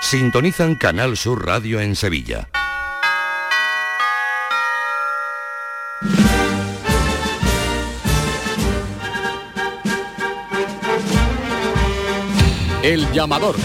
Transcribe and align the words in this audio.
Sintonizan 0.00 0.76
Canal 0.76 1.16
Sur 1.16 1.44
Radio 1.44 1.80
en 1.80 1.96
Sevilla. 1.96 2.48
El 12.82 13.10
llamador. 13.12 13.56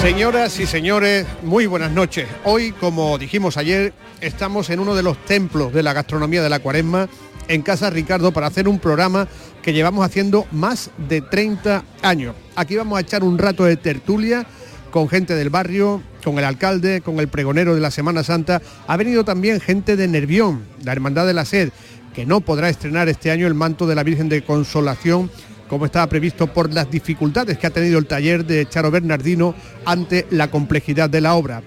Señoras 0.00 0.58
y 0.58 0.66
señores, 0.66 1.26
muy 1.42 1.66
buenas 1.66 1.90
noches. 1.90 2.26
Hoy, 2.44 2.72
como 2.72 3.18
dijimos 3.18 3.58
ayer, 3.58 3.92
estamos 4.20 4.70
en 4.70 4.80
uno 4.80 4.94
de 4.94 5.02
los 5.02 5.22
templos 5.26 5.72
de 5.72 5.82
la 5.82 5.92
gastronomía 5.92 6.42
de 6.42 6.48
la 6.48 6.60
cuaresma, 6.60 7.08
en 7.48 7.62
Casa 7.62 7.90
Ricardo, 7.90 8.32
para 8.32 8.46
hacer 8.46 8.68
un 8.68 8.78
programa 8.78 9.28
que 9.62 9.72
llevamos 9.72 10.04
haciendo 10.04 10.46
más 10.52 10.90
de 11.08 11.20
30 11.20 11.84
años. 12.02 12.34
Aquí 12.56 12.76
vamos 12.76 12.98
a 12.98 13.00
echar 13.00 13.24
un 13.24 13.38
rato 13.38 13.64
de 13.64 13.76
tertulia 13.76 14.46
con 14.90 15.08
gente 15.08 15.34
del 15.34 15.50
barrio, 15.50 16.02
con 16.22 16.38
el 16.38 16.44
alcalde, 16.44 17.00
con 17.00 17.18
el 17.18 17.28
pregonero 17.28 17.74
de 17.74 17.80
la 17.80 17.90
Semana 17.90 18.22
Santa. 18.22 18.62
Ha 18.86 18.96
venido 18.96 19.24
también 19.24 19.60
gente 19.60 19.96
de 19.96 20.06
Nervión, 20.06 20.62
la 20.84 20.92
Hermandad 20.92 21.26
de 21.26 21.34
la 21.34 21.44
Sed, 21.44 21.70
que 22.14 22.26
no 22.26 22.40
podrá 22.40 22.68
estrenar 22.68 23.08
este 23.08 23.30
año 23.30 23.46
el 23.46 23.54
manto 23.54 23.86
de 23.86 23.94
la 23.94 24.04
Virgen 24.04 24.28
de 24.28 24.44
Consolación 24.44 25.30
como 25.68 25.86
estaba 25.86 26.06
previsto 26.08 26.46
por 26.46 26.72
las 26.72 26.90
dificultades 26.90 27.58
que 27.58 27.66
ha 27.66 27.70
tenido 27.70 27.98
el 27.98 28.06
taller 28.06 28.44
de 28.44 28.68
Charo 28.68 28.90
Bernardino 28.90 29.54
ante 29.84 30.26
la 30.30 30.50
complejidad 30.50 31.10
de 31.10 31.20
la 31.20 31.34
obra. 31.34 31.62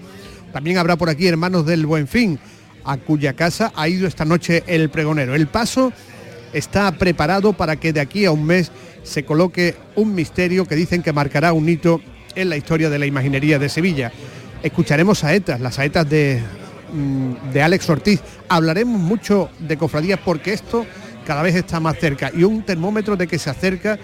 También 0.52 0.78
habrá 0.78 0.96
por 0.96 1.10
aquí 1.10 1.26
hermanos 1.26 1.66
del 1.66 1.84
Buen 1.84 2.08
Fin, 2.08 2.38
a 2.84 2.96
cuya 2.96 3.34
casa 3.34 3.72
ha 3.74 3.88
ido 3.88 4.06
esta 4.06 4.24
noche 4.24 4.64
el 4.66 4.90
pregonero. 4.90 5.34
El 5.34 5.46
paso 5.46 5.92
está 6.52 6.90
preparado 6.92 7.52
para 7.52 7.76
que 7.76 7.92
de 7.92 8.00
aquí 8.00 8.24
a 8.24 8.32
un 8.32 8.44
mes 8.44 8.70
se 9.02 9.24
coloque 9.24 9.76
un 9.96 10.14
misterio 10.14 10.66
que 10.66 10.76
dicen 10.76 11.02
que 11.02 11.12
marcará 11.12 11.52
un 11.52 11.68
hito 11.68 12.00
en 12.34 12.48
la 12.48 12.56
historia 12.56 12.90
de 12.90 12.98
la 12.98 13.06
imaginería 13.06 13.58
de 13.58 13.68
Sevilla. 13.68 14.12
Escucharemos 14.62 15.20
saetas, 15.20 15.60
las 15.60 15.76
saetas 15.76 16.08
de, 16.08 16.42
mm, 16.92 17.52
de 17.52 17.62
Alex 17.62 17.88
Ortiz. 17.90 18.20
Hablaremos 18.48 19.00
mucho 19.00 19.50
de 19.58 19.76
cofradías 19.76 20.20
porque 20.24 20.52
esto 20.52 20.86
cada 21.26 21.42
vez 21.42 21.54
está 21.54 21.80
más 21.80 21.98
cerca 21.98 22.30
y 22.34 22.44
un 22.44 22.62
termómetro 22.62 23.16
de 23.16 23.26
que 23.26 23.38
se 23.38 23.50
acerca 23.50 23.98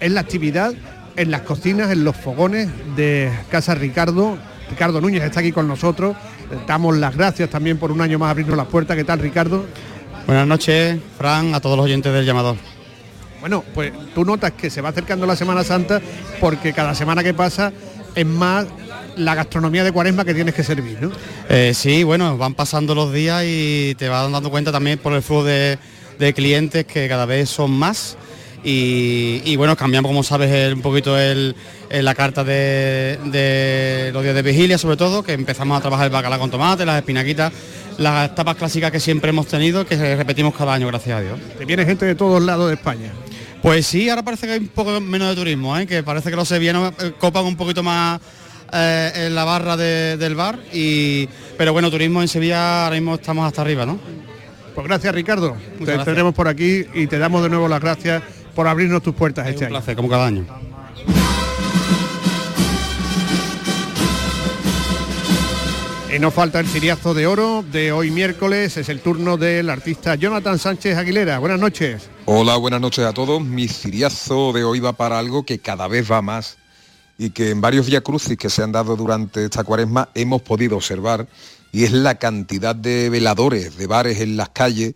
en 0.00 0.14
la 0.14 0.20
actividad, 0.20 0.72
en 1.16 1.30
las 1.30 1.42
cocinas, 1.42 1.90
en 1.90 2.04
los 2.04 2.16
fogones 2.16 2.68
de 2.96 3.30
Casa 3.50 3.74
Ricardo. 3.74 4.38
Ricardo 4.70 5.00
Núñez 5.00 5.22
está 5.22 5.40
aquí 5.40 5.52
con 5.52 5.68
nosotros. 5.68 6.16
Damos 6.66 6.96
las 6.96 7.16
gracias 7.16 7.50
también 7.50 7.78
por 7.78 7.90
un 7.92 8.00
año 8.00 8.18
más 8.18 8.30
abrirnos 8.30 8.56
las 8.56 8.66
puertas. 8.66 8.96
¿Qué 8.96 9.04
tal, 9.04 9.18
Ricardo? 9.18 9.64
Buenas 10.26 10.46
noches, 10.46 10.98
Fran, 11.18 11.54
a 11.54 11.60
todos 11.60 11.76
los 11.76 11.84
oyentes 11.84 12.12
del 12.12 12.24
llamador. 12.24 12.56
Bueno, 13.40 13.62
pues 13.74 13.92
tú 14.14 14.24
notas 14.24 14.52
que 14.52 14.70
se 14.70 14.80
va 14.80 14.88
acercando 14.88 15.26
la 15.26 15.36
Semana 15.36 15.62
Santa 15.62 16.00
porque 16.40 16.72
cada 16.72 16.94
semana 16.94 17.22
que 17.22 17.32
pasa 17.32 17.72
es 18.14 18.26
más 18.26 18.66
la 19.16 19.34
gastronomía 19.34 19.84
de 19.84 19.92
cuaresma 19.92 20.24
que 20.24 20.34
tienes 20.34 20.54
que 20.54 20.64
servir, 20.64 20.98
¿no? 21.00 21.12
Eh, 21.48 21.72
sí, 21.74 22.02
bueno, 22.02 22.36
van 22.36 22.54
pasando 22.54 22.94
los 22.94 23.12
días 23.12 23.44
y 23.46 23.94
te 23.96 24.08
vas 24.08 24.30
dando 24.30 24.50
cuenta 24.50 24.72
también 24.72 24.98
por 24.98 25.12
el 25.12 25.22
flujo 25.22 25.44
de, 25.44 25.78
de 26.18 26.34
clientes 26.34 26.86
que 26.86 27.08
cada 27.08 27.26
vez 27.26 27.48
son 27.48 27.70
más. 27.70 28.16
Y, 28.68 29.54
bueno, 29.54 29.76
cambiamos, 29.76 30.08
como 30.08 30.24
sabes, 30.24 30.74
un 30.74 30.82
poquito 30.82 31.16
el, 31.16 31.54
la 31.88 32.14
carta 32.16 32.42
de, 32.42 34.10
los 34.12 34.22
días 34.24 34.34
de 34.34 34.42
vigilia, 34.42 34.76
sobre 34.76 34.96
todo, 34.96 35.22
que 35.22 35.34
empezamos 35.34 35.78
a 35.78 35.80
trabajar 35.80 36.06
el 36.06 36.12
bacalao 36.12 36.40
con 36.40 36.50
tomate, 36.50 36.84
las 36.84 36.96
espinaquitas, 36.96 37.52
las 37.96 38.34
tapas 38.34 38.56
clásicas 38.56 38.90
que 38.90 38.98
siempre 38.98 39.30
hemos 39.30 39.46
tenido, 39.46 39.86
que 39.86 40.16
repetimos 40.16 40.52
cada 40.52 40.74
año, 40.74 40.88
gracias 40.88 41.16
a 41.16 41.20
Dios. 41.20 41.38
Te 41.56 41.64
viene 41.64 41.84
gente 41.84 42.06
de 42.06 42.16
todos 42.16 42.42
lados 42.42 42.66
de 42.66 42.74
España. 42.74 43.12
Pues 43.62 43.86
sí, 43.86 44.08
ahora 44.08 44.24
parece 44.24 44.48
que 44.48 44.54
hay 44.54 44.58
un 44.58 44.68
poco 44.68 45.00
menos 45.00 45.28
de 45.28 45.36
turismo, 45.36 45.78
¿eh? 45.78 45.86
que 45.86 46.02
parece 46.02 46.30
que 46.30 46.36
los 46.36 46.48
sevillanos 46.48 46.92
eh, 46.98 47.12
copan 47.16 47.44
un 47.44 47.56
poquito 47.56 47.84
más 47.84 48.20
eh, 48.72 49.26
en 49.26 49.34
la 49.36 49.44
barra 49.44 49.76
del 49.76 50.34
bar, 50.34 50.58
y, 50.72 51.28
pero 51.56 51.72
bueno, 51.72 51.88
turismo 51.88 52.20
en 52.20 52.26
Sevilla 52.26 52.86
ahora 52.86 52.96
mismo 52.96 53.14
estamos 53.14 53.46
hasta 53.46 53.62
arriba, 53.62 53.86
¿no? 53.86 54.00
Pues 54.74 54.88
gracias 54.88 55.14
Ricardo, 55.14 55.56
te 55.84 55.96
tendremos 55.98 56.34
por 56.34 56.48
aquí 56.48 56.84
y 56.94 57.06
te 57.06 57.16
damos 57.18 57.44
de 57.44 57.48
nuevo 57.48 57.66
las 57.66 57.80
gracias 57.80 58.22
por 58.56 58.66
abrirnos 58.66 59.02
tus 59.02 59.14
puertas 59.14 59.46
este 59.46 59.64
un 59.64 59.70
placer, 59.70 59.94
como 59.94 60.08
cada 60.08 60.26
año. 60.26 60.46
Y 66.12 66.18
nos 66.18 66.32
falta 66.32 66.58
el 66.60 66.66
ciriazo 66.66 67.12
de 67.12 67.26
oro 67.26 67.62
de 67.70 67.92
hoy 67.92 68.10
miércoles, 68.10 68.78
es 68.78 68.88
el 68.88 69.00
turno 69.00 69.36
del 69.36 69.68
artista 69.68 70.14
Jonathan 70.14 70.58
Sánchez 70.58 70.96
Aguilera. 70.96 71.38
Buenas 71.38 71.60
noches. 71.60 72.08
Hola, 72.24 72.56
buenas 72.56 72.80
noches 72.80 73.04
a 73.04 73.12
todos. 73.12 73.44
Mi 73.44 73.68
ciriazo 73.68 74.54
de 74.54 74.64
hoy 74.64 74.80
va 74.80 74.94
para 74.94 75.18
algo 75.18 75.44
que 75.44 75.58
cada 75.58 75.86
vez 75.86 76.10
va 76.10 76.22
más 76.22 76.56
y 77.18 77.30
que 77.30 77.50
en 77.50 77.60
varios 77.60 77.88
crucis 78.02 78.38
que 78.38 78.48
se 78.48 78.62
han 78.62 78.72
dado 78.72 78.96
durante 78.96 79.44
esta 79.44 79.64
cuaresma 79.64 80.08
hemos 80.14 80.40
podido 80.40 80.76
observar 80.76 81.26
y 81.72 81.84
es 81.84 81.92
la 81.92 82.14
cantidad 82.14 82.74
de 82.74 83.10
veladores, 83.10 83.76
de 83.76 83.86
bares 83.86 84.20
en 84.20 84.38
las 84.38 84.48
calles 84.48 84.94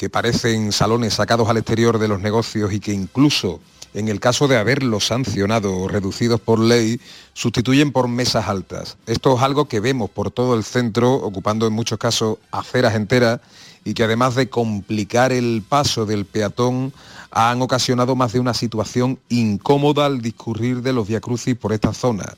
que 0.00 0.08
parecen 0.08 0.72
salones 0.72 1.12
sacados 1.12 1.50
al 1.50 1.58
exterior 1.58 1.98
de 1.98 2.08
los 2.08 2.22
negocios 2.22 2.72
y 2.72 2.80
que 2.80 2.90
incluso 2.90 3.60
en 3.92 4.08
el 4.08 4.18
caso 4.18 4.48
de 4.48 4.56
haberlos 4.56 5.08
sancionado 5.08 5.76
o 5.76 5.88
reducidos 5.88 6.40
por 6.40 6.58
ley, 6.58 6.98
sustituyen 7.34 7.92
por 7.92 8.08
mesas 8.08 8.48
altas. 8.48 8.96
Esto 9.06 9.36
es 9.36 9.42
algo 9.42 9.66
que 9.66 9.78
vemos 9.78 10.08
por 10.08 10.30
todo 10.30 10.54
el 10.54 10.64
centro, 10.64 11.12
ocupando 11.12 11.66
en 11.66 11.74
muchos 11.74 11.98
casos 11.98 12.38
aceras 12.50 12.94
enteras 12.94 13.40
y 13.84 13.92
que 13.92 14.04
además 14.04 14.36
de 14.36 14.48
complicar 14.48 15.32
el 15.32 15.62
paso 15.68 16.06
del 16.06 16.24
peatón, 16.24 16.94
han 17.30 17.60
ocasionado 17.60 18.16
más 18.16 18.32
de 18.32 18.40
una 18.40 18.54
situación 18.54 19.18
incómoda 19.28 20.06
al 20.06 20.22
discurrir 20.22 20.80
de 20.80 20.94
los 20.94 21.08
viacrucis 21.08 21.56
por 21.56 21.74
esta 21.74 21.92
zona. 21.92 22.36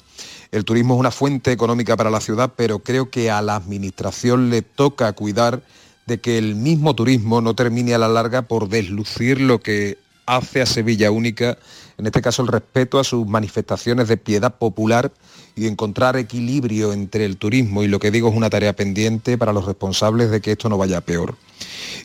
El 0.50 0.64
turismo 0.64 0.94
es 0.94 1.00
una 1.00 1.12
fuente 1.12 1.52
económica 1.52 1.96
para 1.96 2.10
la 2.10 2.20
ciudad, 2.20 2.54
pero 2.56 2.80
creo 2.80 3.08
que 3.08 3.30
a 3.30 3.40
la 3.40 3.54
administración 3.54 4.50
le 4.50 4.62
toca 4.62 5.12
cuidar 5.12 5.62
de 6.06 6.20
que 6.20 6.38
el 6.38 6.54
mismo 6.54 6.94
turismo 6.94 7.40
no 7.40 7.54
termine 7.54 7.94
a 7.94 7.98
la 7.98 8.08
larga 8.08 8.42
por 8.42 8.68
deslucir 8.68 9.40
lo 9.40 9.60
que 9.60 9.98
hace 10.26 10.62
a 10.62 10.66
Sevilla 10.66 11.10
única, 11.10 11.58
en 11.98 12.06
este 12.06 12.22
caso 12.22 12.42
el 12.42 12.48
respeto 12.48 12.98
a 12.98 13.04
sus 13.04 13.26
manifestaciones 13.26 14.08
de 14.08 14.16
piedad 14.16 14.54
popular 14.54 15.12
y 15.54 15.66
encontrar 15.66 16.16
equilibrio 16.16 16.92
entre 16.92 17.24
el 17.24 17.36
turismo 17.36 17.82
y 17.82 17.88
lo 17.88 17.98
que 17.98 18.10
digo 18.10 18.28
es 18.28 18.34
una 18.34 18.50
tarea 18.50 18.72
pendiente 18.72 19.36
para 19.36 19.52
los 19.52 19.66
responsables 19.66 20.30
de 20.30 20.40
que 20.40 20.52
esto 20.52 20.68
no 20.68 20.78
vaya 20.78 21.00
peor. 21.00 21.36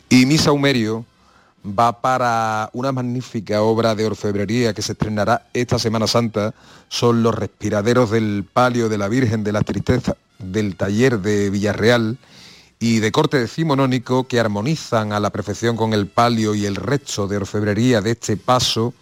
Y 0.08 0.26
mi 0.26 0.38
saumerio 0.38 1.04
va 1.66 2.00
para 2.00 2.70
una 2.72 2.92
magnífica 2.92 3.62
obra 3.62 3.94
de 3.94 4.06
orfebrería 4.06 4.74
que 4.74 4.82
se 4.82 4.92
estrenará 4.92 5.46
esta 5.54 5.78
Semana 5.78 6.06
Santa. 6.06 6.54
Son 6.88 7.22
los 7.22 7.34
respiraderos 7.34 8.10
del 8.10 8.44
palio 8.50 8.88
de 8.88 8.98
la 8.98 9.08
Virgen 9.08 9.44
de 9.44 9.52
la 9.52 9.62
Tristeza 9.62 10.16
del 10.38 10.76
taller 10.76 11.18
de 11.18 11.50
Villarreal 11.50 12.16
y 12.80 13.00
de 13.00 13.10
corte 13.10 13.38
decimonónico 13.38 14.28
que 14.28 14.38
armonizan 14.38 15.12
a 15.12 15.20
la 15.20 15.30
perfección 15.30 15.76
con 15.76 15.92
el 15.92 16.06
palio 16.06 16.54
y 16.54 16.66
el 16.66 16.76
resto 16.76 17.26
de 17.26 17.38
orfebrería 17.38 18.00
de 18.00 18.12
este 18.12 18.36
paso 18.36 18.94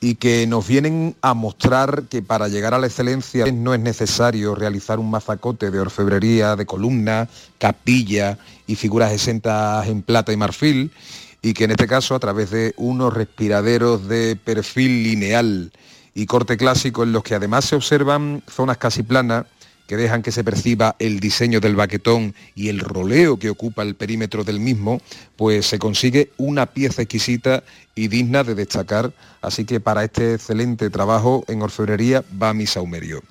y 0.00 0.16
que 0.16 0.46
nos 0.46 0.68
vienen 0.68 1.16
a 1.22 1.32
mostrar 1.32 2.04
que 2.10 2.20
para 2.20 2.48
llegar 2.48 2.74
a 2.74 2.78
la 2.78 2.86
excelencia 2.86 3.46
no 3.50 3.72
es 3.72 3.80
necesario 3.80 4.54
realizar 4.54 4.98
un 4.98 5.10
mazacote 5.10 5.70
de 5.70 5.80
orfebrería, 5.80 6.56
de 6.56 6.66
columna, 6.66 7.28
capilla 7.56 8.38
y 8.66 8.74
figuras 8.74 9.12
exentas 9.12 9.88
en 9.88 10.02
plata 10.02 10.30
y 10.30 10.36
marfil, 10.36 10.92
y 11.40 11.54
que 11.54 11.64
en 11.64 11.70
este 11.70 11.86
caso 11.86 12.14
a 12.14 12.18
través 12.18 12.50
de 12.50 12.74
unos 12.76 13.14
respiraderos 13.14 14.06
de 14.06 14.36
perfil 14.36 15.04
lineal 15.04 15.72
y 16.14 16.26
corte 16.26 16.58
clásico 16.58 17.02
en 17.02 17.12
los 17.12 17.22
que 17.22 17.34
además 17.34 17.64
se 17.64 17.76
observan 17.76 18.42
zonas 18.46 18.76
casi 18.76 19.02
planas 19.02 19.46
que 19.86 19.96
dejan 19.96 20.22
que 20.22 20.32
se 20.32 20.44
perciba 20.44 20.96
el 20.98 21.20
diseño 21.20 21.60
del 21.60 21.76
baquetón 21.76 22.34
y 22.54 22.68
el 22.68 22.80
roleo 22.80 23.38
que 23.38 23.50
ocupa 23.50 23.82
el 23.82 23.94
perímetro 23.94 24.44
del 24.44 24.60
mismo, 24.60 25.00
pues 25.36 25.66
se 25.66 25.78
consigue 25.78 26.30
una 26.36 26.66
pieza 26.66 27.02
exquisita 27.02 27.64
y 27.94 28.08
digna 28.08 28.44
de 28.44 28.54
destacar. 28.54 29.12
Así 29.42 29.64
que 29.64 29.80
para 29.80 30.04
este 30.04 30.34
excelente 30.34 30.90
trabajo 30.90 31.44
en 31.48 31.62
orfebrería 31.62 32.24
va 32.40 32.54
mi 32.54 32.66
saumerio. 32.66 33.22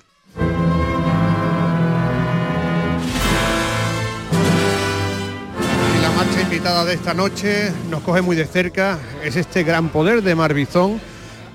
invitada 6.54 6.84
de 6.84 6.94
esta 6.94 7.14
noche 7.14 7.72
nos 7.90 8.02
coge 8.02 8.22
muy 8.22 8.36
de 8.36 8.44
cerca, 8.44 8.98
es 9.24 9.34
este 9.34 9.64
gran 9.64 9.88
poder 9.88 10.22
de 10.22 10.34
Marbizón, 10.36 11.00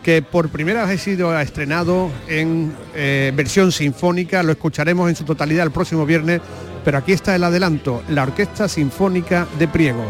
que 0.03 0.21
por 0.21 0.49
primera 0.49 0.85
vez 0.85 0.99
ha 0.99 1.03
sido 1.03 1.39
estrenado 1.39 2.09
en 2.27 2.73
eh, 2.95 3.31
versión 3.35 3.71
sinfónica, 3.71 4.43
lo 4.43 4.51
escucharemos 4.51 5.09
en 5.09 5.15
su 5.15 5.23
totalidad 5.23 5.65
el 5.65 5.71
próximo 5.71 6.05
viernes, 6.05 6.41
pero 6.83 6.97
aquí 6.97 7.11
está 7.11 7.35
el 7.35 7.43
adelanto, 7.43 8.03
la 8.09 8.23
Orquesta 8.23 8.67
Sinfónica 8.67 9.47
de 9.57 9.67
Priego. 9.67 10.05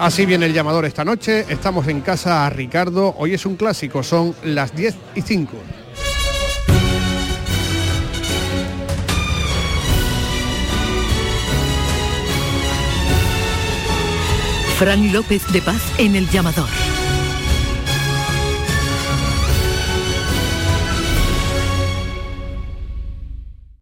Así 0.00 0.24
viene 0.24 0.46
el 0.46 0.54
llamador 0.54 0.86
esta 0.86 1.04
noche. 1.04 1.44
Estamos 1.50 1.86
en 1.86 2.00
casa 2.00 2.46
a 2.46 2.48
Ricardo. 2.48 3.14
Hoy 3.18 3.34
es 3.34 3.44
un 3.44 3.56
clásico, 3.56 4.02
son 4.02 4.34
las 4.42 4.74
10 4.74 4.96
y 5.14 5.20
5. 5.20 5.52
Fran 14.78 15.12
López 15.12 15.42
de 15.52 15.60
Paz 15.60 15.82
en 15.98 16.16
el 16.16 16.26
llamador. 16.30 16.99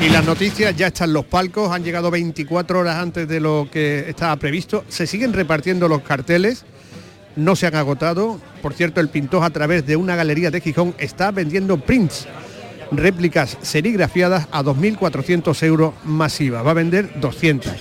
Y 0.00 0.10
las 0.10 0.26
noticias 0.26 0.76
ya 0.76 0.88
están 0.88 1.12
los 1.12 1.24
palcos, 1.24 1.72
han 1.72 1.82
llegado 1.82 2.10
24 2.10 2.78
horas 2.78 2.96
antes 2.96 3.26
de 3.26 3.40
lo 3.40 3.68
que 3.72 4.08
estaba 4.08 4.36
previsto. 4.36 4.84
Se 4.88 5.06
siguen 5.06 5.32
repartiendo 5.32 5.88
los 5.88 6.02
carteles, 6.02 6.64
no 7.34 7.56
se 7.56 7.66
han 7.66 7.74
agotado. 7.74 8.38
Por 8.60 8.74
cierto, 8.74 9.00
el 9.00 9.08
pintor 9.08 9.42
a 9.42 9.50
través 9.50 9.86
de 9.86 9.96
una 9.96 10.14
galería 10.14 10.50
de 10.50 10.60
Gijón 10.60 10.94
está 10.98 11.30
vendiendo 11.30 11.78
prints, 11.78 12.28
réplicas 12.92 13.56
serigrafiadas 13.62 14.48
a 14.52 14.62
2.400 14.62 15.62
euros 15.64 15.94
masiva. 16.04 16.62
Va 16.62 16.72
a 16.72 16.74
vender 16.74 17.18
200. 17.18 17.72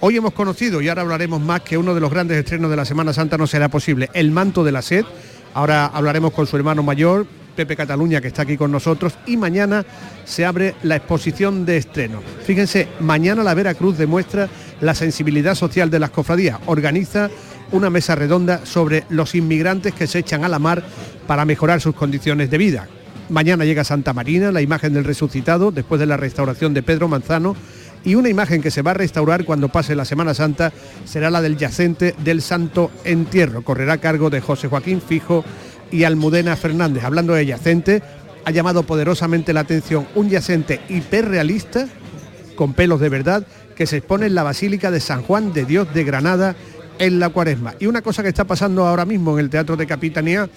Hoy 0.00 0.16
hemos 0.16 0.34
conocido, 0.34 0.80
y 0.80 0.88
ahora 0.88 1.02
hablaremos 1.02 1.40
más, 1.40 1.62
que 1.62 1.78
uno 1.78 1.94
de 1.94 2.00
los 2.00 2.10
grandes 2.10 2.38
estrenos 2.38 2.70
de 2.70 2.76
la 2.76 2.84
Semana 2.84 3.12
Santa 3.12 3.38
no 3.38 3.46
será 3.46 3.68
posible, 3.68 4.08
El 4.12 4.30
manto 4.30 4.62
de 4.62 4.72
la 4.72 4.82
sed. 4.82 5.04
Ahora 5.52 5.86
hablaremos 5.86 6.32
con 6.32 6.46
su 6.46 6.56
hermano 6.56 6.82
mayor, 6.82 7.26
Pepe 7.60 7.76
Cataluña, 7.76 8.22
que 8.22 8.28
está 8.28 8.40
aquí 8.40 8.56
con 8.56 8.72
nosotros, 8.72 9.18
y 9.26 9.36
mañana 9.36 9.84
se 10.24 10.46
abre 10.46 10.76
la 10.82 10.96
exposición 10.96 11.66
de 11.66 11.76
estreno. 11.76 12.22
Fíjense, 12.46 12.88
mañana 13.00 13.42
la 13.42 13.52
Veracruz 13.52 13.98
demuestra 13.98 14.48
la 14.80 14.94
sensibilidad 14.94 15.54
social 15.54 15.90
de 15.90 15.98
las 15.98 16.08
cofradías. 16.08 16.58
Organiza 16.64 17.28
una 17.72 17.90
mesa 17.90 18.14
redonda 18.14 18.64
sobre 18.64 19.04
los 19.10 19.34
inmigrantes 19.34 19.92
que 19.92 20.06
se 20.06 20.20
echan 20.20 20.42
a 20.42 20.48
la 20.48 20.58
mar 20.58 20.82
para 21.26 21.44
mejorar 21.44 21.82
sus 21.82 21.94
condiciones 21.94 22.50
de 22.50 22.56
vida. 22.56 22.88
Mañana 23.28 23.66
llega 23.66 23.84
Santa 23.84 24.14
Marina, 24.14 24.52
la 24.52 24.62
imagen 24.62 24.94
del 24.94 25.04
resucitado, 25.04 25.70
después 25.70 26.00
de 26.00 26.06
la 26.06 26.16
restauración 26.16 26.72
de 26.72 26.82
Pedro 26.82 27.08
Manzano, 27.08 27.54
y 28.04 28.14
una 28.14 28.30
imagen 28.30 28.62
que 28.62 28.70
se 28.70 28.80
va 28.80 28.92
a 28.92 28.94
restaurar 28.94 29.44
cuando 29.44 29.68
pase 29.68 29.94
la 29.94 30.06
Semana 30.06 30.32
Santa 30.32 30.72
será 31.04 31.28
la 31.28 31.42
del 31.42 31.58
yacente 31.58 32.14
del 32.24 32.40
Santo 32.40 32.90
Entierro. 33.04 33.60
Correrá 33.60 33.92
a 33.94 33.98
cargo 33.98 34.30
de 34.30 34.40
José 34.40 34.68
Joaquín 34.68 35.02
Fijo 35.02 35.44
y 35.90 36.04
Almudena 36.04 36.56
Fernández. 36.56 37.04
Hablando 37.04 37.34
de 37.34 37.46
yacente, 37.46 38.02
ha 38.44 38.50
llamado 38.50 38.84
poderosamente 38.84 39.52
la 39.52 39.60
atención 39.60 40.06
un 40.14 40.28
yacente 40.28 40.80
hiperrealista, 40.88 41.88
con 42.56 42.74
pelos 42.74 43.00
de 43.00 43.08
verdad, 43.08 43.46
que 43.74 43.86
se 43.86 43.98
expone 43.98 44.26
en 44.26 44.34
la 44.34 44.42
Basílica 44.42 44.90
de 44.90 45.00
San 45.00 45.22
Juan 45.22 45.52
de 45.52 45.64
Dios 45.64 45.92
de 45.94 46.04
Granada 46.04 46.56
en 46.98 47.18
la 47.18 47.30
Cuaresma. 47.30 47.74
Y 47.80 47.86
una 47.86 48.02
cosa 48.02 48.22
que 48.22 48.28
está 48.28 48.44
pasando 48.44 48.86
ahora 48.86 49.04
mismo 49.04 49.38
en 49.38 49.44
el 49.44 49.50
Teatro 49.50 49.76
de 49.76 49.86
Capitanía, 49.86 50.48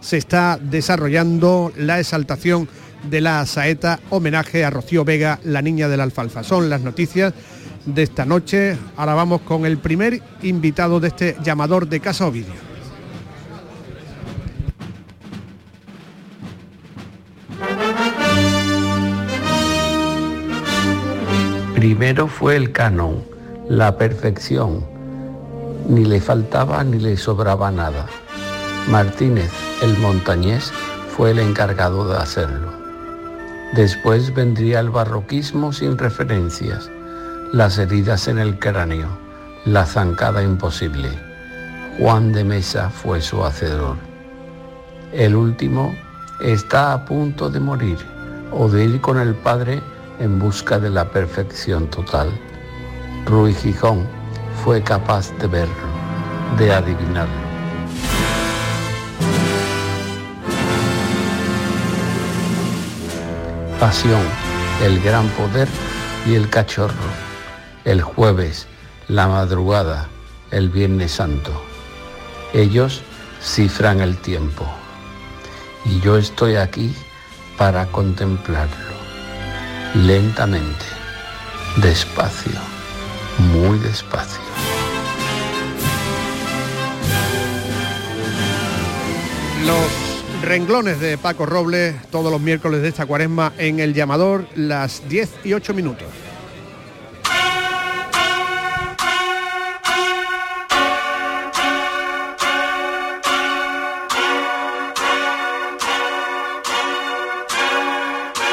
se 0.00 0.18
está 0.18 0.58
desarrollando 0.60 1.72
la 1.76 2.00
exaltación 2.00 2.68
de 3.08 3.20
la 3.20 3.44
saeta, 3.46 4.00
homenaje 4.10 4.64
a 4.64 4.70
Rocío 4.70 5.04
Vega, 5.04 5.38
la 5.44 5.62
niña 5.62 5.88
del 5.88 6.00
alfalfa. 6.00 6.42
Son 6.42 6.68
las 6.68 6.80
noticias 6.80 7.32
de 7.86 8.02
esta 8.02 8.24
noche. 8.24 8.76
Ahora 8.96 9.14
vamos 9.14 9.42
con 9.42 9.66
el 9.66 9.78
primer 9.78 10.20
invitado 10.42 11.00
de 11.00 11.08
este 11.08 11.36
llamador 11.42 11.88
de 11.88 12.00
Casa 12.00 12.26
Ovidio. 12.26 12.73
Primero 21.84 22.28
fue 22.28 22.56
el 22.56 22.72
canon, 22.72 23.22
la 23.68 23.98
perfección. 23.98 24.86
Ni 25.86 26.06
le 26.06 26.18
faltaba 26.18 26.82
ni 26.82 26.98
le 26.98 27.14
sobraba 27.18 27.70
nada. 27.70 28.06
Martínez, 28.88 29.50
el 29.82 29.98
montañés, 29.98 30.72
fue 31.14 31.32
el 31.32 31.40
encargado 31.40 32.08
de 32.08 32.16
hacerlo. 32.16 32.72
Después 33.74 34.32
vendría 34.32 34.80
el 34.80 34.88
barroquismo 34.88 35.74
sin 35.74 35.98
referencias, 35.98 36.90
las 37.52 37.76
heridas 37.76 38.28
en 38.28 38.38
el 38.38 38.58
cráneo, 38.58 39.08
la 39.66 39.84
zancada 39.84 40.42
imposible. 40.42 41.10
Juan 41.98 42.32
de 42.32 42.44
Mesa 42.44 42.88
fue 42.88 43.20
su 43.20 43.44
hacedor. 43.44 43.98
El 45.12 45.36
último 45.36 45.94
está 46.40 46.94
a 46.94 47.04
punto 47.04 47.50
de 47.50 47.60
morir 47.60 47.98
o 48.52 48.70
de 48.70 48.86
ir 48.86 49.02
con 49.02 49.18
el 49.18 49.34
Padre 49.34 49.82
en 50.18 50.38
busca 50.38 50.78
de 50.78 50.90
la 50.90 51.10
perfección 51.10 51.88
total. 51.88 52.30
Ruy 53.26 53.54
Gijón 53.54 54.06
fue 54.64 54.82
capaz 54.82 55.32
de 55.38 55.46
verlo, 55.46 55.74
de 56.58 56.72
adivinarlo. 56.72 57.44
Pasión, 63.80 64.22
el 64.82 65.00
gran 65.02 65.28
poder 65.30 65.68
y 66.26 66.34
el 66.34 66.48
cachorro. 66.48 66.94
El 67.84 68.00
jueves, 68.00 68.66
la 69.08 69.28
madrugada, 69.28 70.08
el 70.50 70.70
Viernes 70.70 71.12
Santo. 71.12 71.52
Ellos 72.54 73.02
cifran 73.42 74.00
el 74.00 74.16
tiempo. 74.16 74.64
Y 75.84 76.00
yo 76.00 76.16
estoy 76.16 76.56
aquí 76.56 76.94
para 77.58 77.86
contemplarlo 77.86 78.93
lentamente, 79.94 80.84
despacio, 81.76 82.52
muy 83.52 83.78
despacio. 83.78 84.42
Los 89.64 90.42
renglones 90.42 91.00
de 91.00 91.16
Paco 91.16 91.46
Robles 91.46 91.94
todos 92.10 92.30
los 92.30 92.40
miércoles 92.40 92.82
de 92.82 92.88
esta 92.88 93.06
cuaresma 93.06 93.52
en 93.56 93.80
el 93.80 93.94
llamador, 93.94 94.46
las 94.56 95.08
10 95.08 95.30
y 95.44 95.52
8 95.54 95.72
minutos. 95.72 96.08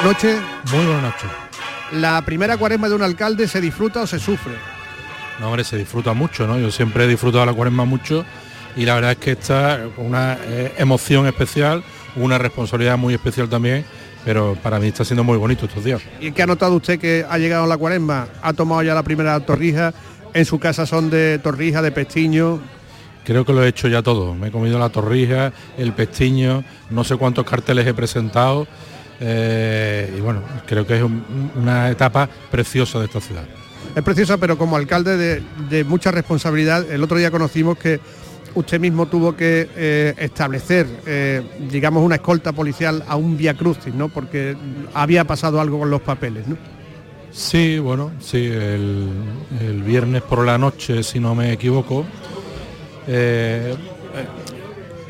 Noche. 0.03 0.35
Muy 0.71 0.83
buenas 0.83 1.03
noches. 1.03 1.29
La 1.91 2.23
primera 2.23 2.57
cuaresma 2.57 2.89
de 2.89 2.95
un 2.95 3.03
alcalde 3.03 3.47
se 3.47 3.61
disfruta 3.61 4.01
o 4.01 4.07
se 4.07 4.17
sufre. 4.17 4.53
No, 5.39 5.47
hombre, 5.47 5.63
se 5.63 5.77
disfruta 5.77 6.13
mucho, 6.13 6.47
¿no? 6.47 6.57
Yo 6.57 6.71
siempre 6.71 7.03
he 7.03 7.07
disfrutado 7.07 7.45
la 7.45 7.53
cuaresma 7.53 7.85
mucho 7.85 8.25
y 8.75 8.85
la 8.85 8.95
verdad 8.95 9.11
es 9.11 9.17
que 9.17 9.31
esta 9.31 9.81
una 9.97 10.37
eh, 10.41 10.73
emoción 10.79 11.27
especial, 11.27 11.83
una 12.15 12.39
responsabilidad 12.39 12.97
muy 12.97 13.13
especial 13.13 13.47
también, 13.47 13.85
pero 14.25 14.57
para 14.63 14.79
mí 14.79 14.87
está 14.87 15.05
siendo 15.05 15.23
muy 15.23 15.37
bonito 15.37 15.67
estos 15.67 15.83
días. 15.83 16.01
¿Y 16.19 16.31
qué 16.31 16.41
ha 16.41 16.47
notado 16.47 16.75
usted 16.77 16.99
que 16.99 17.23
ha 17.29 17.37
llegado 17.37 17.67
la 17.67 17.77
cuaresma? 17.77 18.27
¿Ha 18.41 18.53
tomado 18.53 18.81
ya 18.81 18.95
la 18.95 19.03
primera 19.03 19.39
torrija? 19.41 19.93
¿En 20.33 20.45
su 20.45 20.57
casa 20.57 20.87
son 20.87 21.11
de 21.11 21.37
torrija, 21.37 21.83
de 21.83 21.91
pestiño? 21.91 22.59
Creo 23.23 23.45
que 23.45 23.53
lo 23.53 23.63
he 23.63 23.67
hecho 23.67 23.87
ya 23.87 24.01
todo. 24.01 24.33
Me 24.33 24.47
he 24.47 24.51
comido 24.51 24.79
la 24.79 24.89
torrija, 24.89 25.53
el 25.77 25.93
pestiño, 25.93 26.63
no 26.89 27.03
sé 27.03 27.17
cuántos 27.17 27.45
carteles 27.45 27.85
he 27.85 27.93
presentado 27.93 28.67
eh, 29.23 30.15
y 30.17 30.19
bueno, 30.19 30.41
creo 30.65 30.85
que 30.85 30.97
es 30.97 31.03
una 31.55 31.91
etapa 31.91 32.27
preciosa 32.49 32.97
de 32.99 33.05
esta 33.05 33.21
ciudad. 33.21 33.43
Es 33.95 34.03
preciosa, 34.03 34.37
pero 34.37 34.57
como 34.57 34.75
alcalde 34.75 35.43
de, 35.69 35.83
mucha 35.83 36.09
responsabilidad, 36.11 36.89
el 36.91 37.03
otro 37.03 37.17
día 37.17 37.29
conocimos 37.29 37.77
que 37.77 37.99
usted 38.55 38.79
mismo 38.79 39.05
tuvo 39.05 39.35
que 39.35 39.69
eh, 39.75 40.15
establecer, 40.17 40.87
eh, 41.05 41.43
digamos, 41.69 42.03
una 42.03 42.15
escolta 42.15 42.51
policial 42.51 43.03
a 43.07 43.15
un 43.15 43.37
vía 43.37 43.53
crucis, 43.53 43.93
¿no? 43.93 44.09
Porque 44.09 44.57
había 44.93 45.23
pasado 45.25 45.61
algo 45.61 45.77
con 45.79 45.91
los 45.91 46.01
papeles, 46.01 46.47
¿no? 46.47 46.57
Sí, 47.31 47.77
bueno, 47.77 48.11
sí, 48.19 48.45
el, 48.45 49.83
viernes 49.85 50.23
por 50.23 50.45
la 50.45 50.57
noche, 50.57 51.03
si 51.03 51.19
no 51.19 51.35
me 51.35 51.53
equivoco, 51.53 52.05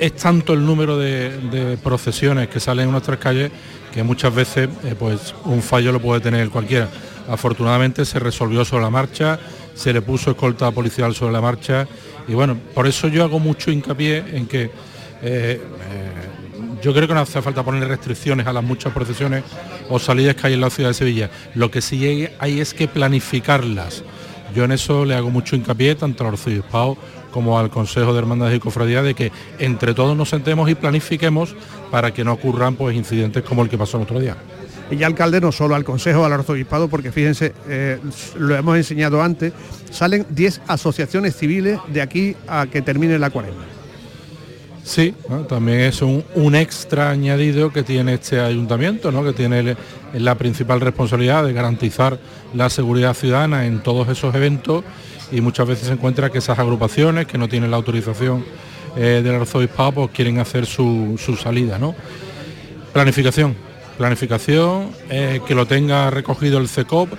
es 0.01 0.15
tanto 0.15 0.53
el 0.53 0.65
número 0.65 0.98
de, 0.98 1.77
procesiones 1.84 2.48
que 2.50 2.60
salen 2.60 2.86
en 2.86 2.91
nuestras 2.91 3.20
calles 3.20 3.51
que 3.91 4.03
muchas 4.03 4.33
veces 4.33 4.69
eh, 4.83 4.95
pues 4.98 5.36
un 5.45 5.62
fallo 5.62 5.91
lo 5.91 6.00
puede 6.00 6.21
tener 6.21 6.50
cualquiera. 6.50 6.89
Afortunadamente 7.29 8.05
se 8.05 8.19
resolvió 8.19 8.65
sobre 8.65 8.83
la 8.83 8.89
marcha, 8.89 9.39
se 9.74 9.93
le 9.93 10.01
puso 10.01 10.31
escolta 10.31 10.71
policial 10.71 11.13
sobre 11.13 11.33
la 11.33 11.41
marcha 11.41 11.88
y 12.27 12.33
bueno, 12.33 12.57
por 12.74 12.88
eso 12.88 13.07
yo 13.07 13.24
hago 13.24 13.39
mucho 13.39 13.71
hincapié 13.71 14.24
en 14.33 14.48
que 14.48 14.63
eh, 14.63 14.69
eh, 15.21 15.62
yo 16.81 16.93
creo 16.93 17.07
que 17.07 17.13
no 17.13 17.19
hace 17.19 17.41
falta 17.41 17.63
poner 17.63 17.88
restricciones 17.88 18.48
a 18.48 18.53
las 18.53 18.63
muchas 18.63 18.91
procesiones 18.93 19.43
o 19.89 20.00
salidas 20.00 20.36
que 20.36 20.48
hay 20.48 20.53
en 20.53 20.62
la 20.62 20.69
ciudad 20.69 20.89
de 20.89 20.93
Sevilla. 20.95 21.29
Lo 21.53 21.69
que 21.69 21.81
sí 21.81 22.29
hay 22.39 22.60
es 22.60 22.74
que 22.74 22.88
planificarlas. 22.88 24.03
Yo 24.55 24.65
en 24.65 24.71
eso 24.71 25.05
le 25.05 25.15
hago 25.15 25.29
mucho 25.29 25.55
hincapié 25.55 25.95
tanto 25.95 26.24
al 26.24 26.33
arzobispado 26.33 26.98
como 27.32 27.58
al 27.58 27.70
Consejo 27.70 28.14
de 28.14 28.20
Hermandades 28.20 28.56
y 28.56 28.60
Cofradías 28.60 29.04
de 29.04 29.14
que 29.14 29.32
entre 29.60 29.94
todos 29.94 30.16
nos 30.16 30.30
sentemos 30.30 30.70
y 30.70 30.76
planifiquemos 30.76 31.56
para 31.90 32.14
que 32.14 32.24
no 32.24 32.34
ocurran 32.34 32.76
pues 32.76 32.96
incidentes 32.96 33.44
como 33.44 33.64
el 33.64 33.70
que 33.70 33.78
pasó 33.78 33.98
el 33.98 34.04
otro 34.04 34.20
día. 34.20 34.38
Y 34.92 34.98
ya 34.98 35.08
alcalde 35.08 35.40
no 35.40 35.54
solo 35.54 35.76
al 35.76 35.86
Consejo, 35.86 36.26
al 36.26 36.34
Arzobispado, 36.34 36.90
porque 36.90 37.14
fíjense, 37.14 37.54
eh, 37.70 37.98
lo 38.38 38.56
hemos 38.56 38.76
enseñado 38.76 39.22
antes, 39.24 39.54
salen 39.90 40.26
10 40.30 40.62
asociaciones 40.68 41.36
civiles 41.36 41.80
de 41.88 42.02
aquí 42.02 42.36
a 42.48 42.68
que 42.68 42.82
termine 42.82 43.18
la 43.18 43.30
cuarentena. 43.30 43.82
Sí, 44.84 45.14
también 45.48 45.82
es 45.82 46.02
un, 46.02 46.56
extra 46.56 47.12
añadido 47.12 47.72
que 47.72 47.84
tiene 47.84 48.16
este 48.16 48.40
ayuntamiento, 48.40 49.12
¿no? 49.12 49.24
que 49.24 49.34
tiene 49.34 49.78
la 50.14 50.36
principal 50.36 50.82
responsabilidad 50.82 51.46
de 51.46 51.54
garantizar 51.54 52.20
la 52.54 52.70
seguridad 52.70 53.14
ciudadana 53.14 53.68
en 53.68 53.84
todos 53.84 54.10
esos 54.10 54.34
eventos 54.34 54.84
y 55.32 55.42
muchas 55.42 55.68
veces 55.68 55.88
se 55.88 55.94
encuentra 55.94 56.30
que 56.30 56.40
esas 56.40 56.60
agrupaciones 56.60 57.28
que 57.28 57.38
no 57.38 57.48
tienen 57.48 57.72
la 57.72 57.78
autorización 57.78 58.46
eh, 58.96 59.22
del 59.24 59.36
arzobispado 59.36 59.92
pues 59.94 60.12
quieren 60.12 60.40
hacer 60.40 60.66
su, 60.66 61.18
salida. 61.42 61.78
¿no? 61.78 61.96
Planificación, 62.94 63.56
planificación, 63.98 64.92
eh, 65.10 65.42
que 65.48 65.56
lo 65.56 65.66
tenga 65.66 66.10
recogido 66.10 66.60
el 66.60 66.68
CECOP, 66.68 67.10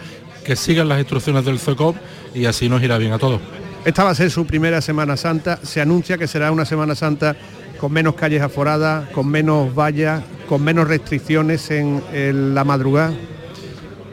que 0.45 0.57
sigan 0.57 0.89
las 0.89 0.99
instrucciones 0.99 1.45
del 1.45 1.59
CECOP 1.59 1.97
y 2.35 2.45
así 2.47 2.69
nos 2.69 2.83
irá 2.83 2.99
bien 2.99 3.13
a 3.13 3.19
todos. 3.19 3.41
Esta 3.85 4.05
va 4.05 4.11
a 4.11 4.15
ser 4.15 4.31
su 4.31 4.47
primera 4.47 4.81
Semana 4.81 5.17
Santa. 5.17 5.59
Se 5.63 5.81
anuncia 5.81 6.17
que 6.17 6.29
será 6.29 6.53
una 6.53 6.65
Semana 6.65 6.95
Santa 6.95 7.35
con 7.83 7.93
menos 7.93 8.15
calles 8.15 8.41
aforadas, 8.41 9.09
con 9.09 9.29
menos 9.29 9.75
vallas, 9.75 10.23
con 10.49 10.63
menos 10.63 10.87
restricciones 10.87 11.69
en, 11.73 12.55
la 12.55 12.63
madrugada. 12.63 13.13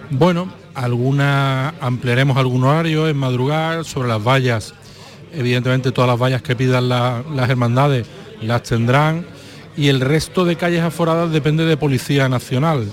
Bueno, 0.10 0.52
alguna 0.84 1.76
ampliaremos 1.82 2.38
algún 2.38 2.64
horario 2.64 3.08
en 3.08 3.18
madrugada 3.18 3.84
sobre 3.84 4.08
las 4.08 4.24
vallas. 4.24 4.74
Evidentemente 5.34 5.92
todas 5.92 6.10
las 6.10 6.20
vallas 6.20 6.42
que 6.42 6.56
pidan 6.56 6.90
las 6.90 7.50
hermandades 7.50 8.08
las 8.42 8.64
tendrán 8.64 9.26
y 9.76 9.88
el 9.90 10.02
resto 10.02 10.46
de 10.46 10.56
calles 10.56 10.82
aforadas 10.82 11.32
depende 11.32 11.66
de 11.66 11.78
Policía 11.78 12.28
Nacional. 12.30 12.92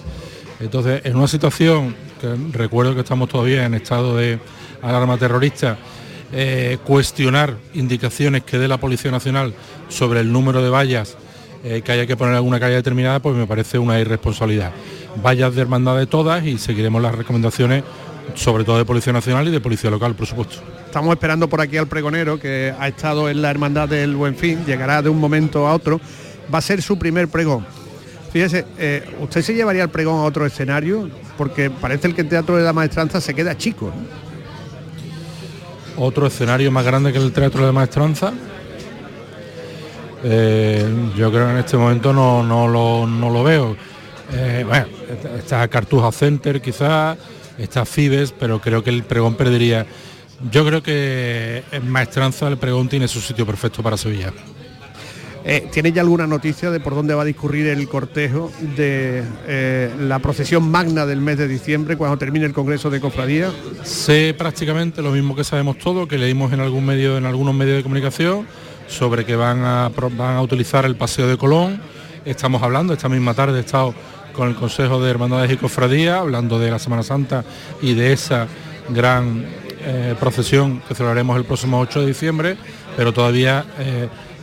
Entonces, 0.61 1.03
en 1.05 1.17
una 1.17 1.29
situación 1.29 1.95
que 2.21 2.35
recuerdo 2.53 2.95
que 2.95 3.01
estamos 3.01 3.29
todavía 3.29 3.65
en 3.65 3.75
estado 3.75 4.17
de 4.17 4.39
alarma 4.83 5.17
terrorista, 5.19 5.79
eh, 6.33 6.79
cuestionar 6.85 7.57
indicaciones 7.75 8.43
que 8.43 8.59
dé 8.59 8.69
la 8.69 8.79
Policía 8.79 9.11
Nacional 9.11 9.55
sobre 9.89 10.21
el 10.21 10.33
número 10.33 10.63
de 10.63 10.71
vallas 10.71 11.17
eh, 11.65 11.83
que 11.83 11.93
haya 11.93 12.07
que 12.07 12.17
poner 12.17 12.33
en 12.33 12.37
alguna 12.37 12.61
calle 12.61 12.75
determinada, 12.75 13.21
pues 13.21 13.35
me 13.35 13.47
parece 13.47 13.79
una 13.79 13.99
irresponsabilidad. 13.99 14.73
Vallas 15.25 15.55
de 15.55 15.63
hermandad 15.63 15.97
de 15.97 16.07
todas 16.07 16.45
y 16.45 16.59
seguiremos 16.59 17.03
las 17.03 17.15
recomendaciones, 17.15 17.85
sobre 18.35 18.65
todo 18.65 18.79
de 18.79 18.85
Policía 18.85 19.13
Nacional 19.13 19.49
y 19.49 19.51
de 19.51 19.61
Policía 19.61 19.91
Local, 19.91 20.15
por 20.15 20.27
supuesto. 20.27 20.57
Estamos 20.85 21.13
esperando 21.13 21.49
por 21.49 21.61
aquí 21.61 21.77
al 21.77 21.87
pregonero 21.87 22.39
que 22.39 22.75
ha 22.79 22.89
estado 22.89 23.29
en 23.29 23.43
la 23.43 23.51
Hermandad 23.51 23.89
del 23.89 24.15
Buen 24.17 24.37
Fin, 24.37 24.65
llegará 24.67 25.03
de 25.03 25.09
un 25.09 25.19
momento 25.19 25.67
a 25.67 25.75
otro, 25.75 26.01
va 26.53 26.59
a 26.59 26.63
ser 26.63 26.83
su 26.83 26.99
primer 26.99 27.29
pregón. 27.29 27.67
Fíjese, 28.33 28.67
eh, 28.79 29.09
¿usted 29.21 29.43
se 29.43 29.55
llevaría 29.55 29.85
el 29.85 29.91
pregón 29.91 30.21
a 30.21 30.25
otro 30.25 30.45
escenario? 30.45 31.09
Porque 31.39 31.71
parece 31.71 32.13
que 32.15 32.23
el 32.23 32.29
Teatro 32.29 32.57
de 32.57 32.65
la 32.65 32.73
Maestranza 32.73 33.21
se 33.21 33.35
queda 33.35 33.57
chico 33.57 33.93
otro 35.97 36.27
escenario 36.27 36.71
más 36.71 36.85
grande 36.85 37.13
que 37.13 37.19
el 37.19 37.33
Teatro 37.33 37.67
de 37.67 37.73
Maestranza. 37.73 38.33
Eh, 40.23 40.85
yo 41.17 41.31
creo 41.31 41.47
que 41.47 41.53
en 41.53 41.59
este 41.59 41.77
momento 41.77 42.13
no, 42.13 42.69
lo, 42.69 43.45
veo. 43.45 43.77
Eh, 44.33 44.65
bueno, 44.67 44.87
está 45.39 45.67
Cartuja 45.69 46.11
Center 46.13 46.61
quizás, 46.61 47.17
está 47.59 47.85
Fibes, 47.85 48.33
pero 48.33 48.61
creo 48.61 48.83
que 48.83 48.91
el 48.91 49.05
pregón 49.05 49.35
perdería. 49.35 49.87
Yo 50.51 50.67
creo 50.67 50.83
que 50.83 51.65
en 51.73 51.89
Maestranza 51.91 52.49
el 52.49 52.59
pregón 52.59 52.89
tiene 52.89 53.09
su 53.09 53.21
sitio 53.21 53.47
perfecto 53.47 53.83
para 53.83 53.97
Sevilla. 53.97 54.33
Eh, 55.49 55.69
¿Tiene 55.71 55.93
ya 55.93 56.03
alguna 56.03 56.27
noticia 56.27 56.73
de 56.73 56.81
por 56.81 56.97
dónde 56.97 57.15
va 57.15 57.23
a 57.23 57.25
discurrir 57.25 57.69
el 57.69 57.89
cortejo 57.89 58.51
de 58.75 59.23
eh, 59.47 59.95
la 60.01 60.19
procesión 60.19 60.69
magna 60.69 61.07
del 61.07 61.21
mes 61.21 61.39
de 61.39 61.47
diciembre 61.47 61.97
cuando 61.97 62.19
termine 62.19 62.47
el 62.47 62.53
Congreso 62.53 62.91
de 62.91 63.01
Cofradía? 63.01 63.53
Sé 63.85 64.35
prácticamente 64.37 65.03
lo 65.03 65.13
mismo 65.13 65.37
que 65.37 65.45
sabemos 65.45 65.79
todos, 65.79 66.09
que 66.09 66.19
leímos 66.19 66.53
en 66.53 66.59
algún 66.59 66.85
medio, 66.85 67.17
en 67.17 67.27
algunos 67.27 67.55
medios 67.55 67.77
de 67.77 67.85
comunicación, 67.85 68.45
sobre 68.89 69.25
que 69.25 69.37
van 69.37 69.63
a, 69.65 69.89
van 69.89 70.37
a 70.37 70.43
utilizar 70.43 70.85
el 70.85 70.97
Paseo 70.97 71.29
de 71.29 71.37
Colón. 71.37 71.81
Estamos 72.25 72.61
hablando, 72.61 72.93
esta 72.93 73.09
misma 73.09 73.33
tarde 73.33 73.59
he 73.59 73.61
estado 73.61 73.95
con 74.37 74.49
el 74.49 74.55
Consejo 74.55 75.03
de 75.03 75.11
Hermandades 75.11 75.51
y 75.51 75.57
Cofradías, 75.57 76.21
hablando 76.21 76.59
de 76.59 76.71
la 76.71 76.79
Semana 76.79 77.03
Santa 77.03 77.45
y 77.81 77.95
de 77.95 78.13
esa 78.13 78.47
gran 78.91 79.45
eh, 79.81 80.15
procesión 80.21 80.81
que 80.87 80.95
celebraremos 80.95 81.37
el 81.37 81.45
próximo 81.45 81.81
8 81.81 82.01
de 82.01 82.07
diciembre, 82.07 82.57
pero 82.97 83.13
todavía 83.13 83.65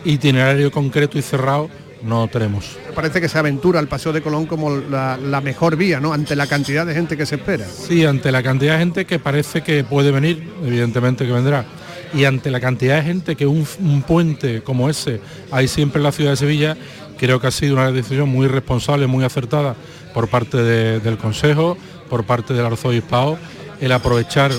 itinerario 0.05 0.71
concreto 0.71 1.17
y 1.17 1.21
cerrado 1.21 1.69
no 2.03 2.27
tenemos. 2.27 2.77
Parece 2.93 3.21
que 3.21 3.29
se 3.29 3.39
aventura 3.39 3.79
el 3.79 3.88
Paseo 3.88 4.12
de 4.12 4.21
Colón 4.21 4.45
como 4.45 4.75
la, 4.75 5.41
mejor 5.43 5.77
vía, 5.77 6.00
¿no? 6.00 6.13
Ante 6.13 6.35
la 6.35 6.47
cantidad 6.47 6.85
de 6.85 6.93
gente 6.93 7.17
que 7.17 7.25
se 7.25 7.35
espera. 7.35 7.65
Sí, 7.65 8.05
ante 8.05 8.31
la 8.31 8.43
cantidad 8.43 8.73
de 8.73 8.79
gente 8.79 9.05
que 9.05 9.19
parece 9.19 9.62
que 9.62 9.83
puede 9.83 10.12
venir, 10.12 10.51
evidentemente 10.65 11.25
que 11.25 11.31
vendrá. 11.31 11.65
Y 12.13 12.25
ante 12.25 12.51
la 12.51 12.59
cantidad 12.59 12.97
de 12.97 13.03
gente 13.03 13.35
que 13.35 13.47
un, 13.47 13.65
puente 14.05 14.62
como 14.62 14.89
ese 14.89 15.19
hay 15.50 15.67
siempre 15.67 16.00
en 16.00 16.03
la 16.03 16.12
ciudad 16.12 16.31
de 16.31 16.38
Sevilla, 16.38 16.77
creo 17.23 17.39
que 17.39 17.47
ha 17.47 17.51
sido 17.51 17.75
una 17.75 17.89
decisión 17.89 18.27
muy 18.27 18.47
responsable, 18.47 19.07
muy 19.07 19.23
acertada 19.23 19.77
por 20.13 20.27
parte 20.27 20.57
del 20.57 21.17
Consejo, 21.17 21.77
por 22.09 22.25
parte 22.25 22.53
del 22.53 22.65
Arzobispado, 22.65 23.37
el 23.79 23.93
aprovechar 23.93 24.51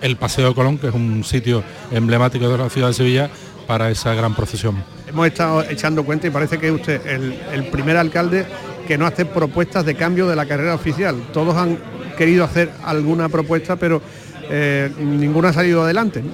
el 0.00 0.16
Paseo 0.16 0.48
de 0.48 0.54
Colón, 0.54 0.78
que 0.78 0.88
es 0.88 0.94
un 0.94 1.24
sitio 1.24 1.62
emblemático 1.90 2.48
de 2.48 2.56
la 2.56 2.70
ciudad 2.70 2.88
de 2.88 2.94
Sevilla, 2.94 3.30
para 3.66 3.90
esa 3.90 4.14
gran 4.14 4.34
procesión. 4.34 4.82
Hemos 5.06 5.26
estado 5.26 5.62
echando 5.64 6.06
cuenta 6.06 6.26
y 6.26 6.30
parece 6.30 6.56
que 6.56 6.70
usted 6.70 7.06
el, 7.06 7.38
el 7.52 7.66
primer 7.66 7.98
alcalde 7.98 8.46
que 8.88 8.96
no 8.96 9.04
hace 9.04 9.26
propuestas 9.26 9.84
de 9.84 9.94
cambio 9.94 10.26
de 10.26 10.36
la 10.36 10.46
carrera 10.46 10.74
oficial. 10.74 11.16
Todos 11.34 11.54
han 11.54 11.78
querido 12.16 12.44
hacer 12.44 12.70
alguna 12.82 13.28
propuesta, 13.28 13.76
pero 13.76 14.00
eh, 14.48 14.90
ninguna 14.98 15.50
ha 15.50 15.52
salido 15.52 15.82
adelante. 15.82 16.24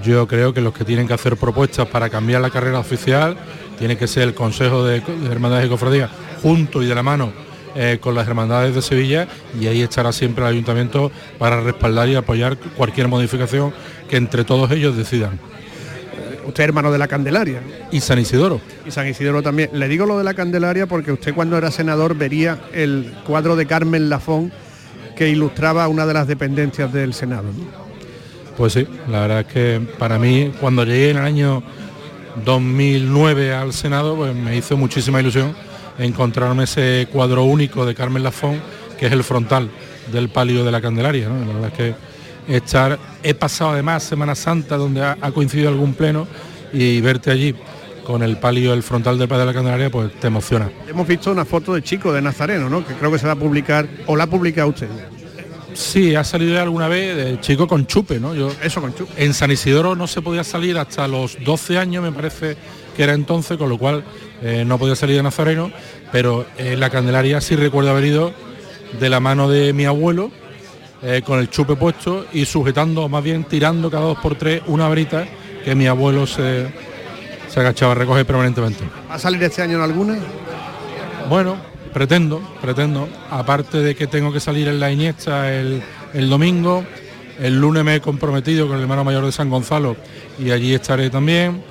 Yo 0.00 0.28
creo 0.28 0.54
que 0.54 0.60
los 0.60 0.72
que 0.72 0.84
tienen 0.84 1.08
que 1.08 1.14
hacer 1.14 1.36
propuestas 1.36 1.88
para 1.88 2.08
cambiar 2.08 2.40
la 2.40 2.50
carrera 2.50 2.78
oficial 2.78 3.36
tiene 3.78 3.96
que 3.96 4.06
ser 4.06 4.24
el 4.24 4.34
Consejo 4.34 4.84
de, 4.84 5.02
Hermandades 5.30 5.66
y 5.66 5.68
Cofradías, 5.68 6.10
junto 6.42 6.82
y 6.82 6.86
de 6.86 6.94
la 6.94 7.02
mano 7.02 7.32
eh, 7.74 7.98
con 8.00 8.14
las 8.14 8.26
hermandades 8.26 8.74
de 8.74 8.82
Sevilla 8.82 9.28
y 9.60 9.66
ahí 9.66 9.82
estará 9.82 10.12
siempre 10.12 10.44
el 10.44 10.50
ayuntamiento 10.50 11.10
para 11.38 11.60
respaldar 11.60 12.08
y 12.08 12.14
apoyar 12.14 12.56
cualquier 12.76 13.08
modificación 13.08 13.72
que 14.08 14.16
entre 14.16 14.44
todos 14.44 14.70
ellos 14.70 14.96
decidan 14.96 15.38
usted 16.48 16.62
es 16.62 16.68
hermano 16.68 16.90
de 16.90 16.98
la 16.98 17.06
Candelaria. 17.06 17.60
Y 17.92 18.00
San 18.00 18.18
Isidoro. 18.18 18.60
Y 18.86 18.90
San 18.90 19.06
Isidoro 19.06 19.42
también. 19.42 19.70
Le 19.74 19.86
digo 19.86 20.06
lo 20.06 20.18
de 20.18 20.24
la 20.24 20.34
Candelaria 20.34 20.86
porque 20.86 21.12
usted 21.12 21.34
cuando 21.34 21.56
era 21.56 21.70
senador 21.70 22.16
vería 22.16 22.58
el 22.72 23.12
cuadro 23.24 23.54
de 23.54 23.66
Carmen 23.66 24.08
Lafón 24.08 24.50
que 25.14 25.28
ilustraba 25.28 25.86
una 25.88 26.06
de 26.06 26.14
las 26.14 26.26
dependencias 26.26 26.92
del 26.92 27.12
Senado. 27.14 27.48
Pues 28.56 28.72
sí, 28.72 28.86
la 29.08 29.20
verdad 29.20 29.40
es 29.40 29.46
que 29.46 29.80
para 29.98 30.18
mí 30.18 30.52
cuando 30.60 30.84
llegué 30.84 31.10
en 31.10 31.18
el 31.18 31.24
año 31.24 31.62
2009 32.44 33.54
al 33.54 33.72
Senado, 33.72 34.16
pues 34.16 34.34
me 34.34 34.56
hizo 34.56 34.76
muchísima 34.76 35.20
ilusión 35.20 35.54
encontrarme 35.98 36.64
ese 36.64 37.08
cuadro 37.12 37.44
único 37.44 37.84
de 37.84 37.94
Carmen 37.94 38.22
Lafón, 38.22 38.60
que 38.98 39.06
es 39.06 39.12
el 39.12 39.24
frontal 39.24 39.70
del 40.12 40.28
palio 40.28 40.64
de 40.64 40.72
la 40.72 40.80
Candelaria. 40.80 41.28
La 41.28 41.54
verdad 41.54 41.66
es 41.66 41.72
que 41.72 41.94
estar, 42.56 42.98
he 43.22 43.34
pasado 43.34 43.70
además 43.70 44.02
Semana 44.02 44.34
Santa 44.34 44.76
donde 44.76 45.02
ha, 45.02 45.16
coincidido 45.32 45.68
algún 45.68 45.94
pleno 45.94 46.26
y 46.72 47.00
verte 47.00 47.30
allí 47.30 47.54
con 48.04 48.22
el 48.22 48.38
palio, 48.38 48.72
el 48.72 48.82
frontal 48.82 49.18
del 49.18 49.28
Padre 49.28 49.40
de 49.40 49.46
la 49.46 49.54
Candelaria, 49.54 49.90
pues 49.90 50.12
te 50.18 50.28
emociona. 50.28 50.70
Hemos 50.88 51.06
visto 51.06 51.30
una 51.30 51.44
foto 51.44 51.74
de 51.74 51.82
chico 51.82 52.10
de 52.12 52.22
Nazareno, 52.22 52.70
¿no? 52.70 52.86
Que 52.86 52.94
creo 52.94 53.12
que 53.12 53.18
se 53.18 53.26
va 53.26 53.32
a 53.32 53.36
publicar, 53.36 53.86
o 54.06 54.16
la 54.16 54.24
ha 54.24 54.26
publicado 54.26 54.68
usted. 54.68 54.88
Sí, 55.74 56.14
ha 56.14 56.24
salido 56.24 56.60
alguna 56.60 56.88
vez 56.88 57.16
de 57.16 57.40
chico 57.40 57.68
con 57.68 57.86
chupe, 57.86 58.18
¿no? 58.18 58.34
Yo, 58.34 58.50
Eso 58.62 58.80
con 58.80 58.94
chupe. 58.94 59.12
En 59.22 59.34
San 59.34 59.50
Isidoro 59.50 59.94
no 59.94 60.06
se 60.06 60.22
podía 60.22 60.44
salir 60.44 60.78
hasta 60.78 61.06
los 61.06 61.36
12 61.44 61.78
años, 61.78 62.02
me 62.02 62.12
parece 62.12 62.56
que 62.96 63.02
era 63.04 63.14
entonces, 63.14 63.56
con 63.56 63.68
lo 63.68 63.78
cual 63.78 64.04
eh, 64.42 64.64
no 64.66 64.78
podía 64.78 64.96
salir 64.96 65.16
de 65.16 65.22
Nazareno, 65.22 65.70
pero 66.10 66.46
en 66.56 66.80
la 66.80 66.90
Candelaria 66.90 67.40
sí 67.40 67.54
recuerdo 67.54 67.90
haber 67.90 68.04
ido 68.04 68.32
de 68.98 69.08
la 69.08 69.20
mano 69.20 69.48
de 69.48 69.72
mi 69.72 69.84
abuelo, 69.84 70.30
eh, 71.02 71.22
con 71.24 71.38
el 71.38 71.48
chupe 71.48 71.76
puesto 71.76 72.26
y 72.32 72.44
sujetando, 72.44 73.04
o 73.04 73.08
más 73.08 73.22
bien 73.22 73.44
tirando 73.44 73.90
cada 73.90 74.04
dos 74.04 74.18
por 74.18 74.34
tres 74.34 74.62
una 74.66 74.88
varita 74.88 75.26
que 75.64 75.74
mi 75.74 75.86
abuelo 75.86 76.26
se, 76.26 76.66
se 77.48 77.60
agachaba 77.60 77.92
a 77.92 77.94
recoger 77.94 78.26
permanentemente. 78.26 78.82
¿Va 79.08 79.14
a 79.14 79.18
salir 79.18 79.42
este 79.42 79.62
año 79.62 79.76
en 79.76 79.82
alguna? 79.82 80.18
Bueno, 81.28 81.56
pretendo, 81.92 82.40
pretendo. 82.60 83.08
Aparte 83.30 83.78
de 83.78 83.94
que 83.94 84.06
tengo 84.06 84.32
que 84.32 84.40
salir 84.40 84.68
en 84.68 84.80
la 84.80 84.90
Iniesta 84.90 85.52
el, 85.52 85.82
el 86.14 86.30
domingo, 86.30 86.84
el 87.38 87.60
lunes 87.60 87.84
me 87.84 87.96
he 87.96 88.00
comprometido 88.00 88.66
con 88.66 88.76
el 88.76 88.82
hermano 88.82 89.04
mayor 89.04 89.24
de 89.24 89.32
San 89.32 89.48
Gonzalo 89.48 89.96
y 90.38 90.50
allí 90.50 90.74
estaré 90.74 91.10
también. 91.10 91.62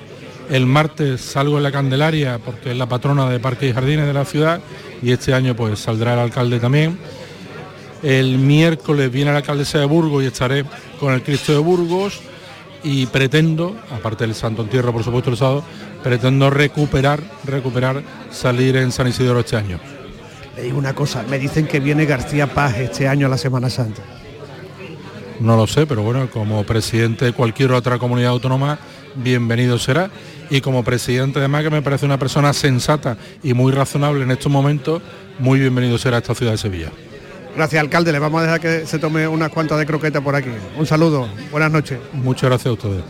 El 0.48 0.64
martes 0.64 1.20
salgo 1.20 1.58
en 1.58 1.62
la 1.62 1.72
Candelaria 1.72 2.38
porque 2.38 2.70
es 2.70 2.76
la 2.76 2.88
patrona 2.88 3.28
de 3.28 3.38
parques 3.38 3.70
y 3.70 3.74
jardines 3.74 4.06
de 4.06 4.14
la 4.14 4.24
ciudad 4.24 4.60
y 5.02 5.12
este 5.12 5.34
año 5.34 5.54
pues 5.54 5.78
saldrá 5.78 6.14
el 6.14 6.20
alcalde 6.20 6.58
también. 6.58 6.98
El 8.02 8.38
miércoles 8.38 9.12
viene 9.12 9.30
la 9.30 9.38
alcaldesa 9.38 9.78
de 9.78 9.84
Burgos 9.84 10.22
y 10.22 10.26
estaré 10.26 10.64
con 10.98 11.12
el 11.12 11.22
Cristo 11.22 11.52
de 11.52 11.58
Burgos 11.58 12.20
y 12.82 13.06
pretendo, 13.06 13.76
aparte 13.90 14.24
del 14.24 14.34
Santo 14.34 14.62
Entierro 14.62 14.92
por 14.92 15.04
supuesto 15.04 15.30
el 15.30 15.36
sábado, 15.36 15.64
pretendo 16.02 16.48
recuperar, 16.48 17.20
recuperar 17.44 18.02
salir 18.30 18.76
en 18.76 18.92
San 18.92 19.08
Isidoro 19.08 19.40
este 19.40 19.56
año. 19.56 19.97
Le 20.58 20.64
digo 20.64 20.78
una 20.78 20.92
cosa, 20.92 21.22
me 21.30 21.38
dicen 21.38 21.68
que 21.68 21.78
viene 21.78 22.04
García 22.04 22.48
Paz 22.48 22.78
este 22.78 23.06
año 23.06 23.28
a 23.28 23.30
la 23.30 23.38
Semana 23.38 23.70
Santa. 23.70 24.02
No 25.38 25.56
lo 25.56 25.68
sé, 25.68 25.86
pero 25.86 26.02
bueno, 26.02 26.28
como 26.32 26.64
presidente 26.64 27.26
de 27.26 27.32
cualquier 27.32 27.70
otra 27.70 28.00
comunidad 28.00 28.30
autónoma, 28.30 28.80
bienvenido 29.14 29.78
será. 29.78 30.10
Y 30.50 30.60
como 30.60 30.82
presidente 30.82 31.38
además 31.38 31.62
que 31.62 31.70
me 31.70 31.80
parece 31.80 32.06
una 32.06 32.18
persona 32.18 32.52
sensata 32.52 33.16
y 33.40 33.54
muy 33.54 33.70
razonable 33.70 34.24
en 34.24 34.32
estos 34.32 34.50
momentos, 34.50 35.00
muy 35.38 35.60
bienvenido 35.60 35.96
será 35.96 36.16
a 36.16 36.18
esta 36.18 36.34
ciudad 36.34 36.50
de 36.50 36.58
Sevilla. 36.58 36.90
Gracias, 37.54 37.80
alcalde. 37.80 38.10
Le 38.10 38.18
vamos 38.18 38.40
a 38.40 38.42
dejar 38.42 38.60
que 38.60 38.84
se 38.84 38.98
tome 38.98 39.28
unas 39.28 39.50
cuantas 39.50 39.78
de 39.78 39.86
croqueta 39.86 40.20
por 40.20 40.34
aquí. 40.34 40.50
Un 40.76 40.86
saludo. 40.86 41.28
Buenas 41.52 41.70
noches. 41.70 42.00
Muchas 42.12 42.50
gracias 42.50 42.66
a 42.66 42.72
ustedes. 42.72 43.04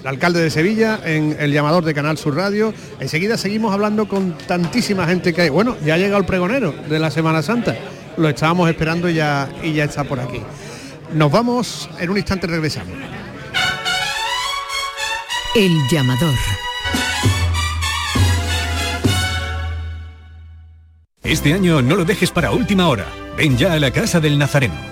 El 0.00 0.06
alcalde 0.06 0.42
de 0.42 0.50
Sevilla 0.50 0.98
en 1.04 1.36
el 1.38 1.52
llamador 1.52 1.84
de 1.84 1.92
Canal 1.92 2.16
Sur 2.16 2.34
Radio. 2.34 2.72
Enseguida 3.00 3.36
seguimos 3.36 3.72
hablando 3.72 4.08
con 4.08 4.36
tantísima 4.38 5.06
gente 5.06 5.34
que 5.34 5.42
hay. 5.42 5.48
Bueno, 5.50 5.76
ya 5.84 5.94
ha 5.94 5.98
llegado 5.98 6.18
el 6.18 6.26
pregonero 6.26 6.74
de 6.88 6.98
la 6.98 7.10
Semana 7.10 7.42
Santa. 7.42 7.76
Lo 8.16 8.28
estábamos 8.28 8.70
esperando 8.70 9.10
y 9.10 9.14
ya, 9.14 9.48
y 9.62 9.74
ya 9.74 9.84
está 9.84 10.04
por 10.04 10.18
aquí. 10.18 10.40
Nos 11.12 11.30
vamos, 11.30 11.90
en 11.98 12.10
un 12.10 12.16
instante 12.16 12.46
regresamos. 12.46 12.94
El 15.54 15.76
llamador. 15.90 16.34
Este 21.22 21.52
año 21.52 21.82
no 21.82 21.96
lo 21.96 22.04
dejes 22.04 22.30
para 22.30 22.52
última 22.52 22.88
hora. 22.88 23.06
Ven 23.36 23.56
ya 23.56 23.74
a 23.74 23.78
la 23.78 23.90
Casa 23.90 24.18
del 24.18 24.38
Nazareno. 24.38 24.89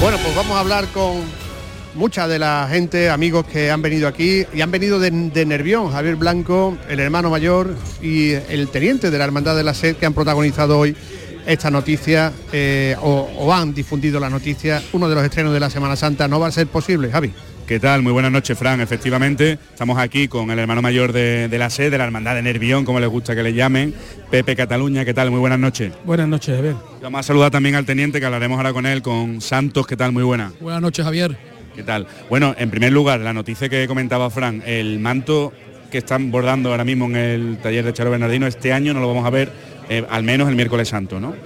Bueno, 0.00 0.16
pues 0.22 0.34
vamos 0.34 0.56
a 0.56 0.60
hablar 0.60 0.86
con 0.94 1.20
mucha 1.94 2.26
de 2.26 2.38
la 2.38 2.66
gente, 2.70 3.10
amigos 3.10 3.44
que 3.44 3.70
han 3.70 3.82
venido 3.82 4.08
aquí 4.08 4.46
y 4.50 4.62
han 4.62 4.70
venido 4.70 4.98
de, 4.98 5.10
Nervión, 5.10 5.92
Javier 5.92 6.16
Blanco, 6.16 6.78
el 6.88 7.00
hermano 7.00 7.28
mayor 7.28 7.76
y 8.00 8.30
el 8.30 8.68
teniente 8.68 9.10
de 9.10 9.18
la 9.18 9.24
Hermandad 9.24 9.54
de 9.56 9.62
la 9.62 9.74
Sed 9.74 9.96
que 9.96 10.06
han 10.06 10.14
protagonizado 10.14 10.78
hoy 10.78 10.96
esta 11.46 11.70
noticia 11.70 12.32
eh, 12.50 12.96
o, 13.02 13.28
o 13.40 13.52
han 13.52 13.74
difundido 13.74 14.18
la 14.18 14.30
noticia. 14.30 14.82
Uno 14.94 15.06
de 15.06 15.16
los 15.16 15.22
estrenos 15.22 15.52
de 15.52 15.60
la 15.60 15.68
Semana 15.68 15.96
Santa 15.96 16.26
no 16.28 16.40
va 16.40 16.46
a 16.46 16.52
ser 16.52 16.66
posible, 16.66 17.10
Javi. 17.10 17.34
¿Qué 17.70 17.78
tal? 17.78 18.02
Muy 18.02 18.10
buenas 18.10 18.32
noches, 18.32 18.58
Fran. 18.58 18.80
Efectivamente, 18.80 19.52
estamos 19.52 19.96
aquí 19.96 20.26
con 20.26 20.50
el 20.50 20.58
hermano 20.58 20.82
mayor 20.82 21.12
de, 21.12 21.46
de 21.46 21.56
la 21.56 21.70
SED, 21.70 21.92
de 21.92 21.98
la 21.98 22.04
Hermandad 22.04 22.34
de 22.34 22.42
Nervión, 22.42 22.84
como 22.84 22.98
les 22.98 23.08
gusta 23.08 23.36
que 23.36 23.44
le 23.44 23.54
llamen, 23.54 23.94
Pepe 24.28 24.56
Cataluña. 24.56 25.04
¿Qué 25.04 25.14
tal? 25.14 25.30
Muy 25.30 25.38
buenas 25.38 25.60
noches. 25.60 25.92
Buenas 26.04 26.26
noches, 26.26 26.56
Javier. 26.56 26.74
Vamos 27.00 27.20
a 27.20 27.22
saludar 27.22 27.52
también 27.52 27.76
al 27.76 27.84
teniente, 27.84 28.18
que 28.18 28.26
hablaremos 28.26 28.56
ahora 28.56 28.72
con 28.72 28.86
él, 28.86 29.02
con 29.02 29.40
Santos. 29.40 29.86
¿Qué 29.86 29.96
tal? 29.96 30.10
Muy 30.10 30.24
buena. 30.24 30.52
Buenas 30.60 30.82
noches, 30.82 31.04
Javier. 31.04 31.38
¿Qué 31.76 31.84
tal? 31.84 32.08
Bueno, 32.28 32.56
en 32.58 32.70
primer 32.70 32.90
lugar, 32.90 33.20
la 33.20 33.32
noticia 33.32 33.68
que 33.68 33.86
comentaba 33.86 34.28
Fran, 34.30 34.64
el 34.66 34.98
manto 34.98 35.52
que 35.92 35.98
están 35.98 36.32
bordando 36.32 36.72
ahora 36.72 36.84
mismo 36.84 37.04
en 37.04 37.14
el 37.14 37.58
taller 37.58 37.84
de 37.84 37.92
Charo 37.92 38.10
Bernardino, 38.10 38.48
este 38.48 38.72
año 38.72 38.92
no 38.94 38.98
lo 38.98 39.06
vamos 39.06 39.24
a 39.24 39.30
ver, 39.30 39.52
eh, 39.88 40.04
al 40.10 40.24
menos 40.24 40.48
el 40.48 40.56
miércoles 40.56 40.88
santo, 40.88 41.20
¿no? 41.20 41.36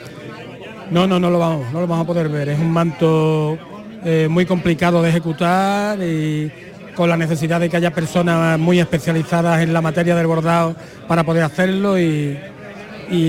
No, 0.90 1.06
no, 1.06 1.20
no 1.20 1.28
lo 1.28 1.38
vamos, 1.38 1.70
no 1.70 1.82
lo 1.82 1.86
vamos 1.86 2.04
a 2.04 2.06
poder 2.06 2.30
ver. 2.30 2.48
Es 2.48 2.58
un 2.58 2.72
manto 2.72 3.58
eh, 4.04 4.28
muy 4.28 4.44
complicado 4.46 5.02
de 5.02 5.08
ejecutar 5.08 5.98
y 6.02 6.52
con 6.94 7.08
la 7.08 7.16
necesidad 7.16 7.58
de 7.58 7.68
que 7.68 7.76
haya 7.76 7.90
personas 7.92 8.58
muy 8.58 8.78
especializadas 8.78 9.62
en 9.62 9.72
la 9.72 9.80
materia 9.80 10.14
del 10.14 10.26
bordado 10.26 10.76
para 11.08 11.24
poder 11.24 11.42
hacerlo 11.42 11.98
y, 11.98 12.38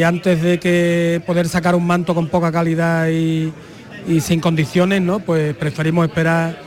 antes 0.03 0.41
de 0.41 0.59
que 0.59 1.21
poder 1.25 1.47
sacar 1.47 1.75
un 1.75 1.85
manto 1.85 2.15
con 2.15 2.27
poca 2.27 2.51
calidad 2.51 3.07
y, 3.09 3.53
y 4.07 4.19
sin 4.19 4.39
condiciones, 4.39 5.01
¿no? 5.01 5.19
Pues 5.19 5.55
preferimos 5.55 6.07
esperar 6.07 6.64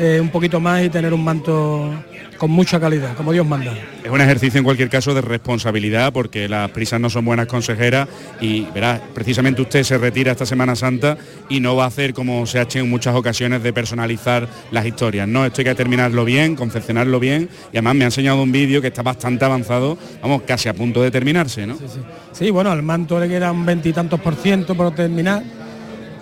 eh, 0.00 0.18
un 0.18 0.30
poquito 0.30 0.60
más 0.60 0.82
y 0.82 0.88
tener 0.88 1.12
un 1.12 1.22
manto 1.22 1.92
con 2.38 2.50
mucha 2.50 2.80
calidad, 2.80 3.14
como 3.14 3.32
Dios 3.32 3.46
manda. 3.46 3.70
Es 4.02 4.10
un 4.10 4.18
ejercicio 4.18 4.56
en 4.56 4.64
cualquier 4.64 4.88
caso 4.88 5.12
de 5.12 5.20
responsabilidad 5.20 6.10
porque 6.10 6.48
las 6.48 6.70
prisas 6.70 6.98
no 6.98 7.10
son 7.10 7.26
buenas 7.26 7.46
consejeras 7.46 8.08
y 8.40 8.62
verás, 8.74 8.98
precisamente 9.12 9.60
usted 9.60 9.82
se 9.82 9.98
retira 9.98 10.32
esta 10.32 10.46
Semana 10.46 10.74
Santa 10.74 11.18
y 11.50 11.60
no 11.60 11.76
va 11.76 11.84
a 11.84 11.88
hacer 11.88 12.14
como 12.14 12.46
se 12.46 12.58
ha 12.58 12.62
hecho 12.62 12.78
en 12.78 12.88
muchas 12.88 13.14
ocasiones 13.14 13.62
de 13.62 13.74
personalizar 13.74 14.48
las 14.70 14.86
historias. 14.86 15.28
No, 15.28 15.44
esto 15.44 15.60
hay 15.60 15.66
que 15.66 15.74
terminarlo 15.74 16.24
bien, 16.24 16.56
confeccionarlo 16.56 17.20
bien 17.20 17.50
y 17.70 17.76
además 17.76 17.94
me 17.96 18.04
ha 18.04 18.06
enseñado 18.06 18.42
un 18.42 18.52
vídeo 18.52 18.80
que 18.80 18.88
está 18.88 19.02
bastante 19.02 19.44
avanzado, 19.44 19.98
vamos, 20.22 20.40
casi 20.46 20.70
a 20.70 20.72
punto 20.72 21.02
de 21.02 21.10
terminarse, 21.10 21.66
¿no? 21.66 21.76
Sí, 21.76 21.84
sí. 21.88 22.00
sí 22.32 22.50
bueno, 22.50 22.70
al 22.70 22.82
manto 22.82 23.20
le 23.20 23.28
quedan 23.28 23.66
veintitantos 23.66 24.18
por 24.18 24.34
ciento 24.34 24.74
por 24.74 24.94
terminar 24.94 25.42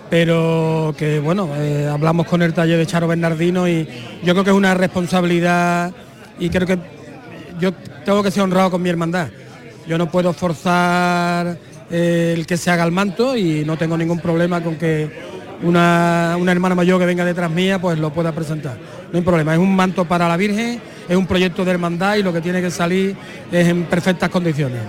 pero 0.09 0.93
que 0.97 1.19
bueno, 1.19 1.49
eh, 1.55 1.87
hablamos 1.87 2.25
con 2.25 2.41
el 2.41 2.53
taller 2.53 2.77
de 2.77 2.85
Charo 2.85 3.07
Bernardino 3.07 3.67
y 3.67 3.87
yo 4.23 4.33
creo 4.33 4.43
que 4.43 4.49
es 4.49 4.55
una 4.55 4.73
responsabilidad 4.73 5.93
y 6.39 6.49
creo 6.49 6.65
que 6.65 6.79
yo 7.59 7.73
tengo 8.05 8.23
que 8.23 8.31
ser 8.31 8.43
honrado 8.43 8.71
con 8.71 8.81
mi 8.81 8.89
hermandad. 8.89 9.29
Yo 9.87 9.97
no 9.97 10.09
puedo 10.09 10.33
forzar 10.33 11.57
eh, 11.91 12.33
el 12.35 12.45
que 12.45 12.57
se 12.57 12.71
haga 12.71 12.83
el 12.83 12.91
manto 12.91 13.35
y 13.35 13.63
no 13.65 13.77
tengo 13.77 13.97
ningún 13.97 14.19
problema 14.19 14.61
con 14.61 14.75
que 14.75 15.09
una, 15.61 16.37
una, 16.39 16.51
hermana 16.51 16.73
mayor 16.73 16.99
que 16.99 17.05
venga 17.05 17.25
detrás 17.25 17.51
mía 17.51 17.79
pues 17.79 17.99
lo 17.99 18.11
pueda 18.11 18.31
presentar. 18.31 18.77
No 19.11 19.19
hay 19.19 19.25
problema, 19.25 19.53
es 19.53 19.59
un 19.59 19.75
manto 19.75 20.05
para 20.05 20.27
la 20.27 20.37
Virgen, 20.37 20.79
es 21.07 21.17
un 21.17 21.27
proyecto 21.27 21.65
de 21.65 21.71
hermandad 21.71 22.15
y 22.15 22.23
lo 22.23 22.31
que 22.31 22.41
tiene 22.41 22.61
que 22.61 22.71
salir 22.71 23.15
es 23.51 23.67
en 23.67 23.83
perfectas 23.85 24.29
condiciones. 24.29 24.79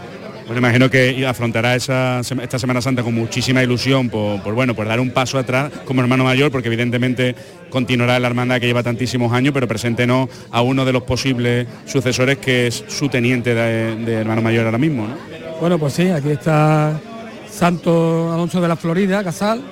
Pues 0.51 0.59
imagino 0.59 0.91
que 0.91 1.25
afrontará 1.25 1.77
esa, 1.77 2.23
esta 2.23 2.59
Semana 2.59 2.83
Santa 2.83 3.05
con 3.05 3.15
muchísima 3.15 3.63
ilusión 3.63 4.09
por, 4.09 4.53
bueno, 4.53 4.75
por 4.75 4.89
dar 4.89 4.99
un 4.99 5.11
paso 5.11 5.39
atrás 5.39 5.71
como 5.85 6.01
hermano 6.01 6.25
mayor, 6.25 6.51
porque 6.51 6.67
evidentemente 6.67 7.37
continuará 7.71 8.19
la 8.19 8.27
hermandad 8.27 8.59
que 8.59 8.67
lleva 8.67 8.83
tantísimos 8.83 9.33
años, 9.33 9.55
pero 9.55 9.69
preséntenos 9.69 10.29
a 10.51 10.61
uno 10.63 10.85
de 10.85 10.93
los 10.93 11.05
posibles 11.05 11.69
sucesores 11.87 12.39
que 12.39 12.67
es 12.67 12.85
su 12.89 13.09
teniente 13.09 13.55
de, 13.55 14.13
hermano 14.13 14.43
mayor 14.43 14.67
ahora 14.67 14.79
mismo. 14.79 15.07
¿no? 15.07 15.15
Bueno, 15.61 15.79
pues 15.79 15.93
sí, 15.93 16.09
aquí 16.09 16.31
está 16.31 16.99
Santo 17.49 18.33
Alonso 18.33 18.61
de 18.61 18.67
la 18.67 18.75
Florida, 18.75 19.23
Casal, 19.23 19.63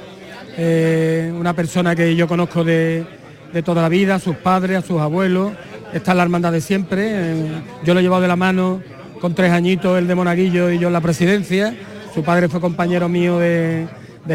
eh, 0.56 1.34
una 1.36 1.54
persona 1.54 1.96
que 1.96 2.14
yo 2.14 2.28
conozco 2.28 2.62
de, 2.62 3.04
de, 3.52 3.62
toda 3.64 3.82
la 3.82 3.88
vida, 3.88 4.14
a 4.14 4.20
sus 4.20 4.36
padres, 4.36 4.78
a 4.78 4.82
sus 4.86 5.00
abuelos, 5.00 5.54
está 5.92 6.12
en 6.12 6.18
la 6.18 6.22
hermandad 6.22 6.52
de 6.52 6.60
siempre, 6.60 7.10
eh, 7.10 7.62
yo 7.84 7.94
lo 7.94 7.98
he 7.98 8.02
llevado 8.04 8.22
de 8.22 8.28
la 8.28 8.36
mano 8.36 8.80
con 9.20 9.34
tres 9.34 9.52
añitos 9.52 9.98
el 9.98 10.06
de 10.06 10.14
Monaguillo 10.14 10.70
y 10.70 10.78
yo 10.78 10.88
en 10.88 10.92
la 10.92 11.00
presidencia. 11.00 11.74
Su 12.14 12.22
padre 12.22 12.48
fue 12.48 12.60
compañero 12.60 13.08
mío 13.08 13.38
de, 13.38 13.86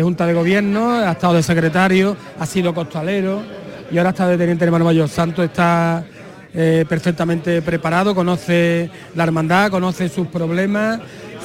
Junta 0.01 0.25
de 0.25 0.33
Gobierno, 0.33 0.91
ha 0.91 1.11
estado 1.11 1.35
de 1.35 1.43
secretario, 1.43 2.17
ha 2.39 2.45
sido 2.45 2.73
costalero 2.73 3.41
y 3.91 3.97
ahora 3.97 4.09
está 4.09 4.27
de 4.27 4.37
teniente 4.37 4.65
hermano 4.65 4.85
mayor. 4.85 5.07
Santo 5.07 5.43
está 5.43 6.03
eh, 6.53 6.85
perfectamente 6.87 7.61
preparado, 7.61 8.15
conoce 8.15 8.89
la 9.15 9.23
hermandad, 9.23 9.69
conoce 9.69 10.09
sus 10.09 10.27
problemas, 10.27 10.99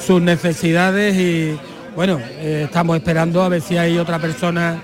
sus 0.05 0.21
necesidades 0.21 1.15
y 1.17 1.57
bueno, 1.95 2.19
eh, 2.21 2.63
estamos 2.65 2.95
esperando 2.97 3.43
a 3.43 3.49
ver 3.49 3.61
si 3.61 3.77
hay 3.77 3.97
otra 3.97 4.19
persona 4.19 4.81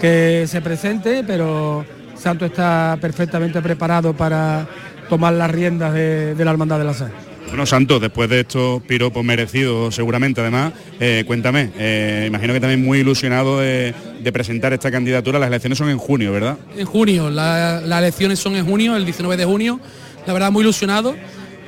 que 0.00 0.44
se 0.46 0.60
presente, 0.60 1.24
pero 1.26 1.84
Santo 2.16 2.46
está 2.46 2.98
perfectamente 3.00 3.60
preparado 3.62 4.12
para 4.14 4.66
tomar 5.08 5.32
las 5.34 5.50
riendas 5.50 5.94
de, 5.94 6.34
de 6.34 6.44
la 6.44 6.50
Hermandad 6.50 6.78
de 6.78 6.84
la 6.84 6.94
Sal. 6.94 7.25
Bueno, 7.48 7.64
Santos, 7.64 8.00
después 8.00 8.28
de 8.28 8.40
estos 8.40 8.82
piropos 8.82 9.24
merecidos 9.24 9.94
seguramente 9.94 10.40
además, 10.40 10.72
eh, 11.00 11.24
cuéntame, 11.26 11.70
eh, 11.78 12.24
imagino 12.26 12.52
que 12.52 12.60
también 12.60 12.84
muy 12.84 12.98
ilusionado 12.98 13.60
de, 13.60 13.94
presentar 14.32 14.72
esta 14.72 14.90
candidatura, 14.90 15.38
las 15.38 15.46
elecciones 15.46 15.78
son 15.78 15.88
en 15.88 15.98
junio, 15.98 16.32
¿verdad? 16.32 16.58
En 16.76 16.84
junio, 16.84 17.30
la- 17.30 17.80
las 17.80 18.00
elecciones 18.00 18.40
son 18.40 18.56
en 18.56 18.66
junio, 18.66 18.96
el 18.96 19.04
19 19.04 19.36
de 19.36 19.44
junio, 19.44 19.78
la 20.26 20.32
verdad 20.32 20.50
muy 20.50 20.62
ilusionado, 20.62 21.14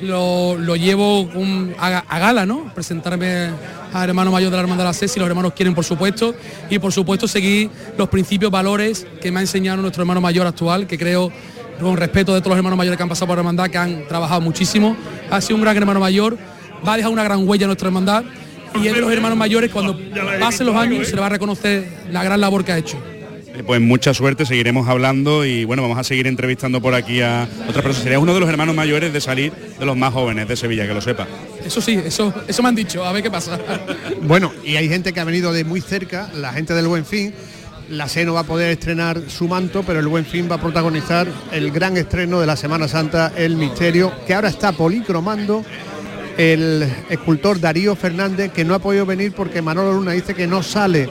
lo, 0.02 0.56
lo 0.58 0.74
llevo 0.74 1.30
a, 1.78 1.98
a 1.98 2.18
gala, 2.18 2.44
¿no? 2.46 2.72
Presentarme 2.74 3.50
al 3.92 4.08
hermano 4.08 4.32
mayor 4.32 4.50
de 4.50 4.56
la 4.56 4.62
Hermandad 4.62 4.84
de 4.84 4.88
la 4.88 4.92
SES, 4.92 5.12
si 5.12 5.20
los 5.20 5.28
hermanos 5.28 5.52
quieren, 5.54 5.72
por 5.74 5.84
supuesto, 5.84 6.34
y 6.68 6.80
por 6.80 6.92
supuesto 6.92 7.28
seguir 7.28 7.70
los 7.96 8.08
principios, 8.08 8.50
valores 8.50 9.06
que 9.22 9.30
me 9.30 9.38
ha 9.38 9.42
enseñado 9.42 9.80
nuestro 9.80 10.02
hermano 10.02 10.20
mayor 10.20 10.46
actual, 10.48 10.88
que 10.88 10.98
creo 10.98 11.30
con 11.80 11.96
respeto 11.96 12.34
de 12.34 12.40
todos 12.40 12.50
los 12.50 12.58
hermanos 12.58 12.76
mayores 12.76 12.96
que 12.96 13.02
han 13.02 13.08
pasado 13.08 13.26
por 13.28 13.36
la 13.36 13.40
hermandad, 13.40 13.68
que 13.70 13.78
han 13.78 14.06
trabajado 14.08 14.40
muchísimo, 14.40 14.96
ha 15.30 15.40
sido 15.40 15.56
un 15.56 15.62
gran 15.62 15.76
hermano 15.76 16.00
mayor, 16.00 16.36
va 16.86 16.94
a 16.94 16.96
dejar 16.96 17.12
una 17.12 17.24
gran 17.24 17.46
huella 17.48 17.64
en 17.64 17.68
nuestra 17.68 17.88
hermandad 17.88 18.24
y 18.80 18.86
es 18.86 18.94
de 18.94 19.00
los 19.00 19.12
hermanos 19.12 19.38
mayores 19.38 19.70
cuando 19.70 19.98
pasen 20.40 20.66
los 20.66 20.76
años 20.76 21.08
se 21.08 21.14
le 21.14 21.20
va 21.20 21.26
a 21.26 21.30
reconocer 21.30 21.88
la 22.10 22.22
gran 22.22 22.40
labor 22.40 22.64
que 22.64 22.72
ha 22.72 22.78
hecho. 22.78 22.98
Eh, 23.54 23.62
Pues 23.66 23.80
mucha 23.80 24.12
suerte, 24.14 24.44
seguiremos 24.46 24.88
hablando 24.88 25.44
y 25.44 25.64
bueno, 25.64 25.82
vamos 25.82 25.98
a 25.98 26.04
seguir 26.04 26.26
entrevistando 26.26 26.80
por 26.80 26.94
aquí 26.94 27.20
a 27.22 27.48
otras 27.68 27.82
personas. 27.82 28.02
Sería 28.02 28.18
uno 28.18 28.34
de 28.34 28.40
los 28.40 28.48
hermanos 28.48 28.74
mayores 28.74 29.12
de 29.12 29.20
salir 29.20 29.52
de 29.78 29.86
los 29.86 29.96
más 29.96 30.12
jóvenes 30.12 30.46
de 30.46 30.56
Sevilla, 30.56 30.86
que 30.86 30.94
lo 30.94 31.00
sepa. 31.00 31.26
Eso 31.64 31.80
sí, 31.80 31.98
eso, 32.04 32.32
eso 32.46 32.62
me 32.62 32.68
han 32.68 32.74
dicho, 32.74 33.04
a 33.04 33.12
ver 33.12 33.22
qué 33.22 33.30
pasa. 33.30 33.58
Bueno, 34.22 34.52
y 34.64 34.76
hay 34.76 34.88
gente 34.88 35.12
que 35.12 35.20
ha 35.20 35.24
venido 35.24 35.52
de 35.52 35.64
muy 35.64 35.80
cerca, 35.80 36.30
la 36.34 36.52
gente 36.52 36.74
del 36.74 36.86
Buen 36.86 37.04
Fin. 37.04 37.34
La 37.90 38.06
SE 38.06 38.24
no 38.24 38.34
va 38.34 38.40
a 38.40 38.44
poder 38.44 38.70
estrenar 38.70 39.18
su 39.28 39.48
manto, 39.48 39.82
pero 39.82 39.98
el 40.00 40.06
Buen 40.08 40.26
Fin 40.26 40.46
va 40.50 40.56
a 40.56 40.60
protagonizar 40.60 41.26
el 41.52 41.70
gran 41.70 41.96
estreno 41.96 42.38
de 42.38 42.46
la 42.46 42.56
Semana 42.56 42.86
Santa, 42.86 43.32
El 43.34 43.56
Misterio, 43.56 44.12
que 44.26 44.34
ahora 44.34 44.50
está 44.50 44.72
policromando 44.72 45.64
el 46.36 46.86
escultor 47.08 47.58
Darío 47.58 47.96
Fernández, 47.96 48.52
que 48.52 48.64
no 48.64 48.74
ha 48.74 48.78
podido 48.78 49.06
venir 49.06 49.32
porque 49.32 49.62
Manolo 49.62 49.94
Luna 49.94 50.12
dice 50.12 50.34
que 50.34 50.46
no 50.46 50.62
sale 50.62 51.08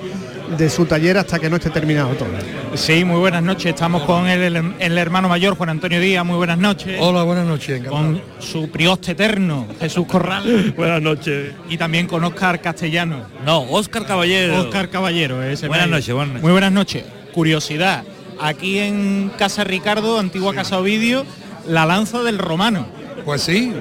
de 0.57 0.69
su 0.69 0.85
taller 0.85 1.17
hasta 1.17 1.39
que 1.39 1.49
no 1.49 1.57
esté 1.57 1.69
terminado 1.69 2.09
todo. 2.11 2.29
Sí, 2.75 3.03
muy 3.03 3.17
buenas 3.19 3.43
noches. 3.43 3.65
Estamos 3.73 4.03
con 4.03 4.27
el, 4.27 4.55
el- 4.55 4.73
el 4.79 4.97
hermano 4.97 5.27
mayor 5.27 5.55
Juan 5.57 5.69
Antonio 5.69 5.99
Díaz. 5.99 6.25
Muy 6.25 6.37
buenas 6.37 6.57
noches. 6.57 6.97
Hola, 7.01 7.23
buenas 7.23 7.45
noches. 7.45 7.83
Con 7.87 8.21
su 8.39 8.69
prioste 8.69 9.11
eterno, 9.11 9.67
Jesús 9.79 10.05
Corral. 10.07 10.73
buenas 10.77 11.01
noches. 11.01 11.53
Y 11.69 11.77
también 11.77 12.07
con 12.07 12.23
Óscar 12.23 12.61
Castellano. 12.61 13.25
No, 13.45 13.61
Óscar 13.63 14.05
Caballero. 14.05 14.61
Óscar 14.61 14.89
Caballero. 14.89 15.43
ese 15.43 15.67
Buenas 15.67 15.89
noches, 15.89 16.13
buenas 16.13 16.29
noches. 16.29 16.43
Muy 16.43 16.51
buenas 16.51 16.71
noches. 16.71 17.03
Curiosidad. 17.33 18.03
Aquí 18.39 18.77
en 18.79 19.31
Casa 19.37 19.63
Ricardo, 19.63 20.19
antigua 20.19 20.53
Casa 20.53 20.77
Ovidio, 20.79 21.25
la 21.67 21.85
lanza 21.85 22.21
del 22.23 22.37
romano. 22.37 22.87
Pues 23.25 23.41
sí, 23.41 23.73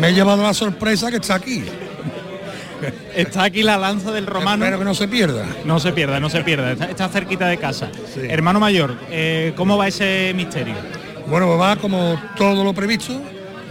me 0.00 0.08
he 0.08 0.14
llevado 0.14 0.42
la 0.42 0.54
sorpresa 0.54 1.10
que 1.10 1.16
está 1.18 1.34
aquí. 1.36 1.62
Está 3.14 3.44
aquí 3.44 3.62
la 3.62 3.76
lanza 3.76 4.12
del 4.12 4.26
romano. 4.26 4.64
Espero 4.64 4.78
que 4.78 4.84
no 4.84 4.94
se 4.94 5.08
pierda. 5.08 5.46
No 5.64 5.80
se 5.80 5.92
pierda, 5.92 6.20
no 6.20 6.30
se 6.30 6.42
pierda. 6.42 6.72
Está, 6.72 6.86
está 6.86 7.08
cerquita 7.08 7.46
de 7.48 7.58
casa. 7.58 7.90
Hermano 8.16 8.60
mayor, 8.60 8.96
eh, 9.10 9.52
¿cómo 9.56 9.76
va 9.76 9.88
ese 9.88 10.32
misterio? 10.34 10.74
Bueno, 11.26 11.46
pues 11.46 11.60
va 11.60 11.76
como 11.76 12.20
todo 12.36 12.62
lo 12.62 12.74
previsto, 12.74 13.20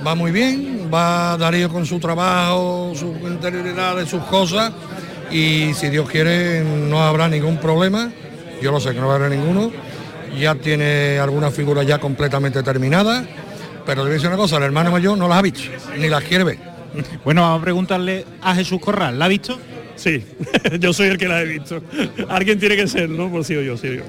va 0.06 0.16
muy 0.16 0.32
bien, 0.32 0.90
va 0.92 1.38
Darío 1.38 1.70
con 1.70 1.86
su 1.86 2.00
trabajo, 2.00 2.94
sus 2.96 3.16
interioridades, 3.30 4.10
sus 4.10 4.24
cosas, 4.24 4.72
y 5.30 5.74
si 5.76 5.90
Dios 5.90 6.10
quiere 6.10 6.64
no 6.64 7.04
habrá 7.04 7.28
ningún 7.28 7.58
problema, 7.58 8.12
yo 8.60 8.72
lo 8.72 8.80
sé 8.80 8.94
que 8.94 9.00
no 9.00 9.12
habrá 9.12 9.30
ninguno, 9.30 9.72
ya 10.38 10.56
tiene 10.56 11.20
algunas 11.20 11.54
figuras 11.54 11.86
ya 11.86 12.00
completamente 12.00 12.64
terminadas, 12.64 13.24
pero 13.86 13.98
le 13.98 14.06
voy 14.06 14.12
a 14.12 14.14
decir 14.14 14.30
una 14.30 14.38
cosa, 14.38 14.58
el 14.58 14.64
hermano 14.64 14.90
mayor 14.90 15.16
no 15.16 15.28
las 15.28 15.38
ha 15.38 15.42
visto, 15.44 15.62
ni 15.98 16.10
las 16.10 16.24
quiere 16.24 16.44
ver. 16.44 16.73
Bueno, 17.24 17.42
vamos 17.42 17.60
a 17.60 17.64
preguntarle 17.64 18.26
a 18.42 18.56
Jesús 18.56 18.80
Corral, 18.80 19.18
¿la 19.18 19.26
ha 19.26 19.28
visto? 19.28 19.58
Sí, 19.96 20.24
yo 20.80 20.92
soy 20.92 21.10
el 21.10 21.18
que 21.18 21.28
la 21.28 21.42
he 21.42 21.46
visto. 21.46 21.82
Alguien 22.30 22.60
tiene 22.60 22.76
que 22.76 22.88
ser, 22.88 23.10
¿no? 23.10 23.30
Por 23.30 23.44
sí 23.46 23.56
o 23.56 23.62
yo, 23.62 23.78
sí. 23.78 23.98
yo. 23.98 24.04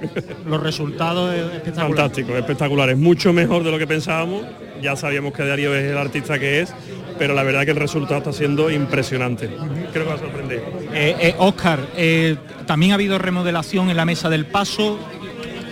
Los 0.46 0.62
resultados 0.62 1.34
espectaculares. 1.34 1.96
Fantástico, 1.96 2.36
espectaculares, 2.36 2.96
mucho 2.96 3.32
mejor 3.32 3.62
de 3.64 3.70
lo 3.70 3.78
que 3.78 3.86
pensábamos. 3.86 4.44
Ya 4.82 4.96
sabíamos 4.96 5.32
que 5.32 5.44
Darío 5.44 5.74
es 5.74 5.90
el 5.90 5.96
artista 5.96 6.38
que 6.38 6.60
es, 6.60 6.74
pero 7.18 7.34
la 7.34 7.42
verdad 7.42 7.64
que 7.64 7.70
el 7.70 7.76
resultado 7.76 8.18
está 8.18 8.32
siendo 8.32 8.70
impresionante. 8.70 9.48
Creo 9.92 10.04
que 10.04 10.10
va 10.10 10.14
a 10.14 10.18
sorprender. 10.18 10.62
Eh, 10.92 11.16
eh, 11.20 11.34
Óscar, 11.38 11.80
eh, 11.96 12.36
también 12.66 12.92
ha 12.92 12.94
habido 12.96 13.18
remodelación 13.18 13.90
en 13.90 13.96
la 13.96 14.04
mesa 14.04 14.28
del 14.28 14.46
paso. 14.46 14.98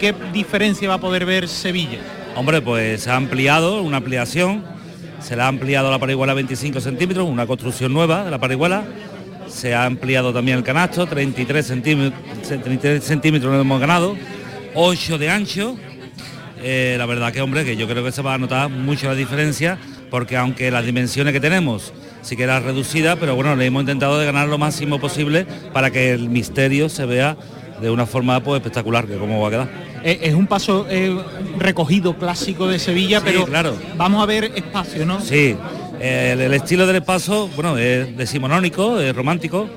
¿Qué 0.01 0.15
diferencia 0.33 0.89
va 0.89 0.95
a 0.95 1.01
poder 1.01 1.27
ver 1.27 1.49
Sevilla? 1.49 1.99
Hombre, 2.37 2.63
pues 2.63 3.03
se 3.03 3.11
ha 3.11 3.17
ampliado, 3.17 3.83
una 3.83 3.99
ampliación, 3.99 4.65
se 5.23 5.37
le 5.37 5.43
ha 5.43 5.49
ampliado 5.49 5.91
la 5.91 5.99
parihuela 5.99 6.35
25 6.35 6.81
centímetros, 6.81 7.29
una 7.29 7.47
construcción 7.47 7.93
nueva 7.93 8.25
de 8.25 8.31
la 8.31 8.39
parihuela, 8.39 8.85
se 9.49 9.75
ha 9.75 9.85
ampliado 9.85 10.33
también 10.33 10.59
el 10.59 10.65
canasto, 10.65 11.07
33 11.07 11.67
centímetros, 11.67 12.21
33 12.49 13.03
centímetros 13.03 13.61
hemos 13.61 13.81
ganado, 13.81 14.17
8 14.75 15.19
de 15.19 15.31
ancho, 15.31 15.77
Eh, 16.65 16.95
la 16.97 17.07
verdad 17.07 17.33
que 17.33 17.41
hombre, 17.41 17.65
que 17.65 17.77
yo 17.77 17.89
creo 17.89 18.05
que 18.05 18.13
se 18.13 18.23
va 18.23 18.35
a 18.35 18.39
notar 18.39 18.71
mucho 18.71 19.09
la 19.09 19.17
diferencia, 19.17 19.79
porque 20.11 20.37
aunque 20.37 20.71
las 20.71 20.87
dimensiones 20.87 21.33
que 21.33 21.41
tenemos 21.41 21.93
sí 22.23 22.37
que 22.37 22.45
eran 22.45 22.63
reducidas, 22.63 23.19
pero 23.19 23.35
bueno, 23.35 23.57
le 23.57 23.67
hemos 23.67 23.83
intentado 23.83 24.17
de 24.17 24.27
ganar 24.27 24.47
lo 24.47 24.59
máximo 24.59 25.01
posible 25.01 25.45
para 25.73 25.91
que 25.91 26.13
el 26.13 26.29
misterio 26.29 26.89
se 26.89 27.05
vea 27.05 27.37
de 27.81 27.91
una 27.91 28.07
forma 28.07 28.39
pues 28.41 28.61
espectacular, 28.61 29.07
que 29.07 29.17
cómo 29.17 29.41
va 29.41 29.49
a 29.49 29.51
quedar. 29.51 29.92
Eh, 30.05 30.19
es 30.23 30.35
un 30.35 30.47
paso 30.47 30.87
eh, 30.91 31.17
recogido 31.59 32.17
clásico 32.17 32.67
de 32.69 32.79
Sevilla, 32.79 33.19
Sí, 33.21 33.25
pero 33.27 33.45
claro. 33.47 33.77
vamos 33.97 34.23
a 34.23 34.27
ver 34.27 34.51
espacio, 34.55 35.07
¿no? 35.07 35.21
Sí, 35.21 35.55
el, 36.01 36.41
el 36.41 36.55
estilo 36.55 36.87
del 36.87 37.03
paso, 37.03 37.49
bueno, 37.55 37.79
es 37.79 38.17
decimonónico, 38.17 38.99
es 39.01 39.15
romántico, 39.15 39.69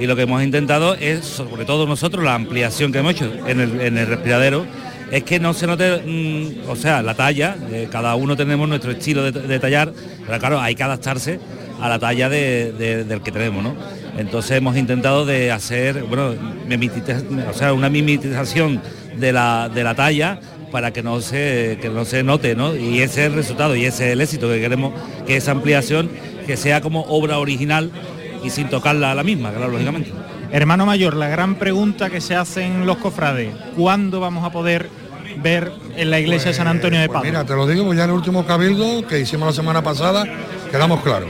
y 0.00 0.06
lo 0.06 0.16
que 0.16 0.22
hemos 0.22 0.42
intentado 0.42 0.94
es, 0.94 1.24
sobre 1.24 1.64
todo 1.64 1.86
nosotros, 1.86 2.24
la 2.24 2.34
ampliación 2.34 2.90
que 2.92 2.98
hemos 2.98 3.12
hecho 3.12 3.30
en 3.46 3.60
el, 3.60 3.80
en 3.80 3.98
el 3.98 4.06
respiradero, 4.06 4.64
es 5.10 5.22
que 5.24 5.38
no 5.38 5.54
se 5.54 5.66
note, 5.66 6.02
mm, 6.04 6.68
o 6.70 6.74
sea, 6.76 7.02
la 7.02 7.14
talla, 7.14 7.56
eh, 7.70 7.88
cada 7.90 8.14
uno 8.16 8.36
tenemos 8.36 8.68
nuestro 8.68 8.90
estilo 8.92 9.30
de, 9.30 9.32
de 9.32 9.58
tallar, 9.60 9.92
pero 10.26 10.38
claro, 10.38 10.60
hay 10.60 10.74
que 10.74 10.82
adaptarse 10.82 11.38
a 11.80 11.88
la 11.88 11.98
talla 11.98 12.28
de- 12.28 12.72
de- 12.72 13.04
del 13.04 13.20
que 13.20 13.30
tenemos, 13.30 13.62
¿no? 13.62 13.74
Entonces 14.18 14.52
hemos 14.56 14.76
intentado 14.76 15.26
de 15.26 15.52
hacer, 15.52 16.02
bueno, 16.04 16.34
mimetiza- 16.68 17.22
o 17.50 17.52
sea, 17.52 17.72
una 17.74 17.88
mimetización 17.90 18.80
de 19.18 19.32
la, 19.32 19.68
de 19.68 19.84
la 19.84 19.94
talla 19.94 20.40
para 20.70 20.92
que 20.92 21.02
no 21.02 21.20
se 21.20 21.78
que 21.80 21.88
no 21.88 22.04
se 22.04 22.22
note, 22.22 22.54
¿no? 22.54 22.74
Y 22.74 23.00
ese 23.00 23.22
es 23.22 23.26
el 23.28 23.34
resultado 23.34 23.76
y 23.76 23.84
ese 23.84 24.06
es 24.06 24.12
el 24.12 24.20
éxito 24.20 24.48
que 24.48 24.60
queremos 24.60 24.92
que 25.26 25.36
esa 25.36 25.52
ampliación 25.52 26.10
que 26.46 26.56
sea 26.56 26.80
como 26.80 27.02
obra 27.02 27.38
original 27.38 27.90
y 28.44 28.50
sin 28.50 28.68
tocarla 28.68 29.12
a 29.12 29.14
la 29.14 29.24
misma, 29.24 29.50
claro, 29.50 29.72
lógicamente. 29.72 30.12
Hermano 30.52 30.86
mayor, 30.86 31.16
la 31.16 31.28
gran 31.28 31.56
pregunta 31.56 32.08
que 32.10 32.20
se 32.20 32.36
hacen 32.36 32.86
los 32.86 32.98
cofrades, 32.98 33.52
¿cuándo 33.76 34.20
vamos 34.20 34.44
a 34.44 34.50
poder 34.50 34.88
ver 35.42 35.72
en 35.96 36.10
la 36.10 36.20
iglesia 36.20 36.50
de 36.50 36.56
San 36.56 36.68
Antonio 36.68 37.00
de 37.00 37.08
Pues 37.08 37.14
Padua? 37.16 37.30
mira, 37.30 37.44
te 37.44 37.54
lo 37.54 37.66
digo, 37.66 37.84
pues 37.84 37.98
ya 37.98 38.04
en 38.04 38.10
el 38.10 38.16
último 38.16 38.46
cabildo 38.46 39.06
que 39.06 39.18
hicimos 39.18 39.48
la 39.48 39.52
semana 39.52 39.82
pasada, 39.82 40.24
quedamos 40.70 41.02
claros. 41.02 41.28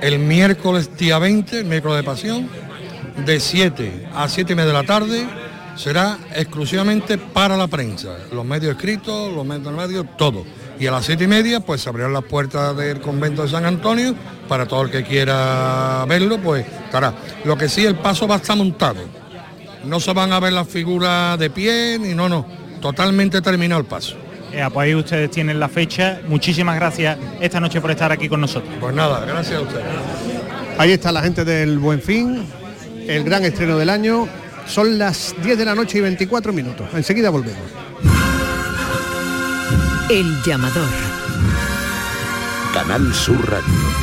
El 0.00 0.18
miércoles 0.18 0.96
día 0.96 1.18
20, 1.18 1.60
el 1.60 1.64
miércoles 1.64 1.96
de 1.98 2.02
pasión, 2.02 2.48
de 3.24 3.40
7 3.40 4.08
a 4.14 4.28
7 4.28 4.52
y 4.52 4.56
media 4.56 4.68
de 4.68 4.74
la 4.74 4.84
tarde, 4.84 5.26
será 5.76 6.18
exclusivamente 6.34 7.18
para 7.18 7.56
la 7.56 7.66
prensa. 7.66 8.16
Los 8.32 8.44
medios 8.44 8.76
escritos, 8.76 9.32
los 9.32 9.44
medios 9.44 9.72
medios, 9.72 10.06
todo. 10.16 10.44
Y 10.78 10.86
a 10.86 10.90
las 10.90 11.04
7 11.04 11.24
y 11.24 11.26
media, 11.26 11.60
pues 11.60 11.82
se 11.82 11.88
abrirán 11.88 12.12
las 12.12 12.24
puertas 12.24 12.76
del 12.76 13.00
convento 13.00 13.42
de 13.42 13.48
San 13.48 13.64
Antonio 13.64 14.14
para 14.48 14.66
todo 14.66 14.82
el 14.82 14.90
que 14.90 15.04
quiera 15.04 16.04
verlo, 16.08 16.38
pues 16.38 16.66
estará. 16.66 17.14
Lo 17.44 17.56
que 17.56 17.68
sí, 17.68 17.84
el 17.84 17.96
paso 17.96 18.26
va 18.26 18.36
a 18.36 18.38
estar 18.38 18.56
montado. 18.56 19.00
No 19.84 20.00
se 20.00 20.12
van 20.12 20.32
a 20.32 20.40
ver 20.40 20.52
las 20.52 20.68
figuras 20.68 21.38
de 21.38 21.50
pie, 21.50 21.98
ni 22.00 22.14
no, 22.14 22.28
no. 22.28 22.46
Totalmente 22.80 23.40
terminado 23.40 23.80
el 23.80 23.86
paso. 23.86 24.16
Eh, 24.52 24.68
pues 24.72 24.84
ahí 24.84 24.94
ustedes 24.94 25.30
tienen 25.30 25.58
la 25.58 25.68
fecha. 25.68 26.20
Muchísimas 26.28 26.76
gracias 26.76 27.16
esta 27.40 27.58
noche 27.58 27.80
por 27.80 27.90
estar 27.90 28.12
aquí 28.12 28.28
con 28.28 28.40
nosotros. 28.40 28.74
Pues 28.80 28.94
nada, 28.94 29.24
gracias 29.24 29.58
a 29.58 29.60
ustedes. 29.62 29.84
Ahí 30.78 30.92
está 30.92 31.12
la 31.12 31.22
gente 31.22 31.44
del 31.44 31.78
Buen 31.78 32.00
Fin, 32.00 32.44
el 33.06 33.24
gran 33.24 33.44
estreno 33.44 33.78
del 33.78 33.88
año. 33.88 34.28
Son 34.66 34.98
las 34.98 35.34
10 35.42 35.58
de 35.58 35.64
la 35.64 35.74
noche 35.74 35.98
y 35.98 36.00
24 36.00 36.52
minutos. 36.52 36.88
Enseguida 36.94 37.30
volvemos. 37.30 37.62
El 40.08 40.42
llamador. 40.42 40.88
Canal 42.74 43.14
Sur 43.14 43.50
Radio. 43.50 44.02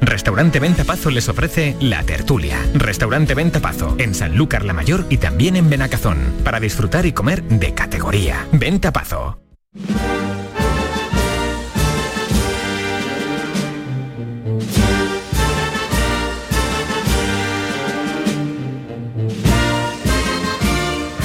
Restaurante 0.00 0.58
Venta 0.60 0.84
Pazo 0.84 1.10
les 1.10 1.28
ofrece 1.28 1.76
La 1.80 2.02
Tertulia. 2.02 2.58
Restaurante 2.74 3.34
Venta 3.34 3.60
Pazo 3.60 3.94
en 3.98 4.14
Sanlúcar 4.14 4.64
la 4.64 4.72
Mayor 4.72 5.06
y 5.08 5.18
también 5.18 5.56
en 5.56 5.70
Benacazón. 5.70 6.18
Para 6.44 6.60
disfrutar 6.60 7.06
y 7.06 7.12
comer 7.12 7.42
de 7.44 7.74
categoría. 7.74 8.46
Venta 8.52 8.92
Pazo. 8.92 9.38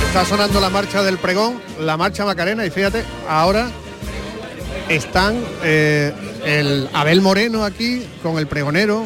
Está 0.07 0.25
sonando 0.25 0.59
la 0.59 0.69
marcha 0.69 1.03
del 1.03 1.17
pregón, 1.17 1.61
la 1.79 1.95
marcha 1.95 2.25
Macarena 2.25 2.65
y 2.65 2.69
fíjate, 2.71 3.03
ahora 3.27 3.69
están 4.89 5.35
eh, 5.63 6.11
el 6.45 6.89
Abel 6.93 7.21
Moreno 7.21 7.63
aquí 7.63 8.03
con 8.23 8.37
el 8.37 8.47
pregonero. 8.47 9.05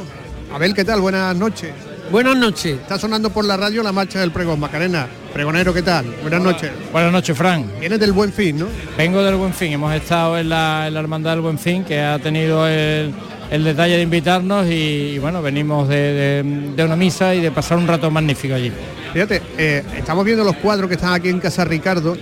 Abel, 0.54 0.74
¿qué 0.74 0.86
tal? 0.86 1.02
Buenas 1.02 1.36
noches. 1.36 1.72
Buenas 2.12 2.36
noches. 2.38 2.80
Está 2.80 3.00
sonando 3.00 3.30
por 3.32 3.43
la 3.46 3.58
radio 3.58 3.82
la 3.82 3.91
marcha 3.91 4.19
del 4.19 4.32
pregón, 4.32 4.60
Macarena. 4.60 5.08
Pregonero, 5.34 5.74
¿qué 5.74 5.82
tal? 5.82 6.06
Buenas 6.22 6.41
noches. 6.41 6.69
Buenas 6.91 7.12
noches, 7.12 7.36
Fran. 7.36 7.65
Vienes 7.80 8.00
del 8.00 8.12
Buen 8.12 8.32
Fin, 8.32 8.60
¿no? 8.60 8.67
Vengo 8.98 9.24
del 9.24 9.36
Buen 9.36 9.54
Fin. 9.54 9.74
Hemos 9.74 9.93
estado 9.96 10.38
en 10.38 10.50
la, 10.50 10.88
en 10.88 10.93
la 10.93 11.00
Hermandad 11.00 11.32
del 11.32 11.41
Buen 11.41 11.58
Fin, 11.58 11.84
que 11.84 12.00
ha 12.00 12.19
tenido 12.19 12.67
el, 12.67 13.12
el 13.50 13.63
detalle 13.63 13.96
de 13.96 14.04
invitarnos 14.04 14.67
y, 14.69 15.17
bueno, 15.19 15.41
venimos 15.41 15.88
de, 15.89 15.96
de- 16.43 16.74
de 16.76 16.84
una 16.86 16.96
misa 16.96 17.34
y 17.34 17.41
de 17.41 17.52
pasar 17.52 17.78
un 17.78 17.88
rato 17.88 18.12
magnífico 18.12 18.54
allí. 18.54 18.72
Fíjate, 19.12 19.41
eh, 19.58 19.84
estamos 19.98 20.24
viendo 20.24 20.43
los 20.43 20.56
cuadros 20.58 20.88
que 20.88 20.96
están 20.96 21.13
aquí 21.13 21.30
en 21.30 21.39
Casa 21.39 21.65
Ricardo. 21.65 22.15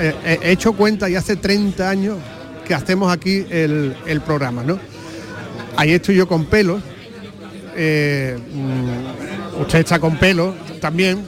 Eh, 0.00 0.14
eh, 0.24 0.38
he 0.42 0.52
hecho 0.52 0.72
cuenta 0.72 1.10
y 1.10 1.16
hace 1.16 1.36
30 1.36 1.88
años 1.90 2.16
que 2.70 2.74
hacemos 2.76 3.12
aquí 3.12 3.44
el, 3.50 3.96
el 4.06 4.20
programa, 4.20 4.62
¿no? 4.62 4.78
Ahí 5.76 5.90
estoy 5.90 6.14
yo 6.14 6.28
con 6.28 6.44
pelos. 6.44 6.80
eh, 7.74 8.38
mm, 8.54 9.60
usted 9.62 9.80
está 9.80 9.98
con 9.98 10.16
pelos 10.18 10.54
también, 10.80 11.18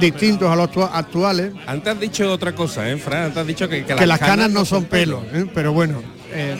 distintos 0.00 0.50
a 0.50 0.56
los 0.56 0.68
actua- 0.68 0.90
actuales. 0.92 1.52
Antes 1.68 1.94
has 1.94 2.00
dicho 2.00 2.32
otra 2.32 2.52
cosa, 2.52 2.90
¿eh, 2.90 2.96
Fran? 2.96 3.26
Antes 3.26 3.38
has 3.38 3.46
dicho 3.46 3.68
que, 3.68 3.84
que 3.84 3.94
Que, 3.94 4.06
las 4.08 4.18
canas, 4.18 4.50
no 4.50 4.64
son 4.64 4.86
pelos, 4.86 5.22
¿eh? 5.32 5.46
pero 5.54 5.72
bueno. 5.72 6.02
eh, 6.32 6.56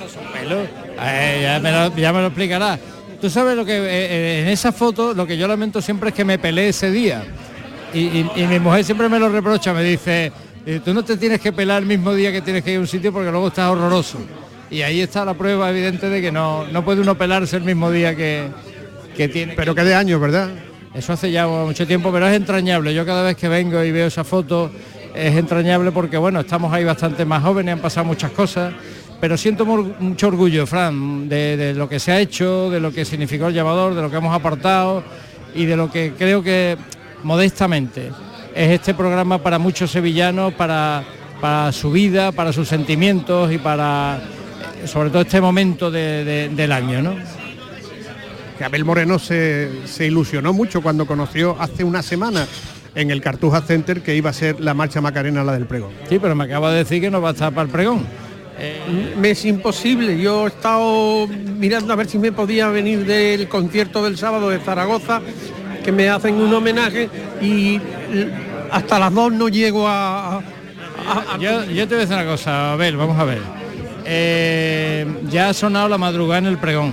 Eh, 1.01 1.41
ya, 1.43 1.59
me 1.59 1.73
lo, 1.73 1.97
ya 1.97 2.13
me 2.13 2.21
lo 2.21 2.27
explicará. 2.29 2.79
Tú 3.21 3.29
sabes 3.29 3.57
lo 3.57 3.65
que 3.65 3.73
eh, 3.77 3.81
eh, 3.89 4.43
en 4.43 4.49
esa 4.51 4.71
foto 4.71 5.15
lo 5.15 5.27
que 5.27 5.37
yo 5.37 5.49
lamento 5.49 5.83
siempre 5.83 6.11
es 6.11 6.15
que 6.15 6.25
me 6.25 6.39
peleé 6.39 6.69
ese 6.69 6.93
día. 6.93 7.25
Y, 7.93 7.99
y- 8.03 8.31
y 8.37 8.47
mi 8.47 8.61
mujer 8.61 8.85
siempre 8.85 9.09
me 9.09 9.19
lo 9.19 9.29
reprocha, 9.31 9.73
me 9.75 9.83
dice, 9.83 10.31
tú 10.85 10.93
no 10.93 11.03
te 11.05 11.17
tienes 11.17 11.41
que 11.41 11.53
pelar 11.53 11.83
el 11.83 11.89
mismo 11.89 12.15
día 12.15 12.31
que 12.33 12.43
tienes 12.43 12.63
que 12.63 12.73
ir 12.73 12.77
a 12.79 12.81
un 12.81 12.87
sitio 12.87 13.13
porque 13.13 13.31
luego 13.31 13.49
estás 13.49 13.71
horroroso. 13.71 14.19
Y 14.71 14.83
ahí 14.83 15.01
está 15.01 15.25
la 15.25 15.35
prueba 15.35 15.71
evidente 15.71 16.09
de 16.11 16.21
que 16.21 16.31
no, 16.31 16.67
no 16.69 16.85
puede 16.85 17.01
uno 17.01 17.17
pelarse 17.17 17.57
el 17.57 17.63
mismo 17.65 17.91
día 17.91 18.15
que, 18.15 18.49
que 19.17 19.29
tiene. 19.29 19.55
Pero 19.55 19.75
que 19.75 19.83
de 19.83 19.95
años, 19.95 20.21
¿verdad? 20.21 20.51
Eso 20.95 21.13
hace 21.13 21.31
ya 21.31 21.47
mucho 21.47 21.87
tiempo, 21.87 22.13
pero 22.13 22.27
es 22.27 22.35
entrañable. 22.37 22.93
Yo 22.93 23.07
cada 23.07 23.23
vez 23.23 23.37
que 23.37 23.49
vengo 23.49 23.83
y 23.83 23.93
veo 23.93 24.07
esa 24.09 24.25
foto 24.25 24.71
es 25.15 25.37
entrañable 25.37 25.91
porque 25.91 26.17
bueno, 26.19 26.41
estamos 26.41 26.73
ahí 26.73 26.85
bastante 26.85 27.25
más 27.25 27.43
jóvenes, 27.43 27.73
han 27.75 27.81
pasado 27.81 28.05
muchas 28.07 28.31
cosas, 28.33 28.73
pero 29.21 29.37
siento 29.37 29.65
mu- 29.65 29.93
mucho 30.01 30.29
orgullo, 30.29 30.67
Fran, 30.67 31.29
de, 31.29 31.57
de 31.57 31.75
lo 31.75 31.89
que 31.89 31.99
se 31.99 32.13
ha 32.13 32.21
hecho, 32.21 32.71
de 32.71 32.79
lo 32.79 32.93
que 32.93 33.05
significó 33.05 33.49
el 33.49 33.55
llamador, 33.55 33.95
de 33.95 34.03
lo 34.03 34.11
que 34.11 34.17
hemos 34.17 34.35
aportado 34.35 35.03
y 35.55 35.65
de 35.65 35.77
lo 35.77 35.91
que 35.91 36.13
creo 36.17 36.43
que 36.43 36.77
modestamente 37.25 38.11
es 38.59 38.71
este 38.73 38.93
programa 38.95 39.39
para 39.39 39.59
muchos 39.59 39.91
sevillanos, 39.91 40.53
para, 40.55 41.03
para 41.41 41.71
su 41.73 41.91
vida, 41.93 42.33
para 42.33 42.53
sus 42.53 42.69
sentimientos 42.69 43.53
y 43.53 43.59
para 43.59 44.21
sobre 44.85 45.11
todo 45.11 45.23
este 45.23 45.41
momento 45.41 45.91
de- 45.91 46.25
de- 46.25 46.49
del 46.51 46.73
año, 46.73 47.03
¿no? 47.03 47.15
que 48.57 48.65
Abel 48.65 48.85
Moreno 48.85 49.21
se, 49.21 49.69
se 49.87 50.07
ilusionó 50.07 50.53
mucho 50.53 50.83
cuando 50.83 51.07
conoció 51.07 51.57
hace 51.61 51.85
una 51.85 52.03
semana 52.03 52.45
en 52.97 53.13
el 53.13 53.21
Cartuja 53.21 53.61
Center 53.61 54.03
que 54.03 54.17
iba 54.17 54.31
a 54.31 54.33
ser 54.33 54.59
la 54.61 54.75
marcha 54.75 55.01
Macarena 55.01 55.45
la 55.45 55.53
del 55.53 55.67
pregón. 55.67 55.91
Sí, 56.09 56.19
pero 56.19 56.35
me 56.35 56.43
acaba 56.45 56.73
de 56.73 56.79
decir 56.79 57.01
que 57.01 57.09
no 57.11 57.21
va 57.21 57.29
a 57.29 57.33
estar 57.33 57.53
para 57.53 57.67
el 57.67 57.69
pregón. 57.71 58.05
Me 59.21 59.31
es 59.31 59.45
imposible. 59.45 60.21
Yo 60.21 60.47
he 60.47 60.49
estado 60.49 61.29
mirando 61.29 61.93
a 61.93 61.97
ver 61.97 62.09
si 62.09 62.19
me 62.19 62.33
podía 62.33 62.67
venir 62.69 63.05
del 63.07 63.47
concierto 63.47 64.03
del 64.03 64.19
sábado 64.19 64.51
de 64.51 64.59
Zaragoza, 64.59 65.21
que 65.85 65.93
me 65.93 66.09
hacen 66.09 66.35
un 66.35 66.53
homenaje 66.53 67.09
y 67.41 67.81
hasta 68.71 68.99
las 68.99 69.13
dos 69.15 69.33
no 69.33 69.49
llego 69.49 69.87
a... 69.89 70.41
yo, 71.41 71.65
yo 71.65 71.87
te 71.89 71.95
voy 71.95 72.05
a 72.05 72.07
decir 72.07 72.15
una 72.17 72.25
cosa, 72.27 72.73
Abel, 72.73 72.97
vamos 72.97 73.19
a 73.19 73.25
ver. 73.25 73.41
Eh, 74.05 75.07
ya 75.31 75.51
ha 75.51 75.55
sonado 75.55 75.89
la 75.89 75.99
madrugada 75.99 76.39
en 76.39 76.47
el 76.47 76.59
pregón. 76.59 76.93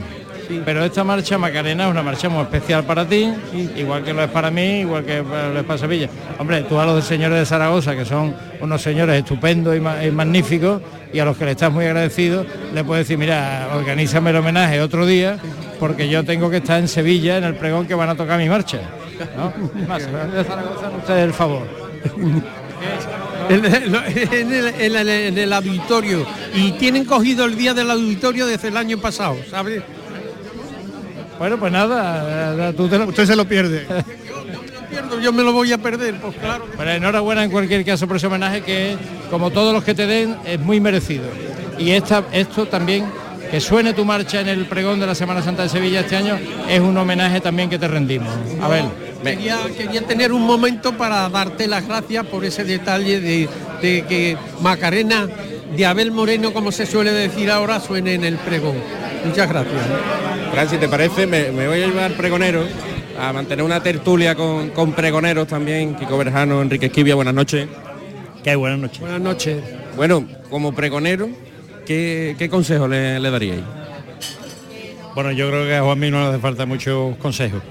Pero 0.63 0.85
esta 0.85 1.03
marcha 1.03 1.39
Macarena 1.39 1.85
es 1.85 1.89
una 1.91 2.03
marcha 2.03 2.29
muy 2.29 2.43
especial 2.43 2.83
para 2.83 3.03
ti, 3.07 3.33
igual 3.77 4.03
que 4.03 4.13
lo 4.13 4.21
es 4.23 4.29
para 4.29 4.51
mí, 4.51 4.81
igual 4.81 5.03
que 5.03 5.23
lo 5.23 5.59
es 5.59 5.65
para 5.65 5.79
Sevilla. 5.79 6.07
Hombre, 6.37 6.61
tú 6.63 6.79
a 6.79 6.85
los 6.85 7.03
señores 7.03 7.39
de 7.39 7.45
Zaragoza, 7.47 7.95
que 7.95 8.05
son 8.05 8.35
unos 8.61 8.79
señores 8.79 9.17
estupendos 9.17 9.75
y, 9.75 9.79
ma- 9.79 10.05
y 10.05 10.11
magníficos, 10.11 10.83
y 11.11 11.17
a 11.17 11.25
los 11.25 11.35
que 11.35 11.45
le 11.45 11.51
estás 11.51 11.71
muy 11.71 11.85
agradecido, 11.85 12.45
le 12.75 12.83
puedes 12.83 13.07
decir, 13.07 13.17
mira, 13.17 13.69
organízame 13.73 14.29
el 14.29 14.35
homenaje 14.35 14.81
otro 14.81 15.07
día, 15.07 15.37
porque 15.79 16.07
yo 16.09 16.23
tengo 16.23 16.49
que 16.49 16.57
estar 16.57 16.79
en 16.79 16.87
Sevilla 16.87 17.37
en 17.37 17.43
el 17.43 17.55
pregón 17.55 17.85
que 17.87 17.95
van 17.95 18.09
a 18.09 18.15
tocar 18.15 18.37
mi 18.39 18.49
marcha. 18.49 18.79
¿no? 19.37 19.53
Más, 19.87 20.03
de 20.05 20.43
Zaragoza, 20.43 20.89
ustedes 20.97 21.23
el 21.23 21.33
favor. 21.33 21.67
En 23.49 23.63
el, 23.65 23.75
en 23.75 24.53
el- 24.53 24.67
en 24.79 24.95
el- 24.95 25.09
en 25.09 25.37
el 25.37 25.53
auditorio 25.53 26.25
y 26.55 26.71
tienen 26.73 27.05
cogido 27.05 27.45
el 27.45 27.55
día 27.55 27.73
del 27.73 27.91
auditorio 27.91 28.45
desde 28.47 28.69
el 28.69 28.77
año 28.77 28.97
pasado, 28.97 29.35
¿sabes? 29.49 29.83
Bueno, 31.37 31.57
pues 31.59 31.71
nada, 31.71 32.71
tú 32.73 32.87
te 32.87 32.97
lo... 32.97 33.05
usted 33.05 33.25
se 33.25 33.35
lo 33.35 33.45
pierde. 33.45 33.85
Pierdo, 34.89 35.19
yo 35.19 35.33
me 35.33 35.43
lo 35.43 35.51
voy 35.51 35.71
a 35.73 35.77
perder, 35.77 36.15
pues 36.21 36.35
claro. 36.37 36.65
Pero 36.77 36.91
enhorabuena 36.91 37.43
en 37.43 37.51
cualquier 37.51 37.83
caso 37.83 38.07
por 38.07 38.15
ese 38.17 38.27
homenaje 38.27 38.61
que, 38.61 38.95
como 39.29 39.51
todos 39.51 39.73
los 39.73 39.83
que 39.83 39.93
te 39.93 40.07
den, 40.07 40.37
es 40.45 40.59
muy 40.59 40.79
merecido. 40.79 41.25
Y 41.77 41.91
esta, 41.91 42.23
esto 42.31 42.65
también, 42.67 43.05
que 43.49 43.59
suene 43.59 43.93
tu 43.93 44.05
marcha 44.05 44.41
en 44.41 44.49
el 44.49 44.65
pregón 44.65 44.99
de 44.99 45.07
la 45.07 45.15
Semana 45.15 45.41
Santa 45.41 45.63
de 45.63 45.69
Sevilla 45.69 46.01
este 46.01 46.15
año, 46.15 46.37
es 46.69 46.79
un 46.79 46.97
homenaje 46.97 47.39
también 47.41 47.69
que 47.69 47.79
te 47.79 47.87
rendimos. 47.87 48.33
A 48.61 48.67
ver. 48.67 48.83
Quería, 49.23 49.57
quería 49.75 50.01
tener 50.01 50.31
un 50.31 50.43
momento 50.43 50.95
para 50.97 51.27
darte 51.29 51.67
las 51.67 51.87
gracias 51.87 52.25
por 52.27 52.45
ese 52.45 52.63
detalle 52.63 53.19
de, 53.19 53.49
de 53.81 54.05
que 54.07 54.37
Macarena 54.61 55.27
de 55.75 55.85
Abel 55.85 56.11
Moreno, 56.11 56.53
como 56.53 56.71
se 56.71 56.85
suele 56.85 57.11
decir 57.11 57.49
ahora, 57.49 57.79
suene 57.79 58.13
en 58.13 58.23
el 58.23 58.35
pregón. 58.35 58.75
Muchas 59.25 59.49
gracias. 59.49 59.81
Fran, 60.51 60.69
si 60.69 60.77
te 60.77 60.87
parece, 60.87 61.25
me, 61.25 61.51
me 61.51 61.67
voy 61.67 61.81
a 61.81 61.87
llevar 61.87 62.11
pregonero 62.13 62.65
a 63.19 63.33
mantener 63.33 63.65
una 63.65 63.81
tertulia 63.81 64.35
con, 64.35 64.69
con 64.69 64.93
pregoneros 64.93 65.47
también, 65.47 65.95
Kiko 65.95 66.17
Berjano, 66.17 66.61
Enrique 66.61 66.87
Esquivia, 66.87 67.15
buenas 67.15 67.33
noches. 67.33 67.67
Qué 68.43 68.55
buenas 68.55 68.77
noches. 68.77 68.99
Buenas 68.99 69.21
noches. 69.21 69.63
Bueno, 69.95 70.27
como 70.51 70.73
pregonero, 70.73 71.29
¿qué, 71.85 72.35
qué 72.37 72.49
consejo 72.49 72.87
le, 72.87 73.19
le 73.19 73.31
daríais? 73.31 73.63
Bueno, 75.15 75.31
yo 75.31 75.47
creo 75.49 75.65
que 75.65 75.75
a 75.75 75.81
Juanmi 75.81 76.11
no 76.11 76.21
le 76.21 76.27
hace 76.27 76.39
falta 76.39 76.65
muchos 76.65 77.15
consejos. 77.17 77.61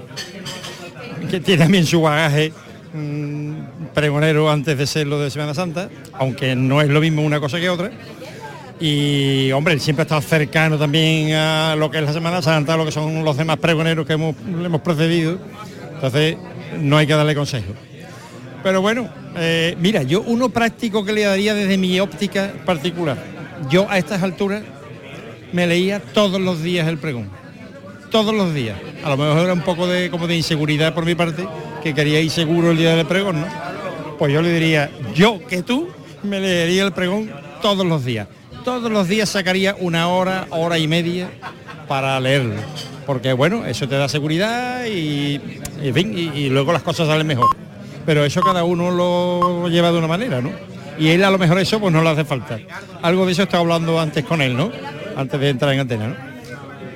Que 1.29 1.39
tiene 1.39 1.63
también 1.63 1.85
su 1.85 2.01
bagaje 2.01 2.51
mm, 2.93 3.53
pregonero 3.93 4.49
antes 4.49 4.75
de 4.75 4.87
ser 4.87 5.05
lo 5.05 5.19
de 5.19 5.29
Semana 5.29 5.53
Santa, 5.53 5.89
aunque 6.13 6.55
no 6.55 6.81
es 6.81 6.89
lo 6.89 6.99
mismo 7.01 7.21
una 7.21 7.39
cosa 7.39 7.59
que 7.59 7.69
otra. 7.69 7.91
Y 8.79 9.51
hombre, 9.51 9.75
él 9.75 9.79
siempre 9.79 10.01
ha 10.01 10.05
estado 10.05 10.21
cercano 10.21 10.77
también 10.77 11.33
a 11.33 11.75
lo 11.75 11.91
que 11.91 11.99
es 11.99 12.03
la 12.03 12.13
Semana 12.13 12.41
Santa, 12.41 12.73
a 12.73 12.77
lo 12.77 12.85
que 12.85 12.91
son 12.91 13.23
los 13.23 13.37
demás 13.37 13.57
pregoneros 13.57 14.07
que 14.07 14.13
hemos, 14.13 14.35
le 14.43 14.65
hemos 14.65 14.81
precedido. 14.81 15.37
Entonces, 15.93 16.37
no 16.81 16.97
hay 16.97 17.05
que 17.05 17.13
darle 17.13 17.35
consejo. 17.35 17.73
Pero 18.63 18.81
bueno, 18.81 19.07
eh, 19.37 19.75
mira, 19.79 20.01
yo 20.01 20.21
uno 20.23 20.49
práctico 20.49 21.05
que 21.05 21.13
le 21.13 21.21
daría 21.21 21.53
desde 21.53 21.77
mi 21.77 21.99
óptica 21.99 22.51
particular. 22.65 23.34
Yo 23.69 23.89
a 23.89 23.97
estas 23.97 24.23
alturas 24.23 24.63
me 25.51 25.67
leía 25.67 25.99
todos 25.99 26.41
los 26.41 26.61
días 26.61 26.87
el 26.87 26.97
pregón 26.97 27.29
todos 28.15 28.33
los 28.33 28.53
días. 28.53 28.77
A 29.03 29.09
lo 29.09 29.17
mejor 29.17 29.39
era 29.39 29.51
un 29.51 29.59
poco 29.59 29.87
de 29.87 30.09
como 30.09 30.25
de 30.25 30.37
inseguridad 30.37 30.93
por 30.93 31.03
mi 31.03 31.15
parte, 31.15 31.45
que 31.83 31.93
quería 31.93 32.21
ir 32.21 32.31
seguro 32.31 32.71
el 32.71 32.77
día 32.77 32.95
del 32.95 33.05
pregón, 33.05 33.41
¿no? 33.41 33.47
Pues 34.17 34.31
yo 34.31 34.41
le 34.41 34.53
diría, 34.53 34.89
yo 35.13 35.45
que 35.45 35.63
tú 35.63 35.89
me 36.23 36.39
leería 36.39 36.85
el 36.85 36.93
pregón 36.93 37.29
todos 37.61 37.85
los 37.85 38.05
días. 38.05 38.29
Todos 38.63 38.89
los 38.89 39.09
días 39.09 39.27
sacaría 39.27 39.75
una 39.77 40.07
hora, 40.07 40.47
hora 40.49 40.77
y 40.77 40.87
media 40.87 41.29
para 41.89 42.17
leerlo. 42.21 42.55
Porque 43.05 43.33
bueno, 43.33 43.65
eso 43.65 43.85
te 43.85 43.97
da 43.97 44.07
seguridad 44.07 44.85
y, 44.85 45.41
y, 45.83 46.31
y 46.35 46.49
luego 46.49 46.71
las 46.71 46.83
cosas 46.83 47.07
salen 47.09 47.27
mejor. 47.27 47.53
Pero 48.05 48.23
eso 48.23 48.39
cada 48.39 48.63
uno 48.63 48.91
lo 48.91 49.67
lleva 49.67 49.91
de 49.91 49.97
una 49.97 50.07
manera, 50.07 50.39
¿no? 50.39 50.51
Y 50.97 51.09
él 51.09 51.23
a 51.23 51.31
lo 51.31 51.37
mejor 51.37 51.59
eso 51.59 51.79
pues 51.79 51.93
no 51.93 52.01
le 52.01 52.09
hace 52.09 52.25
falta. 52.25 52.59
Algo 53.01 53.25
de 53.25 53.33
eso 53.33 53.43
estaba 53.43 53.61
hablando 53.61 53.99
antes 53.99 54.23
con 54.23 54.41
él, 54.41 54.55
¿no? 54.55 54.71
Antes 55.15 55.39
de 55.39 55.49
entrar 55.49 55.73
en 55.73 55.81
antena, 55.81 56.07
¿no? 56.07 56.15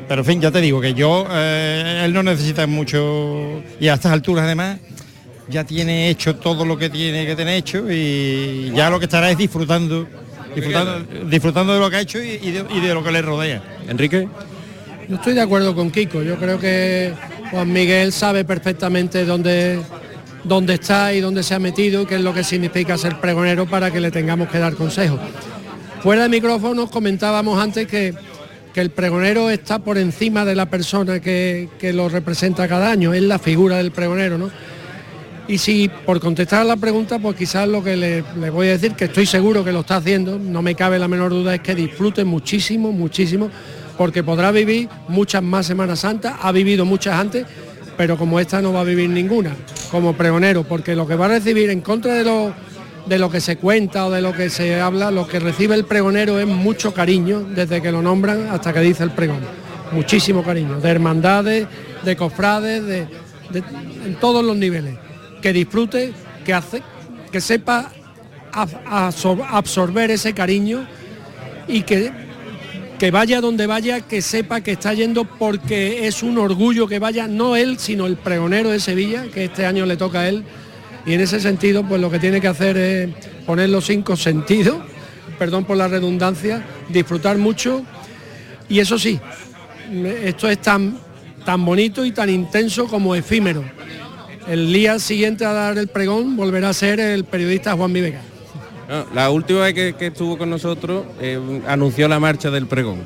Pero 0.07 0.21
en 0.21 0.25
fin, 0.25 0.41
ya 0.41 0.49
te 0.49 0.62
digo 0.62 0.81
que 0.81 0.93
yo, 0.93 1.27
eh, 1.29 2.01
él 2.05 2.13
no 2.13 2.23
necesita 2.23 2.65
mucho, 2.65 3.62
y 3.79 3.89
a 3.89 3.93
estas 3.93 4.12
alturas 4.12 4.45
además, 4.45 4.79
ya 5.49 5.63
tiene 5.63 6.09
hecho 6.09 6.35
todo 6.35 6.65
lo 6.65 6.77
que 6.77 6.89
tiene 6.89 7.25
que 7.25 7.35
tener 7.35 7.55
hecho 7.55 7.91
y 7.91 8.71
ya 8.73 8.89
lo 8.89 8.99
que 8.99 9.05
estará 9.05 9.31
es 9.31 9.38
disfrutando, 9.38 10.07
disfrutando, 10.55 11.27
disfrutando 11.27 11.73
de 11.73 11.79
lo 11.79 11.89
que 11.89 11.95
ha 11.95 12.01
hecho 12.01 12.23
y, 12.23 12.39
y 12.41 12.51
de, 12.51 12.65
y 12.71 12.79
de 12.79 12.93
lo 12.93 13.03
que 13.03 13.12
le 13.12 13.21
rodea. 13.21 13.62
Enrique. 13.88 14.27
Yo 15.07 15.15
estoy 15.15 15.33
de 15.33 15.41
acuerdo 15.41 15.73
con 15.73 15.89
Kiko. 15.89 16.21
Yo 16.21 16.38
creo 16.38 16.59
que 16.59 17.13
Juan 17.49 17.71
Miguel 17.73 18.12
sabe 18.12 18.45
perfectamente 18.45 19.25
dónde, 19.25 19.79
dónde 20.43 20.75
está 20.75 21.13
y 21.13 21.21
dónde 21.21 21.43
se 21.43 21.54
ha 21.56 21.60
metido 21.60 22.06
qué 22.08 22.15
es 22.15 22.21
lo 22.21 22.34
que 22.34 22.43
significa 22.43 22.97
ser 22.97 23.19
pregonero 23.19 23.65
para 23.65 23.91
que 23.91 23.99
le 23.99 24.12
tengamos 24.12 24.49
que 24.49 24.60
dar 24.60 24.75
consejos. 24.75 25.19
Fuera 26.02 26.23
de 26.23 26.30
micrófonos 26.30 26.89
comentábamos 26.89 27.62
antes 27.62 27.88
que, 27.88 28.13
que 28.73 28.82
el 28.82 28.89
pregonero 28.89 29.49
está 29.49 29.80
por 29.80 29.97
encima 29.97 30.45
de 30.45 30.56
la 30.56 30.67
persona 30.67 31.19
que, 31.19 31.69
que 31.78 31.91
lo 31.93 32.08
representa 32.10 32.67
cada 32.67 32.91
año, 32.91 33.13
es 33.13 33.23
la 33.23 33.39
figura 33.39 33.78
del 33.78 33.91
pregonero, 33.91 34.38
¿no? 34.38 34.49
Y 35.47 35.58
si 35.58 35.89
por 36.06 36.19
contestar 36.19 36.62
a 36.62 36.63
la 36.63 36.78
pregunta, 36.78 37.17
pues 37.17 37.36
quizás 37.36 37.67
lo 37.67 37.84
que 37.84 37.97
le, 37.97 38.23
le 38.39 38.49
voy 38.52 38.67
a 38.67 38.71
decir, 38.71 38.93
que 38.93 39.06
estoy 39.06 39.25
seguro 39.25 39.65
que 39.65 39.71
lo 39.71 39.80
está 39.80 39.95
haciendo, 39.95 40.38
no 40.38 40.62
me 40.62 40.75
cabe 40.75 40.99
la 40.99 41.08
menor 41.08 41.32
duda, 41.32 41.56
es 41.56 41.62
que 41.62 41.73
disfrute 41.73 42.23
muchísimo, 42.23 42.91
muchísimo, 42.91 43.49
porque 43.97 44.23
podrá 44.23 44.52
vivir 44.52 44.88
muchas 45.08 45.41
más 45.41 45.65
Semanas 45.65 46.02
Santas, 46.02 46.36
ha 46.39 46.52
vivido 46.52 46.86
muchas 46.86 47.15
antes, 47.19 47.47
pero 47.99 48.17
como 48.17 48.39
esta 48.39 48.62
no 48.62 48.71
va 48.71 48.79
a 48.79 48.83
vivir 48.85 49.09
ninguna, 49.09 49.53
como 49.91 50.13
pregonero, 50.13 50.63
porque 50.63 50.95
lo 50.95 51.05
que 51.05 51.15
va 51.15 51.25
a 51.25 51.27
recibir 51.27 51.69
en 51.69 51.81
contra 51.81 52.13
de 52.13 52.23
lo, 52.23 52.53
de 53.05 53.19
lo 53.19 53.29
que 53.29 53.41
se 53.41 53.57
cuenta 53.57 54.05
o 54.05 54.09
de 54.09 54.21
lo 54.21 54.31
que 54.31 54.49
se 54.49 54.79
habla, 54.79 55.12
lo 55.12 55.27
que 55.27 55.38
recibe 55.38 55.75
el 55.75 55.83
pregonero 55.83 56.39
es 56.39 56.47
mucho 56.47 56.93
cariño, 56.93 57.41
desde 57.41 57.81
que 57.81 57.91
lo 57.91 58.01
nombran 58.01 58.47
hasta 58.51 58.71
que 58.71 58.79
dice 58.79 59.03
el 59.03 59.12
pregón. 59.12 59.39
Muchísimo 59.91 60.43
cariño, 60.45 60.79
de 60.79 60.89
hermandades, 60.89 61.67
de 62.05 62.15
cofrades, 62.15 62.85
de, 62.85 62.99
de- 63.49 63.63
en 64.05 64.15
todos 64.21 64.45
los 64.45 64.55
niveles. 64.55 64.95
Que 65.41 65.51
disfrute, 65.51 66.13
que 66.45 66.53
hace, 66.53 66.81
que 67.33 67.41
sepa 67.41 67.91
ab- 68.53 68.81
absor- 68.85 69.45
absorber 69.45 70.09
ese 70.09 70.33
cariño 70.33 70.88
y 71.67 71.81
que 71.81 72.13
que 72.99 73.12
vaya 73.12 73.39
donde 73.39 73.65
vaya, 73.65 74.01
que 74.01 74.21
sepa 74.21 74.59
que 74.59 74.73
está 74.73 74.93
yendo 74.93 75.23
porque 75.23 76.05
es 76.05 76.21
un 76.21 76.38
orgullo 76.38 76.85
que 76.85 76.99
vaya, 76.99 77.27
no 77.27 77.55
él, 77.55 77.79
sino 77.79 78.05
el 78.05 78.17
pregonero 78.17 78.69
de 78.71 78.81
Sevilla, 78.81 79.23
que 79.33 79.45
este 79.45 79.65
año 79.65 79.85
le 79.85 79.95
toca 79.95 80.19
a 80.19 80.27
él. 80.27 80.43
Y 81.05 81.13
en 81.13 81.21
ese 81.21 81.39
sentido, 81.39 81.88
pues 81.88 82.01
lo 82.01 82.12
que 82.12 82.19
tiene 82.19 82.41
que 82.41 82.49
hacer 82.49 82.75
es 82.77 83.09
poner 83.45 83.69
los 83.69 83.85
cinco 83.85 84.17
sentidos, 84.17 84.79
perdón 85.39 85.63
por 85.63 85.77
la 85.77 85.88
redundancia, 85.88 86.62
disfrutar 86.89 87.38
mucho. 87.38 87.85
Y 88.67 88.79
eso 88.79 88.99
sí, 88.99 89.17
esto 90.21 90.49
es 90.49 90.62
tan, 90.62 90.99
tan 91.45 91.63
bonito 91.63 92.03
y 92.03 92.12
tan 92.12 92.29
intenso 92.29 92.88
como 92.88 93.15
efímero. 93.15 93.63
El 94.45 94.73
día 94.73 94.99
siguiente 94.99 95.45
a 95.45 95.53
dar 95.53 95.77
el 95.77 95.88
pregón 95.88 96.35
volverá 96.35 96.69
a 96.69 96.73
ser 96.73 96.99
el 96.99 97.23
periodista 97.23 97.77
Juan 97.77 97.93
Vivega. 97.93 98.28
La 99.13 99.30
última 99.30 99.62
vez 99.62 99.95
que, 99.95 100.08
estuvo 100.08 100.38
con 100.38 100.49
nosotros 100.49 101.06
eh, 101.21 101.39
anunció 101.67 102.08
la 102.08 102.19
marcha 102.19 102.49
del 102.49 102.65
pregón. 102.65 103.04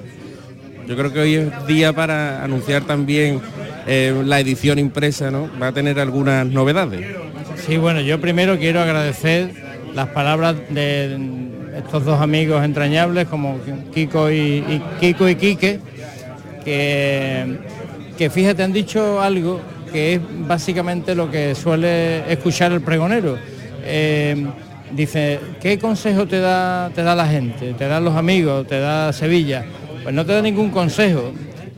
Yo 0.88 0.96
creo 0.96 1.12
que 1.12 1.20
hoy 1.20 1.36
es 1.36 1.68
día 1.68 1.92
para 1.92 2.42
anunciar 2.42 2.84
también 2.84 3.42
eh, 3.86 4.22
la 4.26 4.40
edición 4.40 4.80
impresa, 4.80 5.30
¿no? 5.30 5.50
Va 5.62 5.68
a 5.68 5.72
tener 5.74 6.00
algunas 6.00 6.48
novedades. 6.48 7.06
Sí, 7.66 7.78
bueno, 7.78 8.00
yo 8.00 8.20
primero 8.22 8.58
quiero 8.58 8.80
agradecer 8.80 9.54
las 9.94 10.08
palabras 10.10 10.56
de 10.70 11.18
estos 11.76 12.06
dos 12.06 12.22
amigos 12.22 12.64
entrañables 12.64 13.28
como 13.28 13.60
Kiko 13.94 14.32
y, 14.32 14.82
Kiko 15.02 15.28
y 15.28 15.36
Quique, 15.36 15.80
que, 16.64 17.58
que 18.18 18.30
fíjate, 18.30 18.64
han 18.64 18.74
dicho 18.74 19.22
algo 19.22 19.60
que 19.92 20.16
es 20.16 20.22
básicamente 20.48 21.14
lo 21.14 21.30
que 21.30 21.56
suele 21.56 22.32
escuchar 22.32 22.72
el 22.72 22.82
pregonero. 22.82 23.38
Eh, 23.84 24.46
dice, 24.96 25.40
¿qué 25.62 25.80
consejo 25.80 26.28
te 26.28 26.40
da, 26.40 26.90
te 26.94 27.04
da 27.04 27.16
la 27.16 27.28
gente? 27.28 27.74
¿Te 27.74 27.88
dan 27.88 28.04
los 28.06 28.16
amigos? 28.16 28.68
¿Te 28.68 28.80
da 28.80 29.12
Sevilla? 29.14 29.66
Pues 30.04 30.14
no 30.14 30.26
te 30.26 30.34
da 30.34 30.42
ningún 30.42 30.70
consejo. 30.70 31.32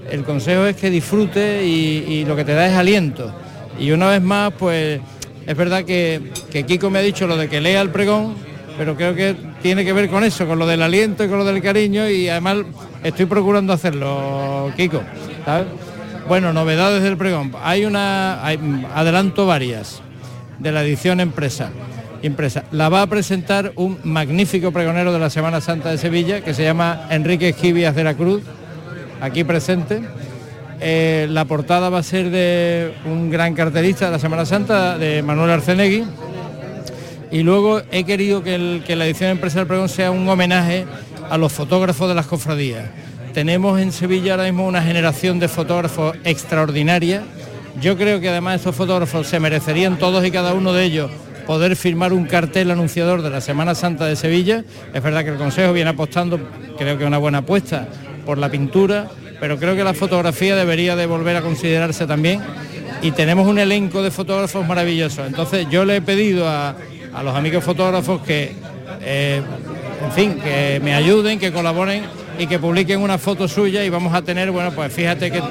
El 0.09 0.23
consejo 0.23 0.65
es 0.65 0.75
que 0.75 0.89
disfrute 0.89 1.65
y, 1.65 2.25
lo 2.25 2.35
que 2.35 2.45
te 2.45 2.53
da 2.53 2.67
es 2.67 2.73
aliento. 2.73 3.33
Y 3.79 3.91
una 3.91 4.07
vez 4.07 4.21
más, 4.21 4.53
pues 4.53 4.99
es 5.45 5.57
verdad 5.57 5.83
que, 5.83 6.31
que 6.51 6.63
Kiko 6.63 6.89
me 6.89 6.99
ha 6.99 7.01
dicho 7.01 7.27
lo 7.27 7.37
de 7.37 7.49
que 7.49 7.61
lea 7.61 7.81
el 7.81 7.89
pregón, 7.89 8.35
pero 8.77 8.95
creo 8.95 9.15
que 9.15 9.35
tiene 9.61 9.83
que 9.83 9.93
ver 9.93 10.09
con 10.09 10.23
eso, 10.23 10.45
con 10.47 10.59
lo 10.59 10.67
del 10.67 10.81
aliento 10.81 11.23
y 11.23 11.27
con 11.27 11.39
lo 11.39 11.45
del 11.45 11.61
cariño 11.61 12.09
y 12.09 12.29
además 12.29 12.57
estoy 13.03 13.25
procurando 13.25 13.73
hacerlo, 13.73 14.71
Kiko. 14.75 15.01
Bueno, 16.27 16.53
novedades 16.53 17.03
del 17.03 17.17
pregón. 17.17 17.53
Hay 17.63 17.85
una, 17.85 18.45
hay- 18.45 18.59
adelanto 18.93 19.45
varias 19.45 20.01
de 20.59 20.71
la 20.71 20.83
edición 20.83 21.19
empresa. 21.19 21.69
Impresa. 22.25 22.63
La 22.71 22.89
va 22.89 23.03
a 23.03 23.07
presentar 23.07 23.73
un 23.75 23.99
magnífico 24.03 24.71
pregonero 24.71 25.13
de 25.13 25.19
la 25.19 25.29
Semana 25.29 25.61
Santa 25.61 25.91
de 25.91 25.99
Sevilla 25.99 26.41
que 26.41 26.55
se 26.55 26.63
llama 26.63 27.07
Enrique 27.11 27.49
Esquivias 27.49 27.95
de 27.95 28.03
la 28.03 28.15
Cruz, 28.15 28.41
aquí 29.21 29.43
presente. 29.43 30.01
Eh, 30.81 31.27
la 31.29 31.45
portada 31.45 31.89
va 31.89 31.99
a 31.99 32.03
ser 32.03 32.31
de 32.31 32.93
un 33.05 33.29
gran 33.29 33.53
cartelista 33.53 34.05
de 34.05 34.11
la 34.11 34.19
Semana 34.19 34.43
Santa, 34.45 34.97
de 34.97 35.21
Manuel 35.21 35.51
Arcenegui. 35.51 36.03
Y 37.31 37.43
luego 37.43 37.81
he 37.91 38.03
querido 38.05 38.41
que, 38.41 38.57
la 38.57 39.05
edición 39.05 39.29
empresa 39.29 39.59
del 39.59 39.67
pregón 39.67 39.89
sea 39.89 40.09
un 40.09 40.27
homenaje 40.27 40.85
a 41.29 41.37
los 41.37 41.51
fotógrafos 41.53 42.09
de 42.09 42.15
las 42.15 42.25
cofradías. 42.25 42.85
Tenemos 43.33 43.79
en 43.79 43.91
Sevilla 43.91 44.33
ahora 44.33 44.45
mismo 44.45 44.65
una 44.65 44.81
generación 44.81 45.37
de 45.37 45.47
fotógrafos 45.47 46.17
extraordinaria. 46.23 47.23
Yo 47.79 47.97
creo 47.97 48.19
que 48.19 48.29
además 48.29 48.55
estos 48.55 48.75
fotógrafos 48.75 49.27
se 49.27 49.39
merecerían 49.39 49.99
todos 49.99 50.25
y 50.25 50.31
cada 50.31 50.55
uno 50.55 50.73
de 50.73 50.85
ellos 50.85 51.11
poder 51.45 51.75
firmar 51.75 52.13
un 52.13 52.25
cartel 52.25 52.71
anunciador 52.71 53.21
de 53.21 53.29
la 53.29 53.41
Semana 53.41 53.75
Santa 53.75 54.05
de 54.05 54.15
Sevilla. 54.15 54.63
Es 54.93 55.03
verdad 55.03 55.23
que 55.23 55.31
el 55.31 55.37
Consejo 55.37 55.73
viene 55.73 55.91
apostando, 55.91 56.39
creo 56.77 56.97
que 56.97 57.05
una 57.05 57.17
buena 57.17 57.39
apuesta, 57.39 57.87
por 58.25 58.37
la 58.37 58.49
pintura, 58.49 59.07
pero 59.39 59.57
creo 59.57 59.75
que 59.75 59.83
la 59.83 59.93
fotografía 59.93 60.55
debería 60.55 60.95
de 60.95 61.05
volver 61.05 61.35
a 61.35 61.41
considerarse 61.41 62.07
también. 62.07 62.41
Y 63.01 63.11
tenemos 63.11 63.47
un 63.47 63.59
elenco 63.59 64.01
de 64.01 64.09
fotógrafos 64.09 64.65
maravillosos. 64.67 65.27
Entonces 65.27 65.67
yo 65.69 65.85
le 65.85 65.97
he 65.97 66.01
pedido 66.01 66.47
a, 66.47 66.75
a 67.13 67.23
los 67.23 67.35
amigos 67.35 67.63
fotógrafos 67.63 68.21
que, 68.21 68.53
eh, 69.01 69.41
en 70.03 70.11
fin, 70.11 70.39
que 70.43 70.81
me 70.83 70.95
ayuden, 70.95 71.39
que 71.39 71.51
colaboren 71.51 72.03
y 72.39 72.47
que 72.47 72.59
publiquen 72.59 73.01
una 73.01 73.17
foto 73.17 73.47
suya 73.47 73.83
y 73.85 73.89
vamos 73.89 74.13
a 74.13 74.21
tener, 74.21 74.51
bueno, 74.51 74.71
pues 74.71 74.91
fíjate 74.91 75.31
que 75.31 75.41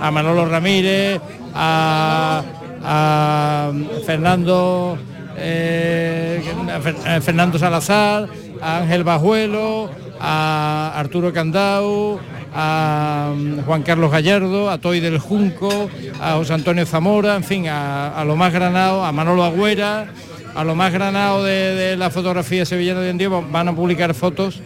a 0.00 0.10
Manolo 0.10 0.46
Ramírez, 0.46 1.20
a, 1.54 2.42
a 2.82 3.72
Fernando 4.04 4.98
eh, 5.36 6.42
a 6.72 6.80
Fer- 6.80 7.16
a 7.16 7.20
Fernando 7.20 7.58
Salazar, 7.58 8.28
a 8.60 8.78
Ángel 8.78 9.04
Bajuelo, 9.04 9.90
a 10.20 10.92
Arturo 10.96 11.32
Candau, 11.32 12.18
a 12.54 13.32
mm, 13.36 13.60
Juan 13.66 13.82
Carlos 13.82 14.10
Gallardo, 14.10 14.70
a 14.70 14.78
Toy 14.78 15.00
del 15.00 15.18
Junco, 15.18 15.90
a 16.20 16.34
José 16.34 16.54
Antonio 16.54 16.86
Zamora, 16.86 17.36
en 17.36 17.44
fin, 17.44 17.66
a, 17.68 18.22
lo 18.24 18.36
más 18.36 18.52
granado, 18.52 19.04
a 19.04 19.12
Manolo 19.12 19.44
Agüera, 19.44 20.06
a 20.54 20.64
lo 20.64 20.74
más 20.74 20.92
granado 20.92 21.42
de, 21.44 21.96
la 21.96 22.10
fotografía 22.10 22.64
sevillana 22.64 23.00
de 23.00 23.26
hoy 23.26 23.44
van 23.50 23.68
a 23.68 23.74
publicar 23.74 24.14
fotos 24.14 24.60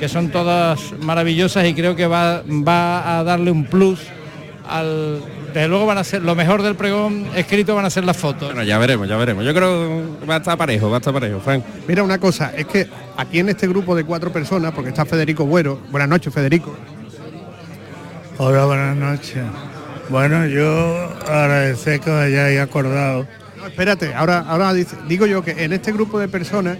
que 0.00 0.08
son 0.08 0.30
todas 0.30 0.94
maravillosas 1.00 1.66
y 1.66 1.74
creo 1.74 1.94
que 1.94 2.06
va, 2.06 2.42
va 2.46 3.18
a 3.18 3.24
darle 3.24 3.50
un 3.50 3.64
plus 3.64 4.00
al... 4.68 5.20
Desde 5.54 5.68
luego 5.68 5.86
van 5.86 5.98
a 5.98 6.04
ser, 6.04 6.20
lo 6.22 6.34
mejor 6.34 6.62
del 6.62 6.74
pregón 6.74 7.26
escrito 7.36 7.76
van 7.76 7.84
a 7.84 7.90
ser 7.90 8.02
las 8.04 8.16
fotos. 8.16 8.48
Bueno, 8.48 8.64
ya 8.64 8.76
veremos, 8.76 9.08
ya 9.08 9.16
veremos. 9.16 9.44
Yo 9.44 9.54
creo 9.54 10.02
que 10.20 10.26
va 10.26 10.34
a 10.34 10.38
estar 10.38 10.58
parejo, 10.58 10.90
va 10.90 10.96
a 10.96 10.98
estar 10.98 11.14
parejo, 11.14 11.38
Frank. 11.38 11.62
Mira 11.86 12.02
una 12.02 12.18
cosa, 12.18 12.52
es 12.56 12.66
que 12.66 12.88
aquí 13.16 13.38
en 13.38 13.48
este 13.50 13.68
grupo 13.68 13.94
de 13.94 14.02
cuatro 14.02 14.32
personas, 14.32 14.72
porque 14.72 14.90
está 14.90 15.04
Federico 15.04 15.46
Buero, 15.46 15.78
buenas 15.92 16.08
noches 16.08 16.34
Federico. 16.34 16.74
Hola, 18.38 18.64
buenas 18.64 18.96
noches. 18.96 19.44
Bueno, 20.08 20.44
yo 20.46 21.08
agradecer 21.28 22.00
que 22.00 22.10
os 22.10 22.16
hayáis 22.16 22.58
acordado. 22.58 23.24
No, 23.56 23.66
espérate, 23.68 24.12
ahora, 24.12 24.40
ahora 24.48 24.72
dice- 24.74 24.96
digo 25.08 25.24
yo 25.26 25.42
que 25.44 25.52
en 25.64 25.72
este 25.72 25.92
grupo 25.92 26.18
de 26.18 26.26
personas 26.26 26.78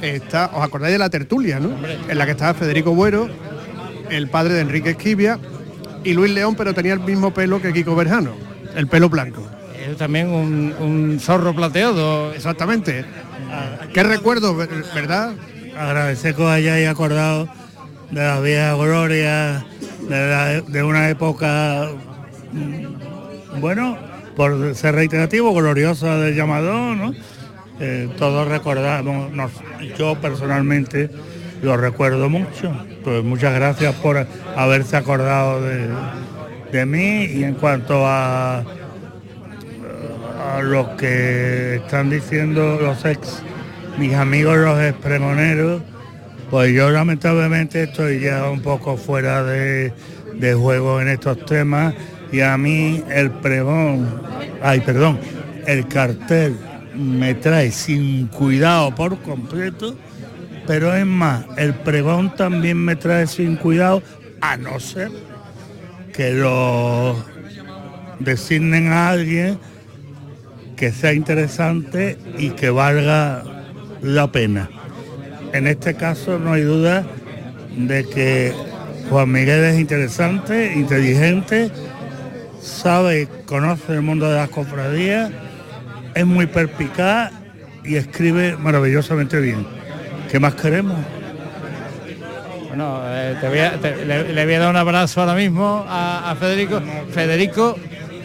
está, 0.00 0.46
os 0.54 0.64
acordáis 0.64 0.92
de 0.94 0.98
la 0.98 1.10
tertulia, 1.10 1.60
¿no? 1.60 1.70
En 2.08 2.16
la 2.16 2.24
que 2.24 2.32
estaba 2.32 2.54
Federico 2.54 2.92
Buero, 2.94 3.28
el 4.08 4.28
padre 4.30 4.54
de 4.54 4.60
Enrique 4.62 4.90
Esquivia, 4.90 5.38
y 6.04 6.12
Luis 6.12 6.32
León, 6.32 6.54
pero 6.56 6.74
tenía 6.74 6.92
el 6.94 7.00
mismo 7.00 7.32
pelo 7.32 7.60
que 7.60 7.72
Kiko 7.72 7.94
Berjano, 7.96 8.32
el 8.74 8.86
pelo 8.86 9.08
blanco. 9.08 9.46
Es 9.88 9.96
también 9.96 10.28
un, 10.28 10.74
un 10.78 11.18
zorro 11.20 11.54
plateado. 11.54 12.32
Exactamente. 12.32 13.04
Qué 13.92 14.02
recuerdo, 14.02 14.54
ver- 14.56 14.68
¿verdad? 14.94 15.32
Agradecer 15.76 16.34
que 16.34 16.42
os 16.42 16.50
hayáis 16.50 16.88
acordado 16.88 17.48
de 18.10 18.20
la 18.22 18.40
vieja 18.40 18.74
gloria, 18.74 19.64
de, 20.08 20.30
la- 20.30 20.60
de 20.60 20.82
una 20.82 21.08
época, 21.08 21.88
mm, 22.52 23.60
bueno, 23.60 23.96
por 24.36 24.74
ser 24.74 24.94
reiterativo, 24.94 25.52
gloriosa 25.54 26.16
del 26.18 26.34
llamador, 26.36 26.96
¿no? 26.96 27.14
Eh, 27.80 28.08
todos 28.18 28.46
recordamos, 28.48 29.32
nos- 29.32 29.50
yo 29.98 30.14
personalmente 30.20 31.10
lo 31.62 31.76
recuerdo 31.76 32.28
mucho. 32.28 32.72
Pues 33.04 33.24
muchas 33.24 33.54
gracias 33.54 33.94
por 33.96 34.26
haberse 34.56 34.96
acordado 34.96 35.62
de, 35.62 35.88
de 36.70 36.86
mí 36.86 37.24
y 37.24 37.44
en 37.44 37.54
cuanto 37.54 38.06
a, 38.06 38.58
a 38.58 38.64
lo 40.62 40.96
que 40.96 41.76
están 41.76 42.10
diciendo 42.10 42.78
los 42.80 43.04
ex, 43.04 43.42
mis 43.98 44.14
amigos 44.14 44.58
los 44.58 44.80
ex 44.80 44.96
pregoneros, 44.98 45.82
pues 46.50 46.74
yo 46.74 46.90
lamentablemente 46.90 47.84
estoy 47.84 48.20
ya 48.20 48.50
un 48.50 48.60
poco 48.60 48.96
fuera 48.96 49.42
de, 49.44 49.92
de 50.34 50.54
juego 50.54 51.00
en 51.00 51.08
estos 51.08 51.44
temas 51.46 51.94
y 52.32 52.40
a 52.40 52.56
mí 52.58 53.02
el 53.08 53.30
pregón, 53.30 54.20
ay 54.62 54.80
perdón, 54.80 55.18
el 55.66 55.86
cartel 55.88 56.56
me 56.94 57.34
trae 57.34 57.70
sin 57.70 58.26
cuidado 58.26 58.94
por 58.94 59.18
completo, 59.18 59.96
pero 60.70 60.94
es 60.94 61.04
más, 61.04 61.46
el 61.56 61.74
pregón 61.74 62.36
también 62.36 62.76
me 62.76 62.94
trae 62.94 63.26
sin 63.26 63.56
cuidado, 63.56 64.04
a 64.40 64.56
no 64.56 64.78
ser 64.78 65.10
que 66.12 66.32
lo 66.32 67.16
designen 68.20 68.92
a 68.92 69.08
alguien 69.08 69.58
que 70.76 70.92
sea 70.92 71.12
interesante 71.12 72.18
y 72.38 72.50
que 72.50 72.70
valga 72.70 73.42
la 74.00 74.30
pena. 74.30 74.70
En 75.52 75.66
este 75.66 75.96
caso 75.96 76.38
no 76.38 76.52
hay 76.52 76.62
duda 76.62 77.04
de 77.76 78.04
que 78.04 78.54
Juan 79.08 79.32
Miguel 79.32 79.64
es 79.64 79.80
interesante, 79.80 80.72
inteligente, 80.76 81.72
sabe, 82.62 83.26
conoce 83.44 83.94
el 83.94 84.02
mundo 84.02 84.30
de 84.30 84.36
las 84.36 84.50
cofradías, 84.50 85.32
es 86.14 86.26
muy 86.26 86.46
perspicaz 86.46 87.32
y 87.82 87.96
escribe 87.96 88.56
maravillosamente 88.56 89.40
bien. 89.40 89.79
¿Qué 90.30 90.38
más 90.38 90.54
queremos? 90.54 90.96
Bueno, 92.68 93.00
eh, 93.06 93.36
te 93.40 93.48
voy 93.48 93.58
a- 93.58 93.72
te- 93.78 94.04
le, 94.04 94.32
le 94.32 94.44
voy 94.44 94.54
a 94.54 94.58
dar 94.60 94.70
un 94.70 94.76
abrazo 94.76 95.20
ahora 95.20 95.34
mismo 95.34 95.84
a, 95.88 96.30
a 96.30 96.34
Federico. 96.36 96.80
Federico 97.10 97.76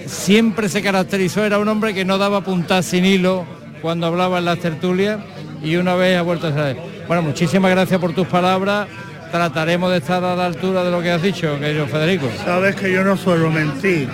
siempre 0.05 0.69
se 0.69 0.81
caracterizó, 0.83 1.43
era 1.43 1.57
un 1.57 1.67
hombre 1.67 1.93
que 1.93 2.05
no 2.05 2.17
daba 2.17 2.41
puntada 2.41 2.83
sin 2.83 3.05
hilo 3.05 3.45
cuando 3.81 4.05
hablaba 4.07 4.37
en 4.37 4.45
las 4.45 4.59
tertulias 4.59 5.19
y 5.63 5.75
una 5.77 5.95
vez 5.95 6.17
ha 6.17 6.21
vuelto 6.21 6.47
a 6.47 6.53
ser. 6.53 6.77
Bueno, 7.07 7.23
muchísimas 7.23 7.71
gracias 7.71 7.99
por 7.99 8.13
tus 8.13 8.27
palabras. 8.27 8.87
Trataremos 9.31 9.91
de 9.91 9.97
estar 9.97 10.23
a 10.23 10.35
la 10.35 10.45
altura 10.45 10.83
de 10.83 10.91
lo 10.91 11.01
que 11.01 11.11
has 11.11 11.21
dicho, 11.21 11.59
querido 11.59 11.87
Federico. 11.87 12.27
Sabes 12.45 12.75
que 12.75 12.91
yo 12.91 13.03
no 13.03 13.17
suelo 13.17 13.49
mentir. 13.49 14.07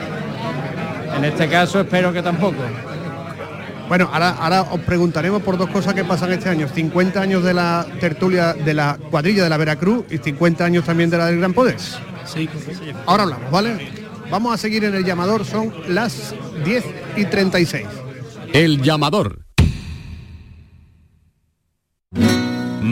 En 1.15 1.25
este 1.25 1.47
caso 1.49 1.81
espero 1.81 2.13
que 2.13 2.23
tampoco. 2.23 2.55
Bueno, 3.91 4.09
ahora, 4.13 4.29
ahora 4.29 4.61
os 4.61 4.79
preguntaremos 4.79 5.41
por 5.41 5.57
dos 5.57 5.69
cosas 5.69 5.93
que 5.93 6.05
pasan 6.05 6.31
este 6.31 6.47
año. 6.47 6.65
50 6.69 7.19
años 7.19 7.43
de 7.43 7.53
la 7.53 7.85
tertulia 7.99 8.53
de 8.53 8.73
la 8.73 8.97
cuadrilla 9.09 9.43
de 9.43 9.49
la 9.49 9.57
Veracruz 9.57 10.05
y 10.09 10.17
50 10.17 10.63
años 10.63 10.85
también 10.85 11.09
de 11.09 11.17
la 11.17 11.25
del 11.25 11.39
Gran 11.39 11.51
Poder. 11.51 11.75
Sí, 12.23 12.47
Ahora 13.05 13.23
hablamos, 13.23 13.51
¿vale? 13.51 13.91
Vamos 14.29 14.53
a 14.53 14.57
seguir 14.57 14.85
en 14.85 14.95
el 14.95 15.03
llamador, 15.03 15.43
son 15.43 15.73
las 15.89 16.33
10 16.63 16.85
y 17.17 17.25
36. 17.25 17.85
El 18.53 18.81
llamador. 18.81 19.40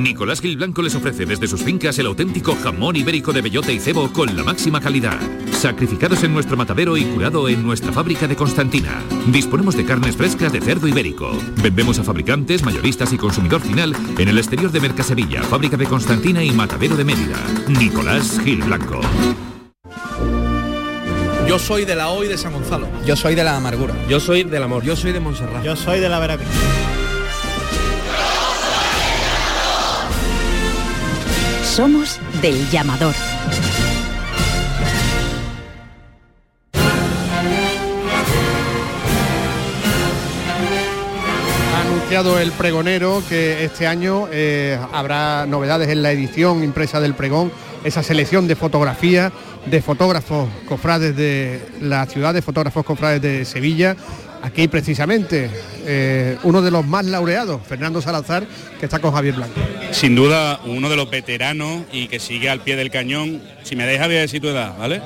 Nicolás 0.09 0.41
Gil 0.41 0.57
Blanco 0.57 0.81
les 0.81 0.95
ofrece 0.95 1.27
desde 1.27 1.47
sus 1.47 1.61
fincas 1.61 1.99
el 1.99 2.07
auténtico 2.07 2.57
jamón 2.63 2.95
ibérico 2.95 3.31
de 3.31 3.43
bellota 3.43 3.71
y 3.71 3.79
cebo 3.79 4.11
con 4.11 4.35
la 4.35 4.43
máxima 4.43 4.81
calidad. 4.81 5.19
Sacrificados 5.51 6.23
en 6.23 6.33
nuestro 6.33 6.57
matadero 6.57 6.97
y 6.97 7.03
curado 7.03 7.47
en 7.47 7.61
nuestra 7.61 7.91
fábrica 7.91 8.27
de 8.27 8.35
Constantina. 8.35 9.03
Disponemos 9.27 9.77
de 9.77 9.85
carnes 9.85 10.15
frescas 10.15 10.51
de 10.51 10.61
cerdo 10.61 10.87
ibérico. 10.87 11.31
Vendemos 11.61 11.99
a 11.99 12.03
fabricantes, 12.03 12.63
mayoristas 12.63 13.13
y 13.13 13.17
consumidor 13.17 13.61
final 13.61 13.95
en 14.17 14.27
el 14.27 14.39
exterior 14.39 14.71
de 14.71 14.79
Mercasevilla, 14.79 15.43
fábrica 15.43 15.77
de 15.77 15.85
Constantina 15.85 16.43
y 16.43 16.49
matadero 16.53 16.97
de 16.97 17.05
Mérida. 17.05 17.37
Nicolás 17.67 18.39
Gil 18.43 18.63
Blanco. 18.63 19.01
Yo 21.47 21.59
soy 21.59 21.85
de 21.85 21.95
la 21.95 22.09
O 22.09 22.23
y 22.23 22.27
de 22.27 22.37
San 22.39 22.51
Gonzalo. 22.51 22.87
Yo 23.05 23.15
soy 23.15 23.35
de 23.35 23.43
la 23.43 23.57
amargura. 23.57 23.93
Yo 24.09 24.19
soy 24.19 24.41
del 24.41 24.63
amor. 24.63 24.83
Yo 24.83 24.95
soy 24.95 25.11
de 25.11 25.19
Montserrat. 25.19 25.63
Yo 25.63 25.75
soy 25.75 25.99
de 25.99 26.09
la 26.09 26.17
Veracruz. 26.17 26.47
Somos 31.75 32.19
del 32.41 32.69
llamador. 32.71 33.13
Anunciado 41.79 42.39
el 42.39 42.51
pregonero 42.53 43.21
que 43.29 43.63
este 43.63 43.87
año 43.87 44.27
eh, 44.31 44.79
habrá 44.91 45.45
novedades 45.45 45.89
en 45.89 46.01
la 46.01 46.11
edición 46.11 46.63
impresa 46.63 46.99
del 46.99 47.13
pregón, 47.13 47.51
esa 47.83 48.01
selección 48.01 48.47
de 48.47 48.55
fotografías 48.55 49.31
de 49.65 49.81
fotógrafos 49.81 50.49
cofrades 50.67 51.15
de 51.15 51.61
la 51.81 52.05
ciudad, 52.07 52.33
de 52.33 52.41
fotógrafos 52.41 52.85
cofrades 52.85 53.21
de 53.21 53.45
Sevilla. 53.45 53.95
Aquí 54.41 54.67
precisamente 54.67 55.49
eh, 55.85 56.37
uno 56.43 56.61
de 56.61 56.71
los 56.71 56.85
más 56.85 57.05
laureados, 57.05 57.61
Fernando 57.67 58.01
Salazar, 58.01 58.45
que 58.79 58.85
está 58.85 58.99
con 58.99 59.11
Javier 59.13 59.35
Blanco. 59.35 59.59
Sin 59.91 60.15
duda, 60.15 60.59
uno 60.65 60.89
de 60.89 60.95
los 60.95 61.09
veteranos 61.09 61.83
y 61.91 62.07
que 62.07 62.19
sigue 62.19 62.49
al 62.49 62.61
pie 62.61 62.75
del 62.75 62.89
cañón. 62.89 63.41
Si 63.63 63.75
me 63.75 63.85
deja, 63.85 64.05
voy 64.07 64.15
a 64.15 64.21
decir 64.21 64.41
tu 64.41 64.47
edad, 64.47 64.77
¿vale? 64.77 65.01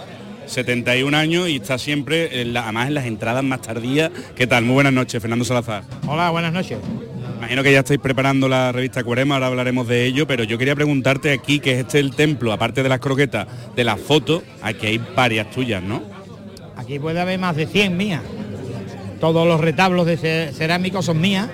71 0.45 1.17
años 1.17 1.49
y 1.49 1.55
está 1.55 1.77
siempre, 1.77 2.41
en 2.41 2.53
la- 2.53 2.63
además 2.63 2.88
en 2.89 2.93
las 2.93 3.05
entradas 3.05 3.43
más 3.43 3.61
tardías. 3.61 4.11
¿Qué 4.36 4.45
tal? 4.45 4.65
Muy 4.65 4.73
buenas 4.75 4.93
noches, 4.93 5.21
Fernando 5.21 5.45
Salazar. 5.45 5.84
Hola, 6.05 6.29
buenas 6.29 6.53
noches. 6.53 6.77
Imagino 7.39 7.63
que 7.63 7.71
ya 7.71 7.79
estáis 7.79 7.99
preparando 7.99 8.47
la 8.47 8.71
revista 8.71 9.03
Cuerema, 9.03 9.36
ahora 9.36 9.47
hablaremos 9.47 9.88
de 9.88 10.05
ello, 10.05 10.27
pero 10.27 10.43
yo 10.43 10.57
quería 10.57 10.75
preguntarte 10.75 11.31
aquí, 11.31 11.59
que 11.59 11.73
es 11.73 11.79
este 11.79 11.99
el 11.99 12.15
templo, 12.15 12.53
aparte 12.53 12.84
de 12.84 12.89
las 12.89 12.99
croquetas, 12.99 13.47
de 13.75 13.84
las 13.84 13.99
fotos, 13.99 14.43
aquí 14.61 14.86
hay 14.88 15.01
varias 15.15 15.49
tuyas, 15.49 15.81
¿no? 15.84 16.03
Aquí 16.77 16.99
puede 16.99 17.19
haber 17.19 17.39
más 17.39 17.55
de 17.55 17.65
100 17.67 17.97
mías. 17.97 18.21
Todos 19.24 19.47
los 19.47 19.61
retablos 19.61 20.05
de 20.05 20.17
ce- 20.17 20.51
cerámicos 20.53 21.05
son 21.05 21.21
mías. 21.21 21.47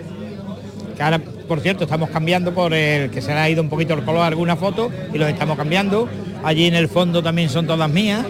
Que 0.98 1.04
ahora, 1.04 1.20
por 1.20 1.60
cierto, 1.62 1.84
estamos 1.84 2.10
cambiando 2.10 2.52
por 2.52 2.74
el 2.74 3.12
que 3.12 3.22
se 3.22 3.28
le 3.32 3.40
ha 3.40 3.48
ido 3.48 3.62
un 3.62 3.70
poquito 3.70 3.94
el 3.94 4.04
color 4.04 4.24
a 4.24 4.26
alguna 4.26 4.56
foto 4.56 4.90
y 5.14 5.20
los 5.20 5.30
estamos 5.30 5.56
cambiando. 5.56 6.10
Allí 6.44 6.66
en 6.66 6.74
el 6.74 6.88
fondo 6.90 7.22
también 7.22 7.48
son 7.48 7.68
todas 7.68 7.88
mías. 7.88 8.26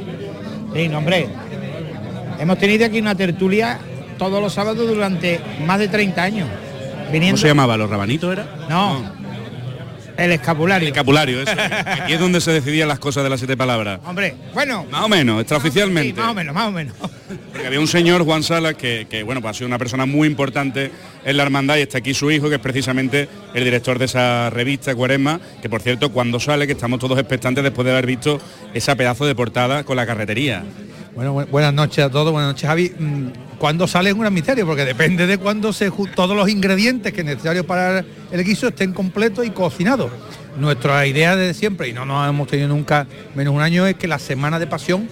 Sí, 0.76 0.90
no, 0.90 0.98
hombre. 0.98 1.30
Hemos 2.38 2.58
tenido 2.58 2.86
aquí 2.86 3.00
una 3.00 3.16
tertulia 3.16 3.80
todos 4.18 4.42
los 4.42 4.52
sábados 4.54 4.86
durante 4.86 5.40
más 5.66 5.80
de 5.80 5.88
30 5.88 6.22
años. 6.22 6.50
Viniendo... 7.10 7.36
¿Cómo 7.38 7.42
se 7.42 7.48
llamaba? 7.48 7.78
¿Los 7.78 7.90
rabanitos 7.90 8.34
era? 8.34 8.46
No. 8.70 9.02
El 10.18 10.34
escapulario. 10.34 10.86
El 10.90 10.92
escapulario, 10.94 11.42
eso. 11.44 11.54
Aquí 11.86 12.12
es 12.12 12.20
donde 12.20 12.42
se 12.42 12.52
decidían 12.52 12.90
las 12.90 13.00
cosas 13.00 13.24
de 13.24 13.30
las 13.30 13.40
siete 13.40 13.56
palabras. 13.56 14.02
Hombre, 14.06 14.36
bueno. 14.54 14.86
Más 14.92 15.06
o 15.06 15.08
menos, 15.08 15.40
extraoficialmente. 15.40 16.14
Sí, 16.14 16.20
más 16.20 16.32
o 16.32 16.34
menos, 16.34 16.54
más 16.54 16.68
o 16.68 16.72
menos. 16.72 16.94
Había 17.66 17.80
un 17.80 17.88
señor, 17.88 18.24
Juan 18.24 18.44
Salas, 18.44 18.76
que, 18.76 19.24
bueno, 19.26 19.42
pues 19.42 19.52
ha 19.52 19.58
sido 19.58 19.68
una 19.68 19.78
persona 19.78 20.06
muy 20.06 20.28
importante 20.28 20.92
en 21.24 21.38
la 21.38 21.44
hermandad 21.44 21.78
y 21.78 21.82
está 21.82 22.00
aquí 22.00 22.14
su 22.14 22.32
hijo, 22.32 22.50
que 22.50 22.56
es 22.56 22.62
precisamente 22.62 23.28
el 23.54 23.64
director 23.64 24.00
de 24.00 24.06
esa 24.06 24.50
revista, 24.50 24.96
Cuaresma, 24.96 25.40
que 25.62 25.70
por 25.70 25.82
cierto, 25.82 26.12
cuando 26.12 26.40
sale, 26.40 26.66
que 26.66 26.74
estamos 26.74 27.00
todos 27.00 27.20
expectantes 27.20 27.64
después 27.64 27.86
de 27.86 27.92
haber 27.92 28.06
visto 28.06 28.40
esa 28.74 28.96
pedazo 28.96 29.26
de 29.26 29.36
portada 29.36 29.84
con 29.84 29.96
la 29.98 30.06
carretería. 30.06 30.64
Bueno, 31.16 31.36
bu- 31.36 31.48
buenas 31.50 31.74
noches 31.74 32.06
a 32.06 32.10
todos, 32.10 32.32
buenas 32.32 32.52
noches 32.54 32.68
Javi. 32.68 32.92
Mm, 32.98 33.28
¿Cuándo 33.58 33.88
sale 33.88 34.10
es 34.12 34.16
un 34.16 34.32
misterio? 34.34 34.66
Porque 34.66 34.86
depende 34.86 35.28
de 35.28 35.38
cuándo 35.38 35.74
se 35.74 35.92
todos 36.16 36.36
los 36.36 36.48
ingredientes 36.50 37.12
que 37.12 37.24
necesarios 37.26 37.66
para 37.66 38.06
el 38.32 38.44
guiso 38.46 38.70
estén 38.70 38.94
completos 38.94 39.46
y 39.46 39.50
cocinados. 39.50 40.10
Nuestra 40.58 41.06
idea 41.06 41.36
de 41.36 41.54
siempre, 41.54 41.90
y 41.90 41.94
no 41.94 42.06
nos 42.06 42.28
hemos 42.30 42.48
tenido 42.48 42.70
nunca 42.70 43.06
menos 43.36 43.54
un 43.54 43.62
año, 43.62 43.86
es 43.86 43.96
que 43.96 44.08
la 44.08 44.18
semana 44.20 44.60
de 44.60 44.68
pasión, 44.68 45.10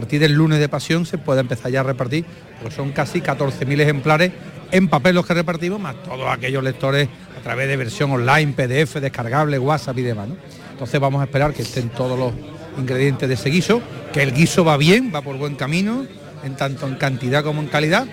partir 0.00 0.20
del 0.20 0.32
lunes 0.34 0.58
de 0.60 0.68
pasión, 0.68 1.06
se 1.06 1.16
pueda 1.16 1.40
empezar 1.40 1.70
ya 1.72 1.80
a 1.80 1.82
repartir, 1.82 2.26
porque 2.60 2.74
son 2.76 2.92
casi 2.92 3.22
14.000 3.22 3.80
ejemplares 3.80 4.30
en 4.70 4.88
papel 4.88 5.14
los 5.14 5.24
que 5.24 5.32
repartimos, 5.32 5.80
más 5.80 5.94
todos 6.02 6.28
aquellos 6.30 6.62
lectores 6.62 7.08
a 7.38 7.42
través 7.42 7.66
de 7.68 7.76
versión 7.78 8.10
online, 8.10 8.52
PDF, 8.52 8.96
descargable, 9.00 9.58
WhatsApp 9.58 9.96
y 9.98 10.02
demás. 10.02 10.28
¿no? 10.28 10.36
Entonces 10.72 11.00
vamos 11.00 11.22
a 11.22 11.24
esperar 11.24 11.54
que 11.54 11.62
estén 11.62 11.88
todos 11.88 12.18
los 12.18 12.32
ingredientes 12.78 13.26
de 13.26 13.34
ese 13.36 13.48
guiso, 13.48 13.80
que 14.12 14.22
el 14.22 14.34
guiso 14.34 14.64
va 14.66 14.76
bien, 14.76 15.10
va 15.14 15.22
por 15.22 15.38
buen 15.38 15.54
camino, 15.56 16.04
en 16.44 16.56
tanto 16.56 16.86
en 16.86 16.96
cantidad 16.96 17.42
como 17.42 17.62
en 17.62 17.68
calidad, 17.68 18.06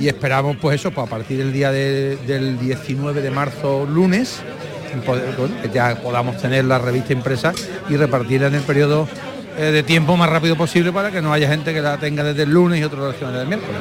y 0.00 0.06
esperamos 0.06 0.56
pues 0.62 0.76
eso, 0.80 0.92
pues 0.92 1.06
a 1.06 1.10
partir 1.10 1.38
del 1.38 1.52
día 1.52 1.72
de- 1.72 2.16
del 2.28 2.58
19 2.60 3.20
de 3.20 3.30
marzo, 3.32 3.84
lunes, 3.86 4.38
bueno, 5.04 5.24
que 5.60 5.68
ya 5.74 5.96
podamos 5.96 6.36
tener 6.40 6.64
la 6.66 6.78
revista 6.78 7.12
impresa 7.12 7.52
y 7.90 7.96
repartirla 7.96 8.46
en 8.46 8.54
el 8.54 8.62
periodo 8.62 9.08
eh, 9.56 9.70
de 9.70 9.82
tiempo 9.82 10.16
más 10.16 10.28
rápido 10.28 10.56
posible 10.56 10.92
para 10.92 11.10
que 11.10 11.22
no 11.22 11.32
haya 11.32 11.48
gente 11.48 11.72
que 11.72 11.80
la 11.80 11.96
tenga 11.98 12.24
desde 12.24 12.42
el 12.42 12.50
lunes 12.50 12.80
y 12.80 12.84
otros 12.84 13.14
desde 13.18 13.42
el 13.42 13.46
miércoles. 13.46 13.80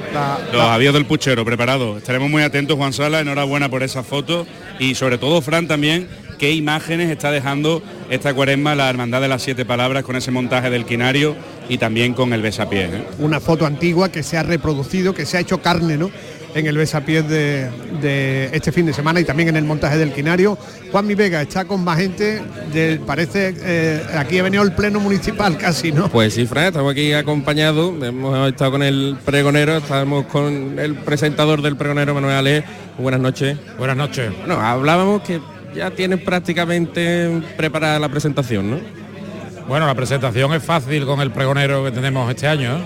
Los 0.51 0.61
avíos 0.61 0.93
del 0.93 1.05
puchero 1.05 1.43
preparados. 1.43 1.97
Estaremos 1.97 2.29
muy 2.29 2.43
atentos, 2.43 2.77
Juan 2.77 2.93
Sala, 2.93 3.19
enhorabuena 3.19 3.69
por 3.69 3.83
esa 3.83 4.03
foto 4.03 4.45
y 4.79 4.95
sobre 4.95 5.17
todo, 5.17 5.41
Fran, 5.41 5.67
también 5.67 6.07
qué 6.37 6.51
imágenes 6.51 7.09
está 7.09 7.31
dejando 7.31 7.81
esta 8.09 8.33
cuaresma 8.33 8.75
la 8.75 8.89
Hermandad 8.89 9.21
de 9.21 9.27
las 9.27 9.41
Siete 9.41 9.65
Palabras 9.65 10.03
con 10.03 10.15
ese 10.15 10.29
montaje 10.29 10.69
del 10.69 10.85
quinario 10.85 11.35
y 11.69 11.77
también 11.77 12.13
con 12.13 12.33
el 12.33 12.41
besapiés. 12.41 12.93
¿eh? 12.93 13.03
Una 13.19 13.39
foto 13.39 13.65
antigua 13.65 14.11
que 14.11 14.23
se 14.23 14.37
ha 14.37 14.43
reproducido, 14.43 15.13
que 15.13 15.25
se 15.25 15.37
ha 15.37 15.39
hecho 15.39 15.61
carne, 15.61 15.97
¿no? 15.97 16.11
En 16.55 16.67
el 16.67 16.77
besapiés 16.77 17.27
de, 17.27 17.69
de 18.01 18.49
este 18.53 18.71
fin 18.71 18.85
de 18.85 18.93
semana 18.93 19.19
y 19.19 19.23
también 19.25 19.49
en 19.49 19.55
el 19.55 19.63
montaje 19.63 19.97
del 19.97 20.11
quinario. 20.13 20.57
Juan 20.91 21.07
Mi 21.07 21.15
Vega 21.15 21.41
está 21.41 21.65
con 21.65 21.83
más 21.83 21.97
gente, 21.99 22.41
de- 22.71 22.99
parece 23.05 23.55
eh, 23.61 24.03
aquí 24.15 24.37
ha 24.39 24.43
venido 24.43 24.63
el 24.63 24.73
pleno 24.73 24.99
municipal 24.99 25.57
casi, 25.57 25.91
¿no? 25.91 26.09
Pues 26.09 26.33
sí, 26.35 26.45
Fran, 26.45 26.65
estamos 26.65 26.91
aquí 26.91 27.13
acompañados, 27.13 27.93
hemos 28.03 28.47
estado 28.49 28.71
con 28.71 28.83
el 28.83 29.17
pregonero, 29.25 29.77
estamos 29.77 30.25
con 30.27 30.77
el 30.79 30.95
presentador 30.95 31.61
del 31.61 31.75
pregonero, 31.75 32.13
Manuel 32.13 32.35
Ale. 32.35 32.63
Buenas 32.99 33.19
noches. 33.21 33.57
Buenas 33.77 33.97
noches. 33.97 34.31
Bueno, 34.45 34.61
hablábamos 34.61 35.21
que 35.23 35.39
ya 35.75 35.89
tienes 35.91 36.19
prácticamente 36.21 37.41
preparada 37.57 37.97
la 37.99 38.09
presentación, 38.09 38.69
¿no? 38.69 38.79
Bueno, 39.67 39.87
la 39.87 39.95
presentación 39.95 40.53
es 40.53 40.61
fácil 40.63 41.05
con 41.05 41.19
el 41.21 41.31
pregonero 41.31 41.83
que 41.85 41.91
tenemos 41.91 42.29
este 42.29 42.47
año. 42.47 42.77
¿eh? 42.77 42.81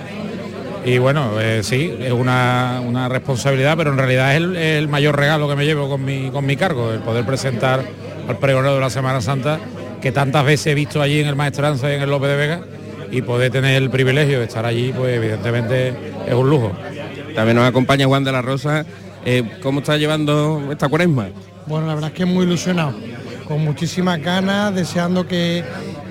Y 0.87 0.99
bueno, 0.99 1.37
eh, 1.41 1.63
sí, 1.63 1.93
es 1.99 2.13
una, 2.13 2.81
una 2.81 3.09
responsabilidad, 3.09 3.75
pero 3.75 3.91
en 3.91 3.97
realidad 3.97 4.33
es 4.33 4.77
el, 4.77 4.87
mayor 4.87 5.17
regalo 5.17 5.49
que 5.49 5.57
me 5.57 5.65
llevo 5.65 5.89
con 5.89 6.05
mi, 6.05 6.29
con 6.31 6.45
mi 6.45 6.55
cargo, 6.55 6.93
el 6.93 7.01
poder 7.01 7.25
presentar 7.25 7.83
al 8.25 8.37
pregonero 8.37 8.75
de 8.75 8.79
la 8.79 8.89
Semana 8.89 9.19
Santa, 9.19 9.59
que 10.01 10.13
tantas 10.13 10.45
veces 10.45 10.67
he 10.67 10.75
visto 10.75 11.01
allí 11.01 11.19
en 11.19 11.27
el 11.27 11.35
Maestranza 11.35 11.91
y 11.91 11.95
en 11.95 12.03
el 12.03 12.09
López 12.09 12.29
de 12.29 12.35
Vega, 12.37 12.61
y 13.11 13.21
poder 13.21 13.51
tener 13.51 13.83
el 13.83 13.89
privilegio 13.89 14.39
de 14.39 14.45
estar 14.45 14.65
allí, 14.65 14.93
pues 14.95 15.13
evidentemente 15.13 15.93
es 16.25 16.33
un 16.33 16.49
lujo. 16.49 16.71
También 17.35 17.57
nos 17.57 17.67
acompaña 17.67 18.05
Juan 18.05 18.23
de 18.23 18.31
la 18.31 18.41
Rosa. 18.41 18.85
Eh, 19.25 19.43
¿Cómo 19.61 19.81
está 19.81 19.97
llevando 19.97 20.69
esta 20.71 20.87
cuaresma? 20.87 21.27
Bueno, 21.65 21.87
la 21.87 21.95
verdad 21.95 22.11
es 22.11 22.15
que 22.15 22.23
muy 22.25 22.45
ilusionado, 22.45 22.93
con 23.45 23.61
muchísimas 23.61 24.21
ganas, 24.21 24.73
deseando 24.73 25.27
que, 25.27 25.65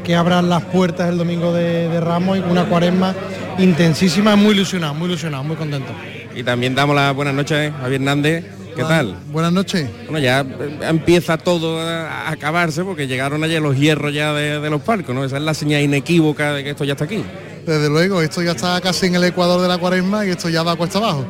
que 0.04 0.14
abran 0.14 0.50
las 0.50 0.64
puertas 0.64 1.08
el 1.08 1.16
domingo 1.16 1.54
de, 1.54 1.88
de 1.88 1.98
Ramos 1.98 2.36
y 2.36 2.40
una 2.40 2.66
cuaresma 2.66 3.14
intensísima, 3.58 4.36
muy 4.36 4.54
ilusionado, 4.54 4.94
muy 4.94 5.08
ilusionado, 5.08 5.44
muy 5.44 5.56
contento. 5.56 5.92
Y 6.34 6.42
también 6.42 6.74
damos 6.74 6.94
las 6.94 7.14
buenas 7.14 7.34
noches 7.34 7.72
a 7.72 7.78
Javier 7.80 8.00
Hernández. 8.00 8.44
¿Qué 8.74 8.82
Hola, 8.82 8.88
tal? 8.88 9.16
Buenas 9.28 9.52
noches. 9.52 9.88
Bueno, 10.04 10.18
ya 10.18 10.40
eh, 10.40 10.78
empieza 10.82 11.38
todo 11.38 11.80
a 11.80 12.26
a 12.26 12.30
acabarse 12.30 12.84
porque 12.84 13.06
llegaron 13.06 13.42
ayer 13.42 13.62
los 13.62 13.76
hierros 13.76 14.12
ya 14.12 14.34
de, 14.34 14.60
de 14.60 14.70
los 14.70 14.82
palcos, 14.82 15.14
¿no? 15.14 15.24
Esa 15.24 15.38
es 15.38 15.42
la 15.42 15.54
señal 15.54 15.80
inequívoca 15.80 16.52
de 16.52 16.62
que 16.62 16.70
esto 16.70 16.84
ya 16.84 16.92
está 16.92 17.04
aquí. 17.04 17.24
Desde 17.64 17.88
luego, 17.88 18.20
esto 18.20 18.42
ya 18.42 18.52
está 18.52 18.80
casi 18.80 19.06
en 19.06 19.14
el 19.14 19.24
ecuador 19.24 19.62
de 19.62 19.68
la 19.68 19.78
cuaresma 19.78 20.26
y 20.26 20.30
esto 20.30 20.48
ya 20.50 20.62
va 20.62 20.76
cuesta 20.76 20.98
abajo. 20.98 21.24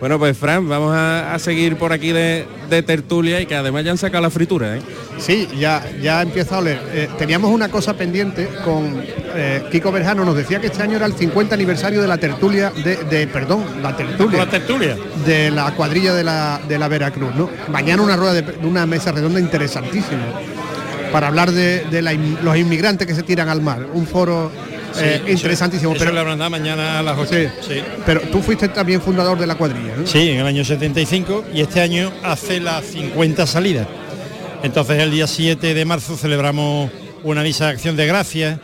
Bueno, 0.00 0.18
pues 0.18 0.36
Fran, 0.38 0.66
vamos 0.66 0.94
a, 0.94 1.34
a 1.34 1.38
seguir 1.38 1.76
por 1.76 1.92
aquí 1.92 2.10
de, 2.10 2.46
de 2.70 2.82
tertulia 2.82 3.38
y 3.40 3.44
que 3.46 3.54
además 3.54 3.84
ya 3.84 3.90
han 3.90 3.98
sacado 3.98 4.22
la 4.22 4.30
fritura, 4.30 4.76
¿eh? 4.78 4.80
Sí, 5.18 5.46
ya, 5.58 5.84
ya 6.00 6.22
empieza 6.22 6.56
a 6.56 6.60
oler. 6.60 6.80
Eh, 6.94 7.08
teníamos 7.18 7.50
una 7.52 7.68
cosa 7.68 7.92
pendiente 7.92 8.48
con 8.64 9.02
eh, 9.34 9.62
Kiko 9.70 9.92
Berjano, 9.92 10.24
nos 10.24 10.34
decía 10.36 10.58
que 10.58 10.68
este 10.68 10.82
año 10.82 10.96
era 10.96 11.04
el 11.04 11.12
50 11.12 11.54
aniversario 11.54 12.00
de 12.00 12.08
la 12.08 12.16
tertulia, 12.16 12.72
de, 12.82 12.96
de- 12.96 13.26
perdón, 13.26 13.62
la 13.82 13.94
tertulia. 13.94 14.38
La 14.38 14.50
tertulia. 14.50 14.96
De 15.26 15.50
la 15.50 15.70
cuadrilla 15.72 16.14
de 16.14 16.24
la, 16.24 16.60
de 16.66 16.78
la 16.78 16.88
Veracruz, 16.88 17.34
¿no? 17.34 17.50
Mañana 17.68 18.02
una 18.02 18.16
rueda 18.16 18.32
de, 18.32 18.40
de 18.42 18.66
una 18.66 18.86
mesa 18.86 19.12
redonda 19.12 19.38
interesantísima 19.38 20.24
para 21.12 21.26
hablar 21.26 21.50
de, 21.52 21.84
de 21.90 22.00
la 22.00 22.14
in- 22.14 22.38
los 22.42 22.56
inmigrantes 22.56 23.06
que 23.06 23.14
se 23.14 23.22
tiran 23.22 23.50
al 23.50 23.60
mar. 23.60 23.86
Un 23.92 24.06
foro 24.06 24.50
eh, 24.98 25.22
Sí, 25.24 25.32
interesantísimo. 25.32 25.92
eso 25.92 26.04
pero, 26.04 26.12
la 26.12 26.22
verdad 26.22 26.50
mañana 26.50 26.98
a 26.98 27.02
las 27.02 27.18
8. 27.18 27.30
Sí, 27.60 27.74
pero 28.06 28.20
tú 28.22 28.40
fuiste 28.42 28.68
también 28.68 29.00
fundador 29.00 29.38
de 29.38 29.46
la 29.46 29.54
cuadrilla, 29.54 29.96
¿no? 29.96 30.06
Sí, 30.06 30.30
en 30.30 30.40
el 30.40 30.46
año 30.46 30.64
75 30.64 31.44
y 31.54 31.60
este 31.60 31.80
año 31.80 32.12
hace 32.22 32.60
las 32.60 32.84
50 32.86 33.46
salidas. 33.46 33.86
Entonces 34.62 34.98
el 34.98 35.10
día 35.10 35.26
7 35.26 35.74
de 35.74 35.84
marzo 35.84 36.16
celebramos 36.16 36.90
una 37.22 37.42
misa 37.42 37.66
de 37.66 37.70
acción 37.72 37.96
de 37.96 38.06
gracias 38.06 38.58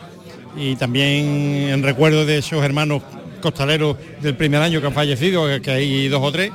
y 0.55 0.75
también 0.75 1.69
en 1.69 1.83
recuerdo 1.83 2.25
de 2.25 2.39
esos 2.39 2.63
hermanos 2.63 3.03
costaleros 3.41 3.97
del 4.21 4.35
primer 4.35 4.61
año 4.61 4.81
que 4.81 4.87
han 4.87 4.93
fallecido, 4.93 5.45
que 5.61 5.71
hay 5.71 6.07
dos 6.07 6.21
o 6.23 6.31
tres. 6.31 6.51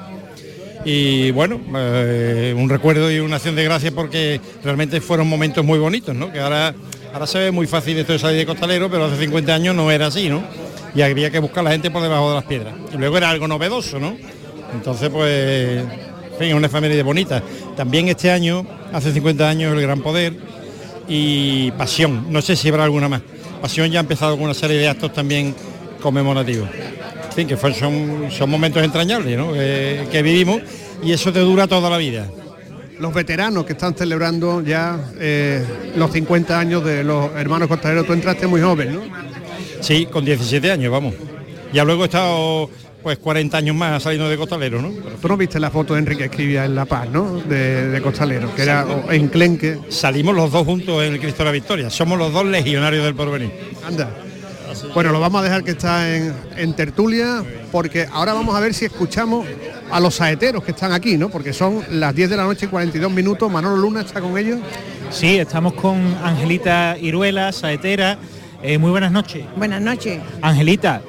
Y 0.84 1.30
bueno, 1.30 1.60
eh, 1.76 2.54
un 2.56 2.68
recuerdo 2.68 3.10
y 3.10 3.20
una 3.20 3.36
acción 3.36 3.54
de 3.54 3.62
gracias 3.62 3.92
porque 3.92 4.40
realmente 4.64 5.00
fueron 5.00 5.28
momentos 5.28 5.64
muy 5.64 5.78
bonitos, 5.78 6.14
¿no? 6.14 6.32
Que 6.32 6.40
ahora, 6.40 6.74
ahora 7.12 7.26
se 7.26 7.38
ve 7.38 7.50
muy 7.50 7.66
fácil 7.66 7.98
esto 7.98 8.12
de 8.12 8.18
salir 8.18 8.38
de 8.38 8.46
costalero, 8.46 8.90
pero 8.90 9.04
hace 9.06 9.16
50 9.16 9.54
años 9.54 9.74
no 9.74 9.90
era 9.90 10.06
así, 10.06 10.28
¿no? 10.28 10.42
Y 10.94 11.02
había 11.02 11.30
que 11.30 11.38
buscar 11.38 11.60
a 11.60 11.64
la 11.64 11.70
gente 11.72 11.90
por 11.90 12.02
debajo 12.02 12.30
de 12.30 12.34
las 12.36 12.44
piedras. 12.44 12.74
Y 12.92 12.96
luego 12.98 13.16
era 13.16 13.30
algo 13.30 13.48
novedoso, 13.48 13.98
¿no? 13.98 14.16
Entonces, 14.74 15.08
pues, 15.10 15.82
en 16.40 16.56
una 16.56 16.68
familia 16.68 17.02
bonita. 17.02 17.42
También 17.76 18.08
este 18.08 18.30
año, 18.30 18.66
hace 18.92 19.12
50 19.12 19.48
años, 19.48 19.72
el 19.74 19.80
Gran 19.82 20.00
Poder 20.00 20.34
y 21.08 21.70
Pasión. 21.72 22.26
No 22.30 22.42
sé 22.42 22.56
si 22.56 22.68
habrá 22.68 22.84
alguna 22.84 23.08
más. 23.08 23.22
Pasión 23.60 23.90
ya 23.90 24.00
ha 24.00 24.02
empezado 24.02 24.34
con 24.36 24.44
una 24.44 24.54
serie 24.54 24.76
de 24.78 24.88
actos 24.88 25.12
también 25.12 25.54
conmemorativos. 26.02 26.68
En 26.70 27.32
fin, 27.32 27.48
que 27.48 27.56
fue- 27.56 27.72
son, 27.74 28.50
momentos 28.50 28.82
entrañables, 28.82 29.36
¿no? 29.38 29.52
Que, 29.52 30.06
que 30.10 30.22
vivimos 30.22 30.60
y 31.02 31.12
eso 31.12 31.32
te 31.32 31.38
dura 31.40 31.66
toda 31.66 31.88
la 31.88 31.96
vida. 31.96 32.26
Los 33.02 33.12
veteranos 33.12 33.64
que 33.64 33.72
están 33.72 33.96
celebrando 33.96 34.62
ya 34.62 34.96
eh, 35.18 35.64
los 35.96 36.12
50 36.12 36.56
años 36.56 36.84
de 36.84 37.02
los 37.02 37.32
hermanos 37.34 37.66
costaleros, 37.66 38.06
tú 38.06 38.12
entraste 38.12 38.46
muy 38.46 38.60
joven, 38.62 38.94
¿no? 38.94 39.00
Sí, 39.80 40.06
con 40.06 40.24
17 40.24 40.70
años, 40.70 40.92
vamos. 40.92 41.12
Ya 41.72 41.82
luego 41.84 42.02
he 42.02 42.06
estado 42.06 42.70
pues 43.02 43.18
40 43.18 43.56
años 43.58 43.74
más 43.74 44.00
saliendo 44.04 44.28
de 44.28 44.36
costalero, 44.36 44.80
¿no? 44.80 44.90
Tú 45.20 45.26
no 45.26 45.36
viste 45.36 45.58
la 45.58 45.72
foto 45.72 45.94
de 45.94 45.98
Enrique 45.98 46.26
Escribia 46.26 46.64
en 46.64 46.76
La 46.76 46.84
Paz, 46.84 47.08
¿no? 47.10 47.38
De, 47.40 47.88
de 47.88 48.00
costalero, 48.00 48.54
que 48.54 48.62
era 48.62 48.86
o- 48.86 49.10
en 49.10 49.26
Clenque. 49.26 49.80
Salimos 49.88 50.36
los 50.36 50.52
dos 50.52 50.64
juntos 50.64 51.02
en 51.02 51.14
el 51.14 51.18
Cristo 51.18 51.38
de 51.38 51.44
la 51.46 51.50
Victoria. 51.50 51.90
Somos 51.90 52.16
los 52.16 52.32
dos 52.32 52.44
legionarios 52.46 53.04
del 53.04 53.16
porvenir. 53.16 53.50
Anda. 53.84 54.08
Bueno, 54.94 55.12
lo 55.12 55.20
vamos 55.20 55.40
a 55.40 55.44
dejar 55.44 55.64
que 55.64 55.72
está 55.72 56.14
en, 56.14 56.34
en 56.56 56.74
tertulia, 56.74 57.42
porque 57.70 58.06
ahora 58.12 58.32
vamos 58.32 58.54
a 58.54 58.60
ver 58.60 58.74
si 58.74 58.84
escuchamos 58.84 59.46
a 59.90 60.00
los 60.00 60.14
saeteros 60.14 60.64
que 60.64 60.72
están 60.72 60.92
aquí, 60.92 61.18
¿no? 61.18 61.28
Porque 61.28 61.52
son 61.52 61.82
las 61.90 62.14
10 62.14 62.30
de 62.30 62.36
la 62.36 62.44
noche 62.44 62.66
y 62.66 62.68
42 62.68 63.12
minutos. 63.12 63.50
Manolo 63.50 63.76
Luna 63.76 64.00
está 64.00 64.20
con 64.20 64.36
ellos. 64.38 64.60
Sí, 65.10 65.38
estamos 65.38 65.74
con 65.74 66.16
Angelita 66.24 66.96
Iruela, 66.98 67.52
saetera. 67.52 68.18
Eh, 68.62 68.78
muy 68.78 68.90
buenas 68.90 69.12
noches. 69.12 69.44
Buenas 69.56 69.82
noches. 69.82 70.20
Angelita, 70.40 71.02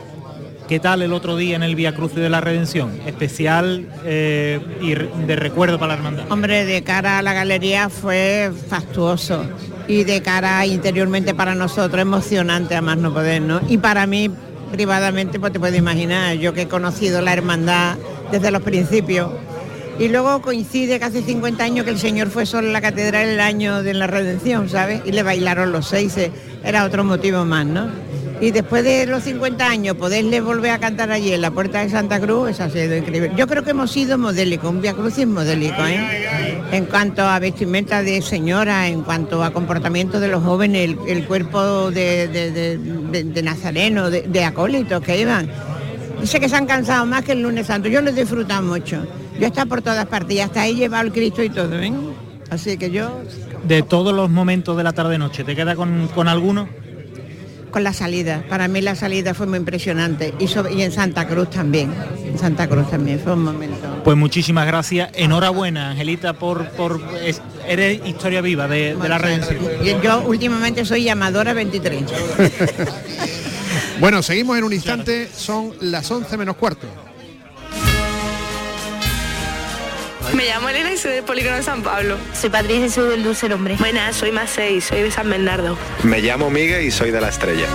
¿qué 0.68 0.80
tal 0.80 1.01
el 1.01 1.14
otro 1.14 1.38
día 1.38 1.55
en 1.55 1.64
el 1.64 1.76
Vía 1.76 1.95
Cruce 1.95 2.20
de 2.20 2.30
la 2.30 2.41
Redención? 2.41 2.99
Especial 3.05 3.88
eh, 4.03 4.59
y 4.82 4.95
de 4.95 5.36
recuerdo 5.36 5.80
para 5.80 5.93
la 5.93 5.97
hermandad. 5.99 6.32
Hombre, 6.32 6.66
de 6.66 6.84
cara 6.84 7.20
a 7.20 7.22
la 7.22 7.34
galería 7.34 7.89
fue 7.89 8.51
fastuoso 8.68 9.45
y 9.88 10.03
de 10.03 10.21
cara 10.21 10.65
interiormente 10.65 11.34
para 11.34 11.55
nosotros 11.55 12.01
emocionante 12.01 12.75
a 12.75 12.81
más 12.81 12.97
no 12.97 13.13
poder, 13.13 13.41
¿no? 13.41 13.61
Y 13.67 13.77
para 13.77 14.07
mí 14.07 14.29
privadamente, 14.71 15.39
pues 15.39 15.53
te 15.53 15.59
puedes 15.59 15.77
imaginar, 15.77 16.36
yo 16.38 16.53
que 16.53 16.63
he 16.63 16.67
conocido 16.67 17.21
la 17.21 17.34
hermandad 17.34 17.95
desde 18.31 18.49
los 18.49 18.63
principios. 18.63 19.29
Y 19.99 20.07
luego 20.07 20.41
coincide 20.41 20.97
que 20.97 21.05
hace 21.05 21.21
50 21.21 21.63
años 21.63 21.86
que 21.86 21.91
el 21.91 21.99
Señor 21.99 22.29
fue 22.29 22.47
solo 22.47 22.65
en 22.67 22.73
la 22.73 22.81
catedral 22.81 23.27
el 23.27 23.39
año 23.39 23.84
de 23.84 23.93
la 23.93 24.07
redención, 24.07 24.67
¿sabes? 24.69 25.01
Y 25.05 25.11
le 25.11 25.21
bailaron 25.21 25.71
los 25.71 25.88
seis, 25.88 26.15
era 26.63 26.86
otro 26.86 27.03
motivo 27.03 27.45
más, 27.45 27.67
¿no? 27.67 27.88
Y 28.43 28.51
después 28.51 28.83
de 28.83 29.05
los 29.05 29.23
50 29.23 29.65
años, 29.65 29.95
poderle 29.95 30.41
volver 30.41 30.71
a 30.71 30.77
cantar 30.77 31.09
allí 31.11 31.31
en 31.31 31.39
la 31.39 31.51
puerta 31.51 31.79
de 31.79 31.89
Santa 31.89 32.19
Cruz, 32.19 32.49
eso 32.49 32.65
ha 32.65 32.69
sido 32.69 32.93
increíble. 32.93 33.31
Yo 33.37 33.47
creo 33.47 33.63
que 33.63 33.69
hemos 33.69 33.89
sido 33.89 34.17
modélicos, 34.17 34.69
un 34.69 34.81
Via 34.81 34.93
Crucis 34.93 35.25
modélico, 35.25 35.81
¿eh? 35.85 36.59
En 36.73 36.83
cuanto 36.87 37.21
a 37.21 37.39
vestimenta 37.39 38.03
de 38.03 38.21
señora, 38.21 38.89
en 38.89 39.03
cuanto 39.03 39.45
a 39.45 39.51
comportamiento 39.51 40.19
de 40.19 40.27
los 40.27 40.43
jóvenes, 40.43 40.93
el, 41.07 41.23
cuerpo 41.25 41.89
de, 41.89 42.27
de- 42.27 42.77
de- 43.23 43.43
nazareno, 43.43 44.09
de, 44.09 44.43
acólitos 44.43 45.01
que 45.01 45.21
iban. 45.21 45.49
Dice 46.19 46.41
que 46.41 46.49
se 46.49 46.57
han 46.57 46.65
cansado 46.65 47.05
más 47.05 47.23
que 47.23 47.31
el 47.31 47.43
lunes 47.43 47.67
santo. 47.67 47.87
Yo 47.87 48.01
lo 48.01 48.09
he 48.09 48.61
mucho. 48.61 49.07
Yo 49.39 49.47
estado 49.47 49.69
por 49.69 49.81
todas 49.81 50.05
partes 50.07 50.35
y 50.35 50.41
hasta 50.41 50.63
ahí 50.63 50.75
llevado 50.75 51.05
el 51.05 51.13
Cristo 51.13 51.43
y 51.43 51.49
todo, 51.49 51.69
¿ven? 51.69 51.95
Así 52.49 52.77
que 52.77 52.91
yo, 52.91 53.21
De 53.65 53.83
todos 53.83 54.13
los 54.13 54.29
momentos 54.29 54.75
de 54.75 54.83
la 54.83 54.91
tarde-noche, 54.91 55.45
¿te 55.45 55.55
queda 55.55 55.77
con, 55.77 56.09
con 56.13 56.27
alguno? 56.27 56.67
Con 57.74 57.84
la 57.84 57.91
salida, 57.91 58.45
para 58.47 58.67
mí 58.69 58.80
la 58.82 58.95
salida 58.95 59.34
fue 59.34 59.47
muy 59.47 59.57
impresionante. 59.57 60.34
Y, 60.39 60.47
sobre- 60.47 60.74
y 60.76 60.84
en 60.84 60.91
Santa 60.93 61.28
Cruz 61.28 61.49
también. 61.49 61.91
En 62.24 62.38
Santa 62.39 62.67
Cruz 62.69 62.89
también 62.89 63.19
fue 63.19 63.34
un 63.34 63.43
momento. 63.43 64.01
Pues 64.03 64.15
muchísimas 64.15 64.65
gracias. 64.67 65.09
Enhorabuena, 65.15 65.89
Angelita, 65.89 66.34
por... 66.34 66.69
por 66.69 67.01
es- 67.26 67.41
eres 67.67 67.99
historia 68.05 68.41
viva 68.41 68.67
de, 68.67 68.95
de 68.95 69.09
la 69.09 69.17
redención. 69.17 69.57
Yo, 69.84 70.01
yo 70.01 70.21
últimamente 70.28 70.86
soy 70.86 71.03
llamadora 71.03 71.53
23. 71.53 72.03
Bueno, 73.99 74.21
seguimos 74.24 74.57
en 74.57 74.63
un 74.63 74.74
instante, 74.74 75.30
son 75.34 75.71
las 75.80 76.09
11 76.09 76.36
menos 76.38 76.55
cuarto. 76.57 76.88
Me 80.34 80.45
llamo 80.45 80.69
Elena 80.69 80.91
y 80.91 80.97
soy 80.97 81.11
del 81.11 81.23
Polígono 81.23 81.55
de 81.55 81.63
San 81.63 81.84
Pablo. 81.84 82.17
Soy 82.34 82.49
Patricia 82.49 82.86
y 82.86 82.89
soy 82.89 83.09
del 83.09 83.23
Dulce 83.23 83.53
Hombre. 83.53 83.75
Buenas, 83.77 84.15
soy 84.15 84.31
Macei, 84.31 84.81
soy 84.81 85.03
de 85.03 85.11
San 85.11 85.29
Bernardo. 85.29 85.77
Me 86.03 86.21
llamo 86.21 86.49
Miguel 86.49 86.84
y 86.84 86.91
soy 86.91 87.11
de 87.11 87.21
la 87.21 87.29
estrella. 87.29 87.67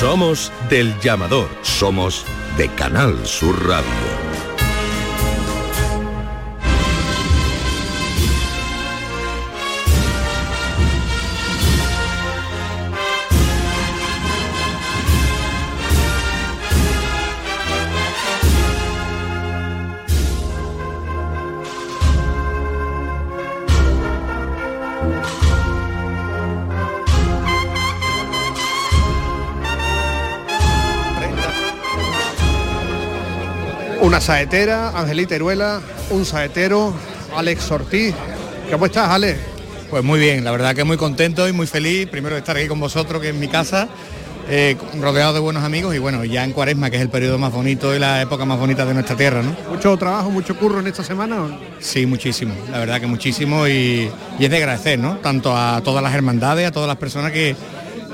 Somos 0.00 0.52
del 0.68 0.98
llamador. 1.00 1.48
Somos 1.62 2.24
de 2.56 2.68
Canal 2.70 3.24
Sur 3.24 3.66
Radio. 3.66 4.23
Una 34.04 34.20
saetera, 34.20 34.90
Angelita 34.90 35.34
Iruela, 35.34 35.80
un 36.10 36.26
saetero, 36.26 36.92
Alex 37.34 37.70
Ortiz. 37.70 38.14
¿Cómo 38.70 38.84
estás, 38.84 39.08
Alex? 39.08 39.38
Pues 39.88 40.04
muy 40.04 40.20
bien, 40.20 40.44
la 40.44 40.50
verdad 40.50 40.74
que 40.74 40.84
muy 40.84 40.98
contento 40.98 41.48
y 41.48 41.54
muy 41.54 41.66
feliz, 41.66 42.06
primero 42.10 42.34
de 42.34 42.40
estar 42.40 42.54
aquí 42.54 42.68
con 42.68 42.78
vosotros, 42.78 43.22
que 43.22 43.30
es 43.30 43.34
mi 43.34 43.48
casa, 43.48 43.88
eh, 44.50 44.76
rodeado 45.00 45.32
de 45.32 45.40
buenos 45.40 45.64
amigos 45.64 45.94
y 45.94 45.98
bueno, 46.00 46.22
ya 46.22 46.44
en 46.44 46.52
Cuaresma, 46.52 46.90
que 46.90 46.96
es 46.96 47.02
el 47.02 47.08
periodo 47.08 47.38
más 47.38 47.50
bonito 47.50 47.96
y 47.96 47.98
la 47.98 48.20
época 48.20 48.44
más 48.44 48.58
bonita 48.58 48.84
de 48.84 48.92
nuestra 48.92 49.16
tierra, 49.16 49.40
¿no? 49.42 49.56
¿Mucho 49.70 49.96
trabajo, 49.96 50.30
mucho 50.30 50.54
curro 50.54 50.80
en 50.80 50.86
esta 50.86 51.02
semana? 51.02 51.40
o? 51.40 51.58
Sí, 51.80 52.04
muchísimo, 52.04 52.52
la 52.70 52.80
verdad 52.80 53.00
que 53.00 53.06
muchísimo 53.06 53.66
y, 53.66 54.10
y 54.38 54.44
es 54.44 54.50
de 54.50 54.56
agradecer, 54.58 54.98
¿no? 54.98 55.16
Tanto 55.16 55.56
a 55.56 55.80
todas 55.82 56.02
las 56.02 56.14
hermandades, 56.14 56.68
a 56.68 56.72
todas 56.72 56.88
las 56.88 56.98
personas 56.98 57.32
que, 57.32 57.56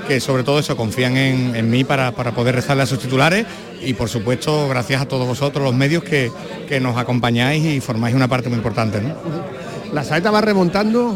que 0.07 0.19
sobre 0.19 0.43
todo 0.43 0.59
eso 0.59 0.75
confían 0.75 1.17
en, 1.17 1.55
en 1.55 1.69
mí 1.69 1.83
para, 1.83 2.11
para 2.11 2.31
poder 2.31 2.55
rezarle 2.55 2.83
a 2.83 2.85
sus 2.85 2.99
titulares 2.99 3.45
y 3.83 3.93
por 3.93 4.09
supuesto 4.09 4.67
gracias 4.69 5.01
a 5.01 5.05
todos 5.07 5.27
vosotros 5.27 5.63
los 5.63 5.73
medios 5.73 6.03
que, 6.03 6.31
que 6.67 6.79
nos 6.79 6.97
acompañáis 6.97 7.63
y 7.65 7.79
formáis 7.81 8.15
una 8.15 8.27
parte 8.27 8.49
muy 8.49 8.57
importante. 8.57 9.01
¿no? 9.01 9.15
¿La 9.93 10.03
saeta 10.03 10.31
va 10.31 10.41
remontando? 10.41 11.15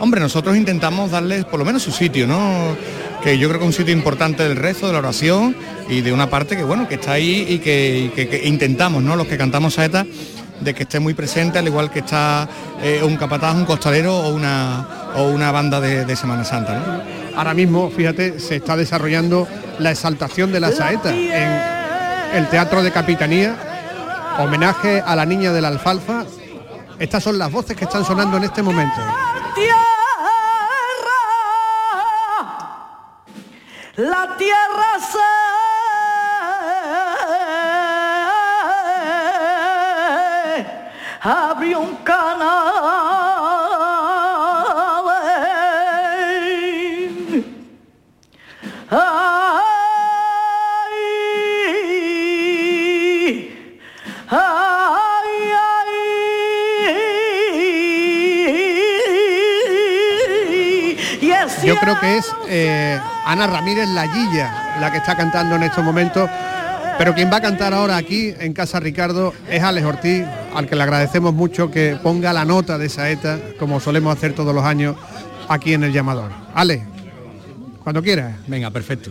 Hombre, 0.00 0.20
nosotros 0.20 0.56
intentamos 0.56 1.10
darles 1.12 1.44
por 1.44 1.58
lo 1.60 1.64
menos 1.64 1.82
su 1.82 1.92
sitio, 1.92 2.26
¿no? 2.26 2.76
Que 3.22 3.38
yo 3.38 3.46
creo 3.48 3.60
que 3.60 3.66
es 3.66 3.68
un 3.68 3.76
sitio 3.76 3.94
importante 3.94 4.42
del 4.42 4.56
rezo, 4.56 4.88
de 4.88 4.94
la 4.94 4.98
oración 4.98 5.54
y 5.88 6.00
de 6.00 6.12
una 6.12 6.28
parte 6.28 6.56
que 6.56 6.64
bueno, 6.64 6.88
que 6.88 6.96
está 6.96 7.12
ahí 7.12 7.46
y 7.48 7.58
que, 7.60 7.98
y 8.06 8.08
que- 8.08 8.26
que 8.28 8.48
intentamos, 8.48 9.00
¿no? 9.02 9.14
Los 9.14 9.28
que 9.28 9.38
cantamos 9.38 9.74
saeta, 9.74 10.04
de 10.60 10.74
que 10.74 10.82
esté 10.84 10.98
muy 10.98 11.14
presente, 11.14 11.60
al 11.60 11.66
igual 11.68 11.90
que 11.92 12.00
está 12.00 12.48
eh, 12.82 13.00
un 13.04 13.16
capataz, 13.16 13.54
un 13.54 13.64
costalero 13.64 14.16
o 14.16 14.34
una, 14.34 15.12
o 15.14 15.28
una 15.28 15.52
banda 15.52 15.80
de, 15.80 16.04
de 16.04 16.16
Semana 16.16 16.44
Santa. 16.44 16.74
¿no? 16.74 17.21
Ahora 17.36 17.54
mismo, 17.54 17.90
fíjate, 17.90 18.38
se 18.38 18.56
está 18.56 18.76
desarrollando 18.76 19.48
la 19.78 19.90
exaltación 19.90 20.52
de 20.52 20.60
la 20.60 20.70
saeta 20.72 21.10
en 21.10 22.36
el 22.36 22.48
Teatro 22.48 22.82
de 22.82 22.92
Capitanía, 22.92 23.56
homenaje 24.38 25.02
a 25.04 25.16
la 25.16 25.24
niña 25.24 25.52
de 25.52 25.60
la 25.60 25.68
alfalfa. 25.68 26.24
Estas 26.98 27.22
son 27.24 27.38
las 27.38 27.50
voces 27.50 27.76
que 27.76 27.84
están 27.84 28.04
sonando 28.04 28.36
en 28.36 28.44
este 28.44 28.62
momento. 28.62 28.96
La 33.96 34.36
tierra 34.38 34.98
se 35.12 35.18
abrió 41.20 41.80
un 41.80 41.96
canal. 41.96 43.11
Creo 61.82 61.98
que 61.98 62.16
es 62.16 62.32
eh, 62.48 62.96
Ana 63.26 63.48
Ramírez 63.48 63.88
Lallilla 63.88 64.78
la 64.78 64.92
que 64.92 64.98
está 64.98 65.16
cantando 65.16 65.56
en 65.56 65.64
estos 65.64 65.84
momentos. 65.84 66.30
Pero 66.96 67.12
quien 67.12 67.30
va 67.32 67.38
a 67.38 67.40
cantar 67.40 67.74
ahora 67.74 67.96
aquí 67.96 68.32
en 68.38 68.52
Casa 68.52 68.78
Ricardo 68.78 69.34
es 69.50 69.62
Alex 69.62 69.84
Ortiz, 69.84 70.24
al 70.54 70.68
que 70.68 70.76
le 70.76 70.82
agradecemos 70.84 71.34
mucho 71.34 71.70
que 71.72 71.98
ponga 72.00 72.32
la 72.32 72.44
nota 72.44 72.78
de 72.78 72.88
saeta, 72.88 73.40
como 73.58 73.80
solemos 73.80 74.16
hacer 74.16 74.32
todos 74.32 74.54
los 74.54 74.64
años 74.64 74.94
aquí 75.48 75.74
en 75.74 75.82
el 75.82 75.92
llamador. 75.92 76.30
Alex, 76.54 76.84
cuando 77.82 78.00
quieras. 78.00 78.36
Venga, 78.46 78.70
perfecto. 78.70 79.10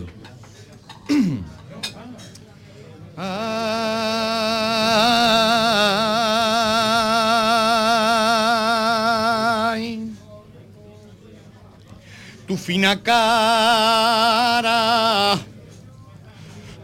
Tu 12.52 12.58
fina 12.58 12.96
cara, 12.96 14.68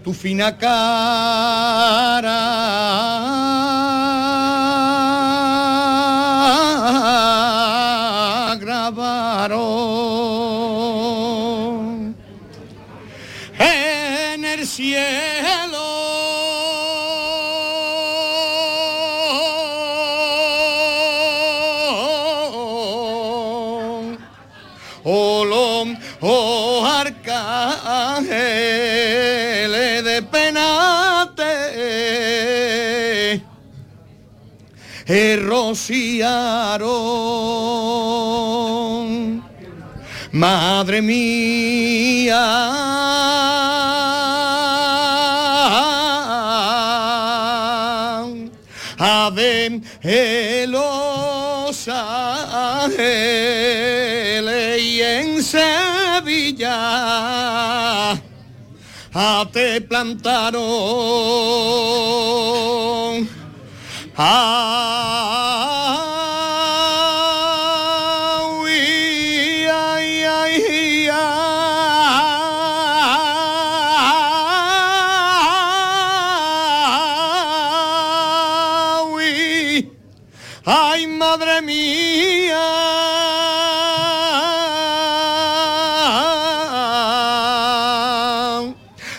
tu 0.03 0.14
fina 0.14 0.51
cara 0.51 2.39
rociaron, 35.37 36.93
madre 40.33 41.01
mía, 41.01 42.45
Ave 48.99 49.81
los 50.67 51.89
ángeles 51.89 53.09
y 54.83 55.01
en 55.01 55.43
Sevilla 55.43 56.69
a 59.15 59.47
te 59.53 59.81
plantaron. 59.81 60.59
Ay, 64.21 64.97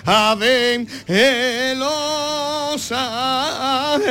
ave 0.10 0.88
los 1.76 2.92
ángeles 2.92 4.10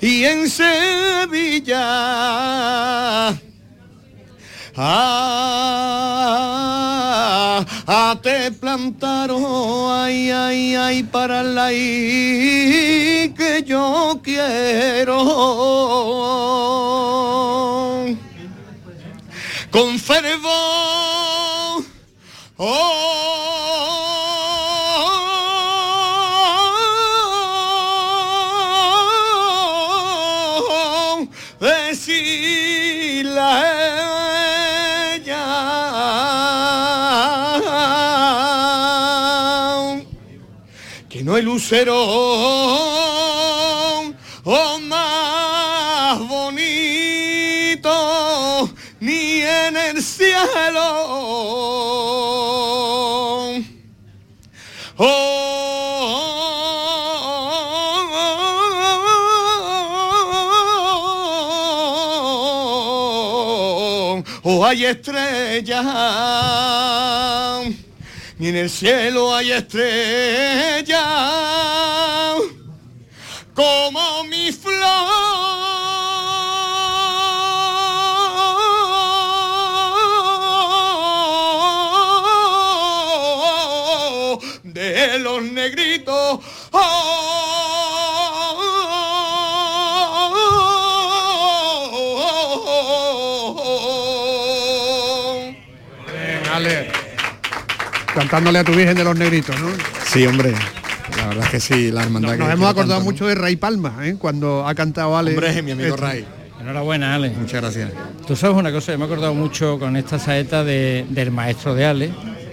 y 0.00 0.24
en 0.24 0.48
Sevilla. 0.48 1.78
Ah, 4.80 5.24
ah, 7.88 8.16
te 8.22 8.52
plantaron, 8.52 9.90
ay, 9.90 10.30
ay, 10.30 10.76
ay, 10.76 11.02
para 11.02 11.42
la 11.42 11.72
I 11.72 13.34
que 13.36 13.64
yo 13.66 14.20
quiero. 14.22 15.16
Con 19.72 19.98
fervor, 19.98 21.82
oh, 22.58 23.47
lucero 41.42 41.94
oh, 44.44 44.78
más 44.80 46.18
bonito 46.28 47.90
ni 49.00 49.42
en 49.42 49.76
el 49.76 50.02
cielo. 50.02 50.88
Oh, 55.00 55.44
oh, 64.42 64.64
hay 64.64 64.86
estrellas, 64.86 65.84
ni 68.38 68.48
en 68.48 68.56
el 68.56 68.70
cielo 68.70 69.34
hay 69.34 69.50
estrellas, 69.52 70.96
como 73.54 74.24
mi 74.24 74.52
flor 74.52 74.78
de 84.62 85.18
los 85.18 85.42
negritos. 85.42 86.40
Cantándole 98.18 98.58
a 98.58 98.64
tu 98.64 98.72
Virgen 98.72 98.96
de 98.96 99.04
los 99.04 99.16
Negritos, 99.16 99.54
¿no? 99.60 99.68
Sí, 100.04 100.26
hombre. 100.26 100.52
La 101.16 101.28
verdad 101.28 101.44
es 101.44 101.50
que 101.50 101.60
sí, 101.60 101.92
la 101.92 102.02
hermandad 102.02 102.32
que 102.32 102.38
Nos 102.38 102.50
hemos 102.50 102.68
acordado 102.68 102.94
tanto, 102.94 103.04
¿no? 103.04 103.10
mucho 103.12 103.26
de 103.28 103.34
Ray 103.36 103.54
Palma, 103.54 103.94
¿eh? 104.02 104.16
cuando 104.18 104.66
ha 104.66 104.74
cantado 104.74 105.16
Ale. 105.16 105.30
Hombre, 105.30 105.62
mi 105.62 105.70
amigo 105.70 105.90
Este. 105.94 106.00
Ray. 106.00 106.24
Enhorabuena, 106.60 107.14
Ale. 107.14 107.30
Muchas 107.30 107.60
gracias. 107.62 107.90
Tú 108.26 108.34
sabes 108.34 108.56
una 108.56 108.72
cosa, 108.72 108.90
yo 108.90 108.98
me 108.98 109.04
he 109.04 109.06
acordado 109.06 109.34
mucho 109.34 109.78
con 109.78 109.96
esta 109.96 110.18
saeta 110.18 110.64
de- 110.64 111.06
del 111.08 111.30
maestro 111.30 111.76
de 111.76 111.84
Ale, 111.86 112.10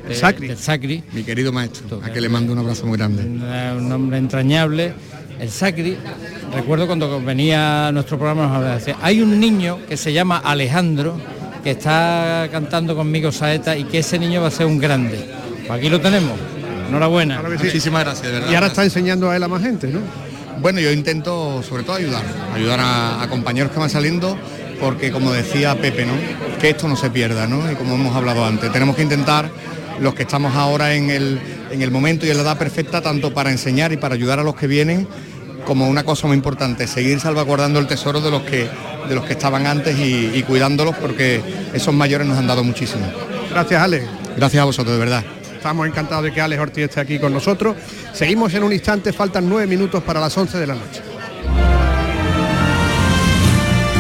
de- 0.07 0.13
Sacri. 0.15 0.47
del 0.47 0.57
Sacri, 0.59 1.03
Mi 1.13 1.23
querido 1.23 1.51
maestro, 1.51 1.99
a 2.03 2.11
que 2.11 2.21
le 2.21 2.29
mando 2.29 2.53
un 2.53 2.59
abrazo 2.59 2.85
muy 2.85 2.97
grande. 2.99 3.23
un 3.23 3.41
un 3.85 3.91
hombre 3.91 4.19
entrañable. 4.19 4.93
El 5.39 5.49
Sacri, 5.49 5.97
recuerdo 6.53 6.85
cuando 6.85 7.19
venía 7.21 7.87
a 7.87 7.91
nuestro 7.91 8.17
programa 8.19 8.43
nos 8.47 8.55
hablaba, 8.55 8.75
decía, 8.75 8.97
hay 9.01 9.19
un 9.21 9.39
niño 9.39 9.79
que 9.89 9.97
se 9.97 10.13
llama 10.13 10.37
Alejandro 10.37 11.19
que 11.63 11.71
está 11.71 12.47
cantando 12.51 12.95
conmigo 12.95 13.31
saeta 13.31 13.75
y 13.75 13.85
que 13.85 13.97
ese 13.99 14.19
niño 14.19 14.41
va 14.41 14.47
a 14.49 14.51
ser 14.51 14.67
un 14.67 14.77
grande. 14.77 15.33
Pues 15.67 15.79
aquí 15.79 15.89
lo 15.89 15.99
tenemos. 15.99 16.33
Enhorabuena. 16.87 17.41
Muchísimas 17.41 18.03
gracias, 18.03 18.27
de 18.27 18.31
verdad. 18.31 18.51
Y 18.51 18.55
ahora 18.55 18.67
está 18.67 18.83
enseñando 18.83 19.29
a 19.29 19.35
él 19.35 19.43
a 19.43 19.47
más 19.47 19.61
gente, 19.61 19.87
¿no? 19.87 19.99
Bueno, 20.61 20.79
yo 20.79 20.91
intento 20.91 21.61
sobre 21.63 21.83
todo 21.83 21.95
ayudar, 21.95 22.23
ayudar 22.53 22.79
a, 22.79 23.21
a 23.21 23.29
compañeros 23.29 23.71
que 23.71 23.79
van 23.79 23.89
saliendo, 23.89 24.37
porque 24.79 25.11
como 25.11 25.31
decía 25.33 25.75
Pepe, 25.75 26.05
¿no? 26.05 26.13
Que 26.59 26.69
esto 26.69 26.87
no 26.87 26.95
se 26.95 27.09
pierda, 27.09 27.47
¿no? 27.47 27.69
Y 27.71 27.75
como 27.75 27.95
hemos 27.95 28.15
hablado 28.15 28.45
antes, 28.45 28.71
tenemos 28.71 28.95
que 28.95 29.01
intentar, 29.01 29.49
los 29.99 30.13
que 30.13 30.23
estamos 30.23 30.55
ahora 30.55 30.93
en 30.93 31.09
el, 31.09 31.39
en 31.71 31.81
el 31.81 31.91
momento 31.91 32.25
y 32.25 32.29
en 32.29 32.37
la 32.37 32.43
edad 32.43 32.57
perfecta, 32.57 33.01
tanto 33.01 33.33
para 33.33 33.51
enseñar 33.51 33.91
y 33.91 33.97
para 33.97 34.15
ayudar 34.15 34.39
a 34.39 34.43
los 34.43 34.55
que 34.55 34.67
vienen, 34.67 35.07
como 35.65 35.87
una 35.87 36.03
cosa 36.03 36.27
muy 36.27 36.37
importante, 36.37 36.87
seguir 36.87 37.19
salvaguardando 37.19 37.79
el 37.79 37.87
tesoro 37.87 38.21
de 38.21 38.31
los 38.31 38.43
que, 38.43 38.69
de 39.09 39.15
los 39.15 39.25
que 39.25 39.33
estaban 39.33 39.65
antes 39.65 39.97
y, 39.97 40.31
y 40.33 40.43
cuidándolos, 40.43 40.95
porque 40.95 41.41
esos 41.73 41.93
mayores 41.93 42.27
nos 42.27 42.37
han 42.37 42.47
dado 42.47 42.63
muchísimo. 42.63 43.05
Gracias, 43.49 43.81
Ale. 43.81 44.07
Gracias 44.37 44.61
a 44.61 44.65
vosotros, 44.65 44.93
de 44.93 44.99
verdad. 44.99 45.23
Estamos 45.65 45.87
encantados 45.87 46.25
de 46.25 46.31
que 46.31 46.39
Alex 46.39 46.61
Ortiz 46.61 46.83
esté 46.83 46.99
aquí 46.99 47.17
con 47.17 47.33
nosotros. 47.33 47.75
Seguimos 48.13 48.53
en 48.53 48.61
un 48.61 48.71
instante, 48.71 49.11
faltan 49.11 49.49
nueve 49.49 49.65
minutos 49.65 50.03
para 50.03 50.19
las 50.19 50.37
11 50.37 50.59
de 50.59 50.67
la 50.67 50.75
noche. 50.75 51.01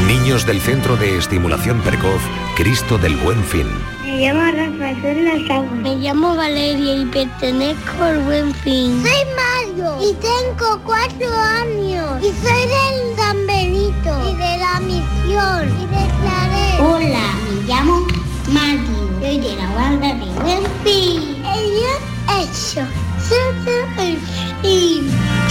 Niños 0.07 0.45
del 0.45 0.61
Centro 0.61 0.95
de 0.95 1.17
Estimulación 1.17 1.81
Percoz, 1.81 2.21
Cristo 2.55 2.99
del 2.99 3.15
Buen 3.15 3.43
Fin. 3.43 3.65
Me 4.03 4.19
llamo 4.19 4.41
Rafael 4.41 5.25
Lazago. 5.25 5.65
Me 5.81 5.95
llamo 5.95 6.35
Valeria 6.35 6.97
y 6.97 7.05
pertenezco 7.05 8.03
al 8.03 8.19
Buen 8.19 8.53
Fin. 8.53 9.01
Soy 9.01 9.25
Mario 9.35 9.97
y 10.07 10.13
tengo 10.21 10.79
cuatro 10.83 11.33
años. 11.33 12.21
Y 12.21 12.31
soy 12.45 12.61
del 12.61 13.15
San 13.17 13.47
Benito 13.47 14.31
y 14.31 14.35
de 14.35 14.57
la 14.59 14.79
misión 14.81 15.81
y 15.81 15.85
de 15.87 16.11
Claret. 16.21 16.79
Hola, 16.79 17.33
me 17.49 17.67
llamo 17.67 18.05
Mario. 18.53 19.19
Soy 19.19 19.39
de 19.39 19.55
la 19.55 19.73
banda 19.73 20.13
de 20.13 20.25
Buen 20.43 20.63
Fin. 20.83 21.34
Ellos 21.57 21.99
hecho. 22.29 22.85
Soy 23.27 24.07
el 24.07 24.17
fin. 24.61 25.09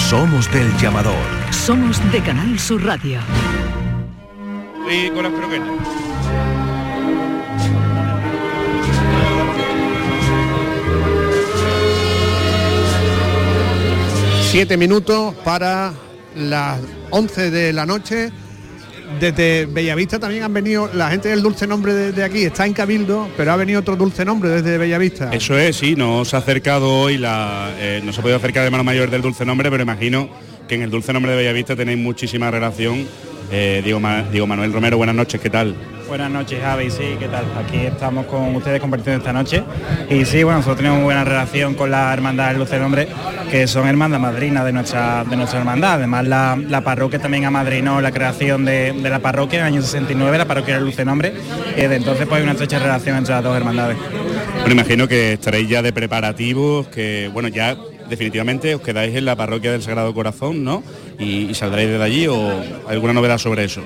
Somos 0.08 0.50
del 0.52 0.76
llamador. 0.78 1.14
Somos 1.50 2.00
de 2.12 2.20
Canal 2.22 2.58
Sur 2.58 2.84
Radio. 2.84 3.20
Y 4.90 5.10
con 5.10 5.22
las 5.22 5.32
croquetas. 5.32 5.68
Siete 14.50 14.76
minutos 14.76 15.34
para 15.44 15.92
las 16.36 16.80
11 17.10 17.50
de 17.50 17.72
la 17.72 17.86
noche. 17.86 18.30
Desde 19.20 19.66
Bellavista 19.66 20.18
también 20.18 20.42
han 20.42 20.52
venido 20.52 20.90
la 20.92 21.10
gente 21.10 21.28
del 21.28 21.42
dulce 21.42 21.66
nombre 21.66 21.92
de, 21.94 22.12
de 22.12 22.24
aquí, 22.24 22.42
está 22.44 22.66
en 22.66 22.72
Cabildo, 22.72 23.28
pero 23.36 23.52
ha 23.52 23.56
venido 23.56 23.80
otro 23.80 23.96
dulce 23.96 24.24
nombre 24.24 24.50
desde 24.50 24.76
Bellavista. 24.78 25.30
Eso 25.32 25.56
es, 25.58 25.76
sí, 25.76 25.94
nos 25.94 26.34
ha 26.34 26.38
acercado 26.38 26.90
hoy 26.92 27.18
la. 27.18 27.70
eh, 27.78 28.00
no 28.04 28.12
se 28.12 28.20
ha 28.20 28.22
podido 28.22 28.38
acercar 28.38 28.62
el 28.62 28.66
hermano 28.66 28.84
mayor 28.84 29.10
del 29.10 29.22
dulce 29.22 29.44
nombre, 29.44 29.70
pero 29.70 29.82
imagino 29.82 30.28
que 30.68 30.74
en 30.74 30.82
el 30.82 30.90
dulce 30.90 31.12
nombre 31.12 31.32
de 31.32 31.38
Bellavista 31.38 31.76
tenéis 31.76 31.98
muchísima 31.98 32.50
relación. 32.50 33.06
Eh, 33.52 33.82
Diego, 33.84 34.00
Ma- 34.00 34.22
Diego 34.30 34.46
Manuel 34.46 34.72
Romero, 34.72 34.96
buenas 34.96 35.14
noches, 35.14 35.40
¿qué 35.40 35.50
tal? 35.50 35.76
Buenas 36.08 36.30
noches 36.30 36.60
Javi, 36.62 36.90
sí, 36.90 37.16
¿qué 37.18 37.28
tal? 37.28 37.46
Aquí 37.58 37.78
estamos 37.78 38.26
con 38.26 38.54
ustedes 38.54 38.80
compartiendo 38.80 39.18
esta 39.18 39.32
noche 39.32 39.64
y 40.10 40.24
sí, 40.26 40.42
bueno, 40.42 40.58
nosotros 40.58 40.76
tenemos 40.76 40.98
muy 40.98 41.06
buena 41.06 41.24
relación 41.24 41.74
con 41.74 41.90
la 41.90 42.12
hermandad 42.12 42.48
del 42.48 42.58
Luce 42.58 42.78
Nombre, 42.78 43.08
que 43.50 43.66
son 43.66 43.88
hermandad 43.88 44.20
madrina 44.20 44.62
de 44.64 44.72
nuestra, 44.72 45.24
de 45.24 45.34
nuestra 45.36 45.60
hermandad. 45.60 45.94
Además 45.94 46.26
la, 46.26 46.60
la 46.68 46.82
parroquia 46.82 47.18
también 47.18 47.46
amadrinó 47.46 48.00
la 48.00 48.12
creación 48.12 48.64
de, 48.64 48.92
de 48.92 49.10
la 49.10 49.20
parroquia 49.20 49.60
en 49.60 49.66
el 49.66 49.72
año 49.72 49.82
69, 49.82 50.36
la 50.38 50.44
parroquia 50.44 50.74
del 50.74 50.84
Luce 50.84 51.04
Nombre, 51.04 51.32
y 51.74 51.80
desde 51.80 51.96
entonces 51.96 52.26
pues 52.26 52.38
hay 52.38 52.42
una 52.42 52.52
estrecha 52.52 52.78
relación 52.78 53.16
entre 53.16 53.34
las 53.34 53.42
dos 53.42 53.56
hermandades. 53.56 53.96
Bueno, 54.60 54.74
imagino 54.74 55.08
que 55.08 55.32
estaréis 55.32 55.68
ya 55.68 55.80
de 55.80 55.92
preparativos, 55.92 56.86
que 56.88 57.30
bueno, 57.32 57.48
ya 57.48 57.76
definitivamente 58.08 58.74
os 58.74 58.82
quedáis 58.82 59.16
en 59.16 59.24
la 59.24 59.36
parroquia 59.36 59.72
del 59.72 59.82
Sagrado 59.82 60.12
Corazón, 60.12 60.64
¿no? 60.64 60.82
Y, 61.18 61.46
y 61.46 61.54
saldréis 61.54 61.88
desde 61.88 62.04
allí 62.04 62.26
o 62.26 62.62
alguna 62.88 63.14
novedad 63.14 63.38
sobre 63.38 63.64
eso. 63.64 63.82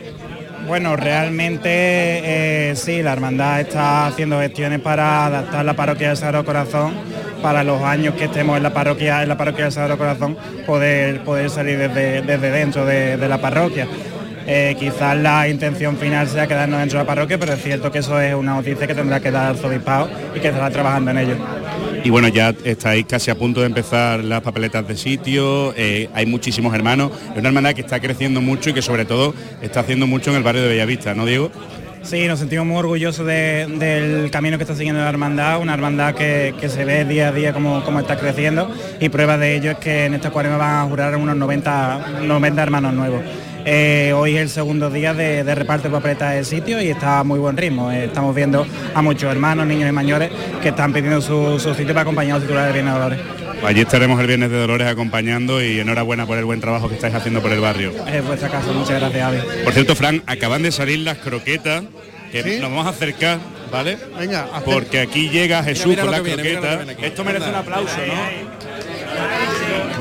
Bueno, 0.69 0.97
realmente 0.97 1.71
eh, 1.73 2.77
sí, 2.77 3.03
la 3.03 3.15
hermandad 3.15 3.59
está 3.59 4.07
haciendo 4.07 4.39
gestiones 4.39 4.81
para 4.81 5.25
adaptar 5.25 5.65
la 5.65 5.73
parroquia 5.73 6.09
del 6.09 6.17
Sagrado 6.19 6.45
Corazón 6.45 6.93
para 7.41 7.65
los 7.65 7.81
años 7.81 8.15
que 8.17 8.25
estemos 8.25 8.55
en 8.59 8.63
la 8.63 8.75
parroquia, 8.75 9.23
en 9.23 9.31
la 9.31 9.39
parroquia 9.39 9.65
del 9.65 9.73
Sagrado 9.73 9.97
Corazón, 9.97 10.37
poder, 10.67 11.25
poder 11.25 11.49
salir 11.49 11.79
desde, 11.79 12.21
desde 12.21 12.51
dentro 12.51 12.85
de, 12.85 13.17
la 13.17 13.41
parroquia. 13.41 13.89
Eh, 14.47 14.77
quizás 14.79 15.17
la 15.17 15.49
intención 15.49 15.97
final 15.97 16.29
sea 16.29 16.47
quedarnos 16.47 16.81
dentro 16.81 16.99
de 16.99 17.05
la 17.05 17.09
parroquia, 17.09 17.39
pero 17.39 17.55
es 17.55 17.63
cierto 17.63 17.91
que 17.91 18.01
eso 18.01 18.21
es 18.21 18.35
una 18.35 18.53
noticia 18.53 18.87
que 18.87 18.95
tendrá 18.95 19.21
que 19.21 19.31
dar 19.31 19.57
el 19.57 19.81
y 20.37 20.41
que 20.41 20.49
estará 20.49 20.69
trabajando 20.69 21.13
en 21.13 21.19
ello. 21.19 21.37
Y 22.09 22.11
bueno, 22.11 22.29
ya 22.29 22.55
estáis 22.65 23.05
casi 23.05 23.31
a 23.31 23.35
punto 23.35 23.61
de 23.61 23.67
empezar 23.67 24.25
las 24.25 24.41
papeletas 24.41 24.89
de 24.89 24.97
sitio, 24.97 25.75
eh, 25.77 26.09
hay 26.15 26.25
muchísimos 26.25 26.75
hermanos, 26.75 27.11
es 27.35 27.39
una 27.39 27.49
hermandad 27.51 27.75
que 27.75 27.83
está 27.83 28.01
creciendo 28.01 28.41
mucho 28.41 28.71
y 28.71 28.73
que 28.73 28.81
sobre 28.81 29.05
todo 29.05 29.35
está 29.61 29.81
haciendo 29.81 30.07
mucho 30.07 30.31
en 30.31 30.39
el 30.39 30.43
barrio 30.43 30.63
de 30.63 30.69
Bellavista, 30.69 31.13
¿no 31.15 31.27
Diego? 31.27 31.51
Sí, 32.03 32.27
nos 32.27 32.39
sentimos 32.39 32.65
muy 32.65 32.79
orgullosos 32.79 33.27
de- 33.27 33.67
del 33.79 34.31
camino 34.31 34.57
que 34.57 34.65
está 34.65 34.75
siguiendo 34.75 35.03
la 35.03 35.11
hermandad, 35.11 35.61
una 35.61 35.75
hermandad 35.75 36.15
que, 36.15 36.55
que 36.59 36.71
se 36.71 36.87
ve 36.87 37.05
día 37.05 37.29
a 37.29 37.33
día 37.33 37.53
como, 37.53 37.85
como 37.85 38.01
está 38.01 38.17
creciendo 38.17 38.71
y 39.01 39.11
prueba 39.11 39.37
de 39.37 39.57
ello 39.57 39.73
es 39.73 39.77
que 39.77 40.07
en 40.07 40.15
esta 40.15 40.31
cuarema 40.31 40.57
van 40.57 40.87
a 40.87 40.89
jurar 40.89 41.15
unos 41.15 41.37
90, 41.37 42.21
90 42.23 42.63
hermanos 42.63 42.95
nuevos. 42.95 43.21
Eh, 43.71 44.15
hoy 44.15 44.35
es 44.35 44.41
el 44.41 44.49
segundo 44.49 44.89
día 44.89 45.13
de, 45.13 45.45
de 45.45 45.55
reparto 45.55 45.89
de 45.89 45.93
papeletas 45.93 46.35
de 46.35 46.43
sitio 46.43 46.81
y 46.81 46.89
está 46.89 47.19
a 47.19 47.25
muy 47.25 47.39
buen 47.39 47.55
ritmo. 47.55 47.93
Eh, 47.93 48.07
estamos 48.07 48.35
viendo 48.35 48.67
a 48.95 49.03
muchos 49.03 49.31
hermanos, 49.31 49.67
niños 49.67 49.91
y 49.91 49.93
mayores 49.93 50.31
que 50.63 50.71
están 50.71 50.91
pidiendo 50.91 51.21
su, 51.21 51.61
su 51.61 51.75
sitio 51.75 51.89
para 51.89 52.01
acompañar 52.01 52.33
a 52.33 52.35
los 52.37 52.45
titulares 52.45 52.69
de 52.69 52.81
Viernes 52.81 52.95
de 52.95 52.99
Dolores. 52.99 53.21
Allí 53.63 53.81
estaremos 53.83 54.19
el 54.23 54.27
Viernes 54.27 54.51
de 54.51 54.57
Dolores 54.57 54.89
acompañando 54.89 55.63
y 55.63 55.81
enhorabuena 55.81 56.25
por 56.25 56.39
el 56.39 56.47
buen 56.47 56.63
trabajo 56.63 56.89
que 56.89 56.95
estáis 56.95 57.15
haciendo 57.15 57.43
por 57.43 57.53
el 57.53 57.61
barrio. 57.61 57.93
Es 58.07 58.25
vuestra 58.25 58.49
casa, 58.49 58.73
muchas 58.73 59.01
gracias 59.01 59.23
Avi. 59.23 59.39
Por 59.65 59.75
cierto, 59.75 59.95
Fran, 59.95 60.23
acaban 60.25 60.63
de 60.63 60.73
salir 60.73 61.01
las 61.01 61.19
croquetas, 61.19 61.83
que 62.33 62.43
¿Sí? 62.43 62.61
nos 62.61 62.71
vamos 62.71 62.87
a 62.87 62.91
acercar, 62.91 63.39
¿vale? 63.71 63.99
Venga, 64.19 64.47
Porque 64.65 64.99
aquí 65.01 65.29
llega 65.29 65.63
Jesús 65.63 65.89
mira 65.89 66.05
con 66.05 66.13
las 66.13 66.23
viene, 66.23 66.43
croquetas. 66.43 66.87
Esto 67.03 67.23
merece 67.23 67.51
un 67.51 67.55
aplauso, 67.57 67.99
¿no? 68.07 68.59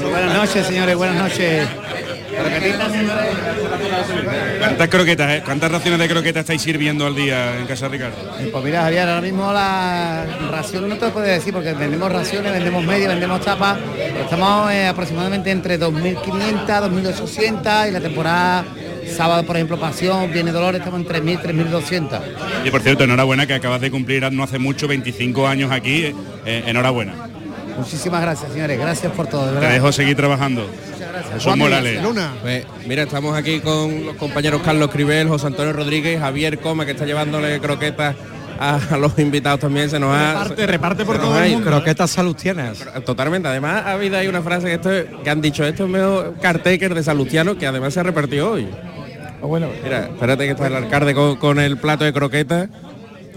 Buenas 0.09 0.33
noches, 0.33 0.65
señores, 0.67 0.95
buenas 0.95 1.17
noches. 1.17 1.67
¿Cuántas 4.59 4.87
croquetas, 4.89 5.31
eh? 5.31 5.41
cuántas 5.43 5.71
raciones 5.71 5.99
de 5.99 6.07
croquetas 6.07 6.41
estáis 6.41 6.61
sirviendo 6.61 7.05
al 7.05 7.15
día 7.15 7.57
en 7.59 7.65
Casa 7.65 7.87
Ricardo? 7.87 8.17
Pues 8.51 8.63
mira, 8.63 8.81
Javier, 8.83 9.09
ahora 9.09 9.21
mismo 9.21 9.51
la 9.51 10.25
ración 10.51 10.89
no 10.89 10.97
te 10.97 11.05
lo 11.05 11.13
puedo 11.13 11.25
decir 11.25 11.53
porque 11.53 11.73
vendemos 11.73 12.11
raciones, 12.11 12.51
vendemos 12.51 12.83
media, 12.83 13.07
vendemos 13.09 13.41
tapas. 13.41 13.77
Estamos 14.21 14.71
eh, 14.71 14.87
aproximadamente 14.87 15.51
entre 15.51 15.79
2.500, 15.79 16.65
2.800 16.65 17.89
y 17.89 17.91
la 17.91 17.99
temporada 18.01 18.65
sábado, 19.07 19.43
por 19.43 19.55
ejemplo, 19.55 19.79
Pasión, 19.79 20.31
Viene 20.31 20.51
Dolores, 20.51 20.79
estamos 20.79 21.01
en 21.01 21.07
3.000, 21.07 21.41
3.200. 21.41 22.21
Y 22.65 22.71
por 22.71 22.81
cierto, 22.81 23.03
enhorabuena 23.03 23.47
que 23.47 23.53
acabas 23.53 23.81
de 23.81 23.89
cumplir 23.89 24.31
no 24.31 24.43
hace 24.43 24.59
mucho 24.59 24.87
25 24.87 25.47
años 25.47 25.71
aquí. 25.71 26.05
eh, 26.05 26.15
eh, 26.45 26.63
enhorabuena. 26.67 27.13
Muchísimas 27.77 28.21
gracias, 28.21 28.51
señores. 28.51 28.79
Gracias 28.79 29.11
por 29.11 29.27
todo, 29.27 29.51
de 29.51 29.59
Te 29.59 29.67
dejo 29.67 29.91
seguir 29.91 30.15
trabajando. 30.15 30.67
Jesús 31.33 31.55
Morales. 31.55 32.01
Pues, 32.41 32.65
mira, 32.87 33.03
estamos 33.03 33.35
aquí 33.37 33.59
con 33.59 34.05
los 34.05 34.15
compañeros 34.15 34.61
Carlos 34.63 34.89
Cribel, 34.91 35.27
José 35.27 35.47
Antonio 35.47 35.73
Rodríguez, 35.73 36.19
Javier 36.19 36.59
Coma, 36.59 36.85
que 36.85 36.91
está 36.91 37.05
llevándole 37.05 37.59
croquetas 37.59 38.15
a, 38.59 38.97
los 38.97 39.17
invitados 39.19 39.59
también. 39.59 39.89
Se 39.89 39.99
nos 39.99 40.15
ha 40.15 40.43
Reparte, 40.43 40.67
reparte 40.67 41.05
por 41.05 41.17
todo 41.19 41.41
el 41.41 41.51
mundo. 41.53 41.69
Croquetas 41.69 42.11
salustianas. 42.11 42.85
Totalmente. 43.05 43.47
Además, 43.47 43.83
ha 43.85 43.93
habido 43.93 44.17
ahí 44.17 44.27
una 44.27 44.41
frase 44.41 44.67
que, 44.67 44.73
esto, 44.73 45.21
que 45.23 45.29
han 45.29 45.41
dicho, 45.41 45.63
esto 45.65 45.85
es 45.85 45.89
mejor 45.89 46.35
cartaker 46.41 46.93
de 46.93 47.03
Salustiano, 47.03 47.57
que 47.57 47.67
además 47.67 47.93
se 47.93 47.99
ha 47.99 48.03
repartido 48.03 48.51
hoy. 48.51 48.67
Bueno, 49.41 49.67
Mira, 49.83 50.05
espérate 50.07 50.45
que 50.45 50.51
está 50.51 50.67
el 50.67 50.75
alcalde 50.75 51.13
con, 51.13 51.35
con 51.35 51.59
el 51.59 51.77
plato 51.77 52.03
de 52.03 52.13
croquetas. 52.13 52.69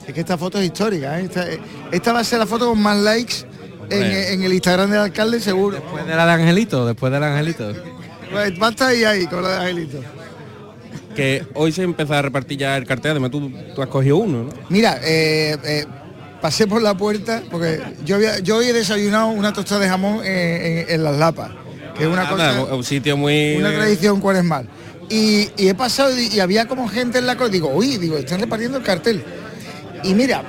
Es 0.07 0.14
que 0.14 0.20
esta 0.20 0.39
foto 0.39 0.59
es 0.59 0.64
histórica. 0.64 1.20
¿eh? 1.20 1.24
Esta, 1.24 1.47
esta 1.93 2.12
va 2.12 2.20
a 2.20 2.24
ser 2.24 2.39
la 2.39 2.47
foto 2.47 2.68
con 2.68 2.81
más 2.81 2.99
likes 2.99 3.45
en, 3.91 4.43
el 4.43 4.53
Instagram 4.53 4.91
del 4.91 5.01
alcalde, 5.01 5.41
seguro. 5.41 5.76
Después 5.76 6.07
de 6.07 6.14
la 6.14 6.26
de 6.26 6.32
Angelito, 6.32 6.86
después 6.86 7.12
del 7.12 7.22
Angelito. 7.22 7.72
Pues 8.30 8.61
va 8.61 8.68
a 8.68 8.70
estar 8.70 8.88
ahí, 8.88 9.05
ahí, 9.05 9.26
con 9.26 9.43
la 9.43 9.51
de 9.51 9.57
Angelito. 9.57 10.01
Que 11.14 11.45
hoy 11.55 11.72
se 11.72 11.82
empieza 11.82 12.18
a 12.18 12.22
repartir 12.22 12.59
ya 12.59 12.76
el 12.76 12.86
cartel, 12.86 13.12
además 13.12 13.30
tú, 13.30 13.53
tú 13.74 13.82
has 13.82 13.88
cogido 13.88 14.16
uno, 14.18 14.45
¿no? 14.45 14.51
Mira, 14.68 14.99
eh, 15.03 15.57
eh, 15.64 15.84
pasé 16.41 16.66
por 16.66 16.80
la 16.80 16.97
puerta 16.97 17.43
porque 17.51 17.80
yo 18.05 18.16
había, 18.16 18.38
yo 18.38 18.59
hoy 18.59 18.66
he 18.66 18.72
desayunado 18.72 19.28
una 19.28 19.53
tostada 19.53 19.80
de 19.80 19.88
jamón 19.88 20.24
en, 20.24 20.88
en 20.88 21.05
las 21.05 21.16
lapas, 21.16 21.51
que 21.97 22.05
es 22.05 22.09
una 22.09 22.24
Nada, 22.24 22.61
cosa, 22.61 22.74
un 22.74 22.84
sitio 22.84 23.16
muy... 23.16 23.57
una 23.57 23.72
tradición 23.72 24.20
cuaresmal. 24.20 24.68
Y, 25.09 25.51
y 25.57 25.68
he 25.68 25.74
pasado 25.74 26.16
y, 26.16 26.28
y 26.28 26.38
había 26.38 26.68
como 26.68 26.88
gente 26.88 27.18
en 27.18 27.26
la 27.26 27.36
cola, 27.36 27.51
digo, 27.51 27.68
uy, 27.74 27.97
digo, 27.97 28.16
están 28.16 28.41
repartiendo 28.41 28.78
el 28.78 28.84
cartel. 28.84 29.24
Y 30.05 30.14
mira, 30.14 30.43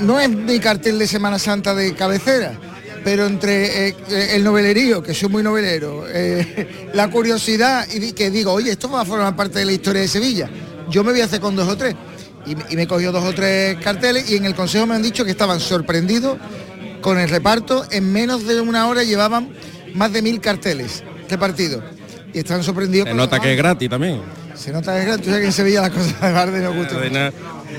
no 0.00 0.20
es 0.20 0.28
mi 0.28 0.58
cartel 0.58 0.98
de 0.98 1.06
Semana 1.06 1.38
Santa 1.38 1.74
de 1.74 1.94
cabecera, 1.94 2.58
pero 3.04 3.26
entre 3.26 3.88
eh, 3.88 3.96
eh, 4.10 4.28
el 4.34 4.44
novelerío, 4.44 5.02
que 5.02 5.14
soy 5.14 5.28
muy 5.28 5.42
novelero, 5.42 6.04
eh, 6.08 6.88
la 6.94 7.08
curiosidad 7.10 7.86
y 7.92 8.12
que 8.12 8.30
digo, 8.30 8.52
oye, 8.52 8.70
esto 8.72 8.90
va 8.90 9.02
a 9.02 9.04
formar 9.04 9.34
parte 9.36 9.58
de 9.60 9.64
la 9.64 9.72
historia 9.72 10.02
de 10.02 10.08
Sevilla. 10.08 10.48
Yo 10.90 11.02
me 11.04 11.12
voy 11.12 11.20
a 11.20 11.24
hacer 11.24 11.40
con 11.40 11.54
dos 11.56 11.68
o 11.68 11.76
tres. 11.76 11.94
Y, 12.46 12.54
me- 12.56 12.64
y 12.70 12.76
me 12.76 12.82
he 12.82 12.86
cogido 12.86 13.12
dos 13.12 13.24
o 13.24 13.32
tres 13.34 13.76
carteles 13.82 14.30
y 14.30 14.36
en 14.36 14.44
el 14.46 14.54
consejo 14.54 14.86
me 14.86 14.94
han 14.94 15.02
dicho 15.02 15.24
que 15.24 15.30
estaban 15.30 15.60
sorprendidos 15.60 16.38
con 17.00 17.18
el 17.18 17.28
reparto. 17.28 17.84
En 17.90 18.10
menos 18.12 18.46
de 18.46 18.60
una 18.60 18.86
hora 18.88 19.02
llevaban 19.04 19.50
más 19.94 20.12
de 20.12 20.22
mil 20.22 20.40
carteles 20.40 21.02
repartidos. 21.28 21.82
Y 22.32 22.38
están 22.38 22.62
sorprendidos. 22.62 23.06
Se 23.06 23.10
con 23.10 23.16
nota 23.18 23.38
que 23.40 23.52
es 23.52 23.56
gratis 23.58 23.90
también. 23.90 24.20
Se 24.54 24.72
nota 24.72 25.04
que. 25.04 25.18
Tú 25.18 25.24
sabes 25.24 25.40
que 25.40 25.46
en 25.46 25.52
Sevilla 25.52 25.82
las 25.82 25.90
cosas 25.90 26.20
de 26.20 26.32
bar 26.32 26.50
de 26.50 26.60
no 26.60 26.74
gustan. 26.74 27.32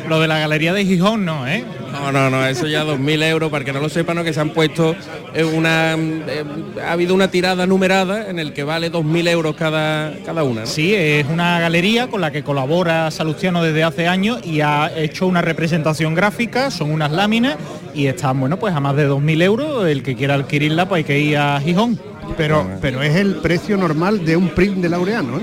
Lo 0.07 0.19
de 0.19 0.27
la 0.27 0.39
galería 0.39 0.73
de 0.73 0.85
Gijón 0.85 1.25
no, 1.25 1.47
¿eh? 1.47 1.63
No, 1.91 2.11
no, 2.11 2.29
no, 2.29 2.45
eso 2.45 2.65
ya 2.65 2.83
2.000 2.83 3.23
euros, 3.23 3.51
para 3.51 3.65
que 3.65 3.73
no 3.73 3.79
lo 3.79 3.89
sepan, 3.89 4.15
¿no? 4.15 4.23
que 4.23 4.33
se 4.33 4.39
han 4.39 4.51
puesto 4.51 4.95
eh, 5.33 5.43
una... 5.43 5.95
eh, 5.95 6.43
ha 6.85 6.93
habido 6.93 7.13
una 7.13 7.29
tirada 7.29 7.67
numerada 7.67 8.29
en 8.29 8.39
el 8.39 8.53
que 8.53 8.63
vale 8.63 8.91
2.000 8.91 9.27
euros 9.29 9.55
cada, 9.55 10.13
cada 10.25 10.43
una. 10.43 10.61
¿no? 10.61 10.67
Sí, 10.67 10.95
es 10.95 11.27
una 11.27 11.59
galería 11.59 12.07
con 12.07 12.21
la 12.21 12.31
que 12.31 12.43
colabora 12.43 13.11
Salustiano 13.11 13.61
desde 13.61 13.83
hace 13.83 14.07
años 14.07 14.39
y 14.45 14.61
ha 14.61 14.91
hecho 14.95 15.27
una 15.27 15.41
representación 15.41 16.15
gráfica, 16.15 16.71
son 16.71 16.91
unas 16.91 17.11
láminas 17.11 17.57
y 17.93 18.07
están, 18.07 18.39
bueno, 18.39 18.57
pues 18.57 18.73
a 18.73 18.79
más 18.79 18.95
de 18.95 19.09
2.000 19.09 19.43
euros, 19.43 19.87
el 19.87 20.01
que 20.01 20.15
quiera 20.15 20.35
adquirirla 20.35 20.87
pues 20.87 20.99
hay 20.99 21.03
que 21.03 21.19
ir 21.19 21.37
a 21.37 21.59
Gijón. 21.59 21.99
Pero, 22.37 22.65
pero 22.79 23.03
es 23.03 23.15
el 23.15 23.35
precio 23.35 23.75
normal 23.75 24.23
de 24.23 24.37
un 24.37 24.49
print 24.49 24.77
de 24.77 24.89
Laureano, 24.89 25.37
¿eh? 25.37 25.41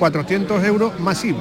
2.400 0.00 0.64
euros 0.64 0.98
masiva. 0.98 1.40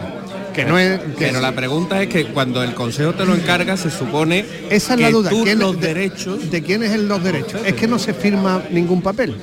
Que 0.53 0.65
no 0.65 0.77
es... 0.77 0.99
que 0.99 1.27
Pero 1.27 1.39
la 1.41 1.53
pregunta 1.53 2.01
es 2.01 2.09
que 2.09 2.25
cuando 2.25 2.61
el 2.63 2.73
consejo 2.73 3.13
te 3.13 3.25
lo 3.25 3.33
encarga, 3.33 3.77
se 3.77 3.89
supone 3.89 4.45
Esa 4.69 4.93
es 4.93 4.97
que 4.97 5.03
la 5.03 5.11
duda. 5.11 5.29
tú 5.29 5.43
¿quién- 5.43 5.59
los 5.59 5.79
de, 5.79 5.87
derechos... 5.87 6.49
¿De 6.51 6.61
quién 6.61 6.83
es 6.83 6.91
el 6.91 7.07
los 7.07 7.23
derechos? 7.23 7.61
Es 7.65 7.73
que 7.73 7.87
no 7.87 7.97
se 7.99 8.13
firma 8.13 8.61
ningún 8.71 9.01
papel. 9.01 9.35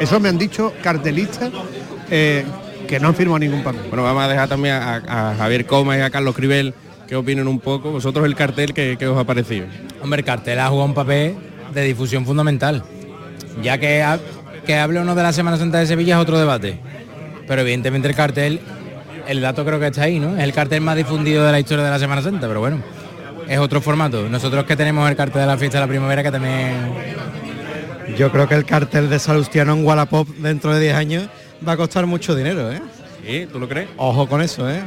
Eso 0.00 0.18
me 0.20 0.28
han 0.28 0.38
dicho 0.38 0.72
cartelistas 0.82 1.50
eh, 2.10 2.44
que 2.88 2.98
no 3.00 3.08
han 3.08 3.14
firmado 3.14 3.38
ningún 3.38 3.62
papel. 3.62 3.82
Bueno, 3.88 4.02
vamos 4.02 4.24
a 4.24 4.28
dejar 4.28 4.48
también 4.48 4.74
a, 4.74 4.96
a 5.32 5.34
Javier 5.36 5.66
Coma 5.66 5.96
y 5.96 6.00
a 6.00 6.10
Carlos 6.10 6.34
Cribel 6.34 6.74
que 7.06 7.16
opinen 7.16 7.46
un 7.48 7.60
poco. 7.60 7.92
Vosotros 7.92 8.26
el 8.26 8.34
cartel 8.34 8.74
que, 8.74 8.96
que 8.98 9.06
os 9.06 9.16
ha 9.18 9.24
parecido. 9.24 9.66
Hombre, 10.02 10.20
el 10.20 10.24
cartel 10.26 10.58
ha 10.58 10.68
jugado 10.68 10.86
un 10.88 10.94
papel 10.94 11.36
de 11.72 11.82
difusión 11.84 12.26
fundamental. 12.26 12.82
Ya 13.62 13.78
que, 13.78 14.02
ha- 14.02 14.18
que 14.66 14.74
hable 14.76 14.98
o 15.00 15.04
no 15.04 15.14
de 15.14 15.22
la 15.22 15.32
Semana 15.32 15.56
Santa 15.56 15.78
de 15.78 15.86
Sevilla 15.86 16.16
es 16.16 16.22
otro 16.22 16.38
debate. 16.38 16.78
Pero 17.46 17.62
evidentemente 17.62 18.08
el 18.08 18.14
cartel, 18.14 18.60
el 19.26 19.40
dato 19.40 19.64
creo 19.64 19.78
que 19.78 19.86
está 19.86 20.02
ahí, 20.02 20.18
¿no? 20.18 20.36
Es 20.36 20.44
el 20.44 20.52
cartel 20.52 20.80
más 20.80 20.96
difundido 20.96 21.44
de 21.44 21.52
la 21.52 21.60
historia 21.60 21.84
de 21.84 21.90
la 21.90 21.98
Semana 21.98 22.22
Santa, 22.22 22.48
pero 22.48 22.60
bueno, 22.60 22.82
es 23.48 23.58
otro 23.58 23.80
formato. 23.80 24.28
Nosotros 24.28 24.64
que 24.64 24.76
tenemos 24.76 25.08
el 25.08 25.16
cartel 25.16 25.42
de 25.42 25.46
la 25.46 25.56
fiesta 25.56 25.78
de 25.78 25.84
la 25.84 25.88
primavera 25.88 26.22
que 26.22 26.30
también... 26.30 26.92
Yo 28.16 28.32
creo 28.32 28.48
que 28.48 28.54
el 28.54 28.64
cartel 28.64 29.10
de 29.10 29.18
Salustiano 29.18 29.74
en 29.74 29.84
Wallapop 29.84 30.28
dentro 30.38 30.74
de 30.74 30.80
10 30.80 30.94
años 30.94 31.28
va 31.66 31.72
a 31.72 31.76
costar 31.76 32.06
mucho 32.06 32.34
dinero, 32.34 32.72
¿eh? 32.72 32.80
¿Sí? 33.26 33.46
¿Tú 33.52 33.58
lo 33.58 33.68
crees? 33.68 33.88
Ojo 33.96 34.26
con 34.28 34.40
eso, 34.40 34.70
¿eh? 34.70 34.80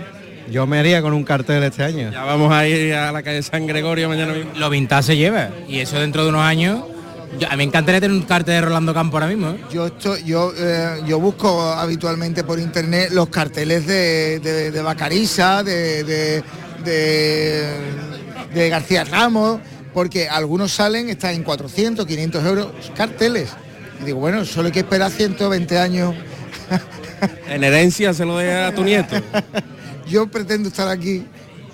Yo 0.49 0.65
me 0.65 0.79
haría 0.79 1.01
con 1.01 1.13
un 1.13 1.23
cartel 1.23 1.61
este 1.63 1.83
año. 1.83 2.09
Ya 2.11 2.23
vamos 2.23 2.51
a 2.51 2.67
ir 2.67 2.93
a 2.95 3.11
la 3.11 3.21
calle 3.21 3.43
San 3.43 3.67
Gregorio 3.67 4.09
mañana 4.09 4.33
mismo. 4.33 4.51
Lo 4.55 4.69
vintage 4.69 5.03
se 5.03 5.17
lleva. 5.17 5.49
Y 5.67 5.79
eso 5.79 5.99
dentro 5.99 6.23
de 6.23 6.29
unos 6.29 6.41
años... 6.41 6.79
yo- 7.37 7.47
a 7.47 7.51
mí 7.51 7.57
me 7.57 7.63
encantaría 7.65 8.01
tener 8.01 8.15
un 8.15 8.23
cartel 8.23 8.55
de 8.55 8.61
Rolando 8.61 8.93
Campo 8.93 9.17
ahora 9.17 9.27
mismo, 9.27 9.49
¿eh? 9.51 9.61
Yo 9.71 9.87
estoy, 9.87 10.23
yo, 10.23 10.51
eh, 10.57 11.01
yo 11.05 11.19
busco 11.19 11.61
habitualmente 11.73 12.43
por 12.43 12.59
internet 12.59 13.09
los 13.11 13.29
carteles 13.29 13.85
de, 13.85 14.39
de, 14.39 14.71
de 14.71 14.81
Bacariza, 14.81 15.63
de, 15.63 16.03
de, 16.03 16.43
de, 16.83 17.63
de 18.53 18.69
García 18.69 19.03
Ramos, 19.03 19.59
porque 19.93 20.27
algunos 20.29 20.71
salen, 20.71 21.09
están 21.09 21.35
en 21.35 21.43
400, 21.43 22.05
500 22.05 22.45
euros 22.45 22.67
carteles. 22.95 23.49
Y 24.01 24.05
digo, 24.05 24.19
bueno, 24.19 24.45
solo 24.45 24.67
hay 24.67 24.71
que 24.71 24.79
esperar 24.79 25.11
120 25.11 25.77
años. 25.77 26.15
En 27.49 27.65
herencia 27.65 28.13
se 28.13 28.23
lo 28.23 28.37
deja 28.37 28.67
a 28.67 28.71
tu 28.73 28.81
nieto. 28.81 29.13
Yo 30.07 30.27
pretendo 30.27 30.69
estar 30.69 30.87
aquí 30.87 31.25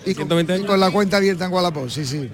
y 0.04 0.16
con, 0.16 0.28
y 0.42 0.64
con 0.66 0.80
la 0.80 0.90
cuenta 0.90 1.18
abierta 1.18 1.46
en 1.46 1.54
Wallapop, 1.54 1.88
sí, 1.90 2.04
sí. 2.04 2.32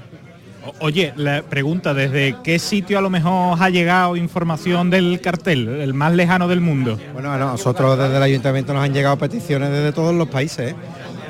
Oye, 0.80 1.14
la 1.16 1.42
pregunta, 1.42 1.94
¿desde 1.94 2.36
qué 2.44 2.60
sitio 2.60 3.00
a 3.00 3.02
lo 3.02 3.10
mejor 3.10 3.58
ha 3.60 3.70
llegado 3.70 4.16
información 4.16 4.90
del 4.90 5.20
cartel, 5.20 5.68
el 5.68 5.94
más 5.94 6.14
lejano 6.14 6.48
del 6.48 6.62
mundo? 6.62 7.00
Bueno, 7.14 7.32
a 7.32 7.38
nosotros 7.38 7.98
desde 7.98 8.18
el 8.18 8.24
ayuntamiento 8.24 8.74
nos 8.74 8.84
han 8.84 8.94
llegado 8.94 9.18
peticiones 9.18 9.72
desde 9.72 9.92
todos 9.92 10.14
los 10.14 10.28
países. 10.28 10.72
¿eh? 10.72 10.76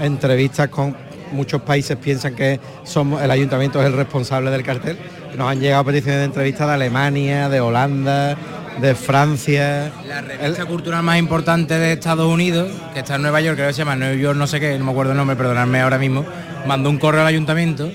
Entrevistas 0.02 0.68
con 0.68 0.96
muchos 1.32 1.62
países 1.62 1.96
piensan 1.98 2.36
que 2.36 2.60
somos 2.84 3.22
el 3.22 3.32
ayuntamiento 3.32 3.80
es 3.80 3.88
el 3.88 3.94
responsable 3.94 4.52
del 4.52 4.64
cartel. 4.64 4.98
Nos 5.38 5.50
han 5.50 5.62
llegado 5.62 5.86
peticiones 5.86 6.20
de 6.20 6.26
entrevistas 6.26 6.68
de 6.68 6.74
Alemania, 6.74 7.48
de 7.48 7.62
Holanda, 7.62 8.36
de 8.82 8.96
Francia. 8.96 9.94
La 10.08 10.22
revista 10.22 10.66
cultural 10.66 11.04
más 11.04 11.18
importante 11.20 11.76
de 11.76 11.94
Estados 11.94 12.28
Unidos, 12.28 12.70
que 12.94 13.00
está 13.00 13.16
en 13.16 13.22
Nueva 13.22 13.40
York, 13.40 13.56
creo 13.56 13.70
que 13.70 13.74
se 13.74 13.80
llama 13.80 13.96
New 13.96 14.16
York, 14.16 14.38
no 14.38 14.48
sé 14.48 14.60
qué, 14.60 14.78
no 14.78 14.84
me 14.84 14.92
acuerdo 14.92 15.14
el 15.14 15.18
nombre, 15.18 15.38
perdonadme 15.38 15.80
ahora 15.80 15.98
mismo, 15.98 16.26
mandó 16.68 16.90
un 16.90 16.98
correo 16.98 17.22
al 17.22 17.28
ayuntamiento 17.28 17.90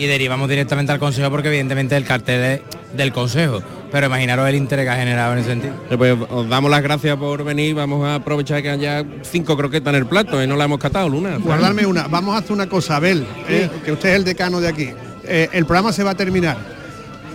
y 0.00 0.06
derivamos 0.06 0.48
directamente 0.48 0.92
al 0.92 0.98
consejo 0.98 1.30
porque 1.30 1.48
evidentemente 1.48 1.94
el 1.96 2.04
cartel 2.04 2.42
es 2.42 2.60
del 2.96 3.12
consejo. 3.12 3.60
Pero 3.92 4.06
imaginaros 4.06 4.48
el 4.48 4.54
interés 4.54 4.86
que 4.86 4.90
ha 4.90 4.96
generado 4.96 5.32
en 5.34 5.40
ese 5.40 5.48
sentido. 5.50 5.74
Eh, 5.90 5.96
Pues 5.98 6.16
os 6.30 6.48
damos 6.48 6.70
las 6.70 6.82
gracias 6.82 7.16
por 7.16 7.44
venir. 7.44 7.74
Vamos 7.74 8.06
a 8.06 8.14
aprovechar 8.16 8.62
que 8.62 8.70
haya 8.70 9.04
cinco 9.22 9.56
croquetas 9.56 9.92
en 9.92 10.00
el 10.00 10.06
plato 10.06 10.42
y 10.42 10.46
no 10.46 10.56
la 10.56 10.64
hemos 10.64 10.78
catado, 10.78 11.08
Luna. 11.08 11.36
Guardarme 11.38 11.84
una. 11.84 12.06
Vamos 12.06 12.34
a 12.34 12.38
hacer 12.38 12.52
una 12.52 12.68
cosa, 12.68 12.96
Abel, 12.96 13.26
eh, 13.48 13.68
que 13.84 13.92
usted 13.92 14.10
es 14.10 14.16
el 14.16 14.24
decano 14.24 14.60
de 14.60 14.68
aquí. 14.68 14.90
Eh, 15.24 15.48
el 15.52 15.66
programa 15.66 15.92
se 15.92 16.02
va 16.02 16.12
a 16.12 16.14
terminar. 16.14 16.56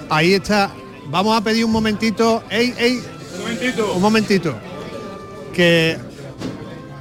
Ahí 0.10 0.34
está. 0.34 0.72
Vamos 1.10 1.38
a 1.38 1.42
pedir 1.44 1.66
un 1.66 1.72
momentito. 1.72 2.44
¡Ey, 2.50 2.74
ey! 2.78 3.02
Un 3.36 3.42
momentito. 3.42 3.94
Un 3.94 4.02
momentito. 4.02 4.56
Que, 5.54 5.98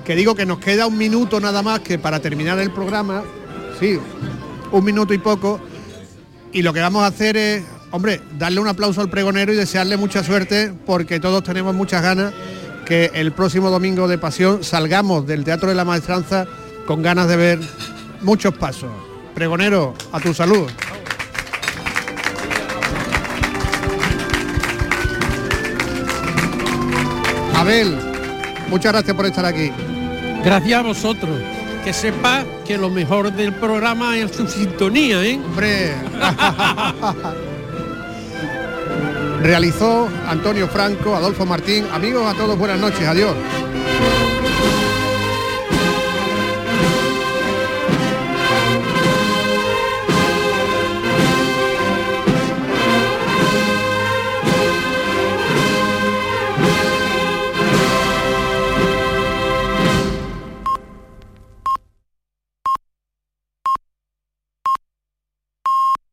que 0.04 0.14
digo 0.14 0.34
que 0.34 0.46
nos 0.46 0.58
queda 0.58 0.86
un 0.86 0.98
minuto 0.98 1.40
nada 1.40 1.62
más 1.62 1.80
que 1.80 1.98
para 1.98 2.20
terminar 2.20 2.58
el 2.58 2.70
programa. 2.70 3.22
Sí, 3.80 3.98
un 4.74 4.84
minuto 4.84 5.14
y 5.14 5.18
poco. 5.18 5.60
Y 6.52 6.62
lo 6.62 6.72
que 6.72 6.80
vamos 6.80 7.02
a 7.02 7.06
hacer 7.06 7.36
es, 7.36 7.64
hombre, 7.90 8.20
darle 8.38 8.60
un 8.60 8.68
aplauso 8.68 9.00
al 9.00 9.08
pregonero 9.08 9.52
y 9.52 9.56
desearle 9.56 9.96
mucha 9.96 10.22
suerte 10.22 10.72
porque 10.84 11.20
todos 11.20 11.42
tenemos 11.42 11.74
muchas 11.74 12.02
ganas 12.02 12.32
que 12.84 13.10
el 13.14 13.32
próximo 13.32 13.70
domingo 13.70 14.06
de 14.08 14.18
pasión 14.18 14.62
salgamos 14.62 15.26
del 15.26 15.44
Teatro 15.44 15.68
de 15.68 15.74
la 15.74 15.84
Maestranza 15.84 16.46
con 16.86 17.02
ganas 17.02 17.28
de 17.28 17.36
ver 17.36 17.60
muchos 18.20 18.54
pasos. 18.54 18.90
Pregonero, 19.34 19.94
a 20.12 20.20
tu 20.20 20.34
salud. 20.34 20.68
Abel, 27.54 27.96
Muchas 28.68 28.92
gracias 28.92 29.16
por 29.16 29.26
estar 29.26 29.44
aquí. 29.44 29.70
Gracias 30.42 30.80
a 30.80 30.82
vosotros. 30.82 31.30
Que 31.84 31.92
sepa 31.92 32.44
que 32.66 32.78
lo 32.78 32.88
mejor 32.88 33.30
del 33.30 33.52
programa 33.52 34.16
es 34.16 34.34
su 34.34 34.48
sintonía, 34.48 35.22
¿eh? 35.22 35.38
Hombre. 35.44 35.92
Realizó 39.42 40.08
Antonio 40.26 40.66
Franco, 40.66 41.14
Adolfo 41.14 41.44
Martín. 41.44 41.84
Amigos, 41.92 42.26
a 42.26 42.34
todos 42.38 42.58
buenas 42.58 42.80
noches. 42.80 43.06
Adiós. 43.06 43.34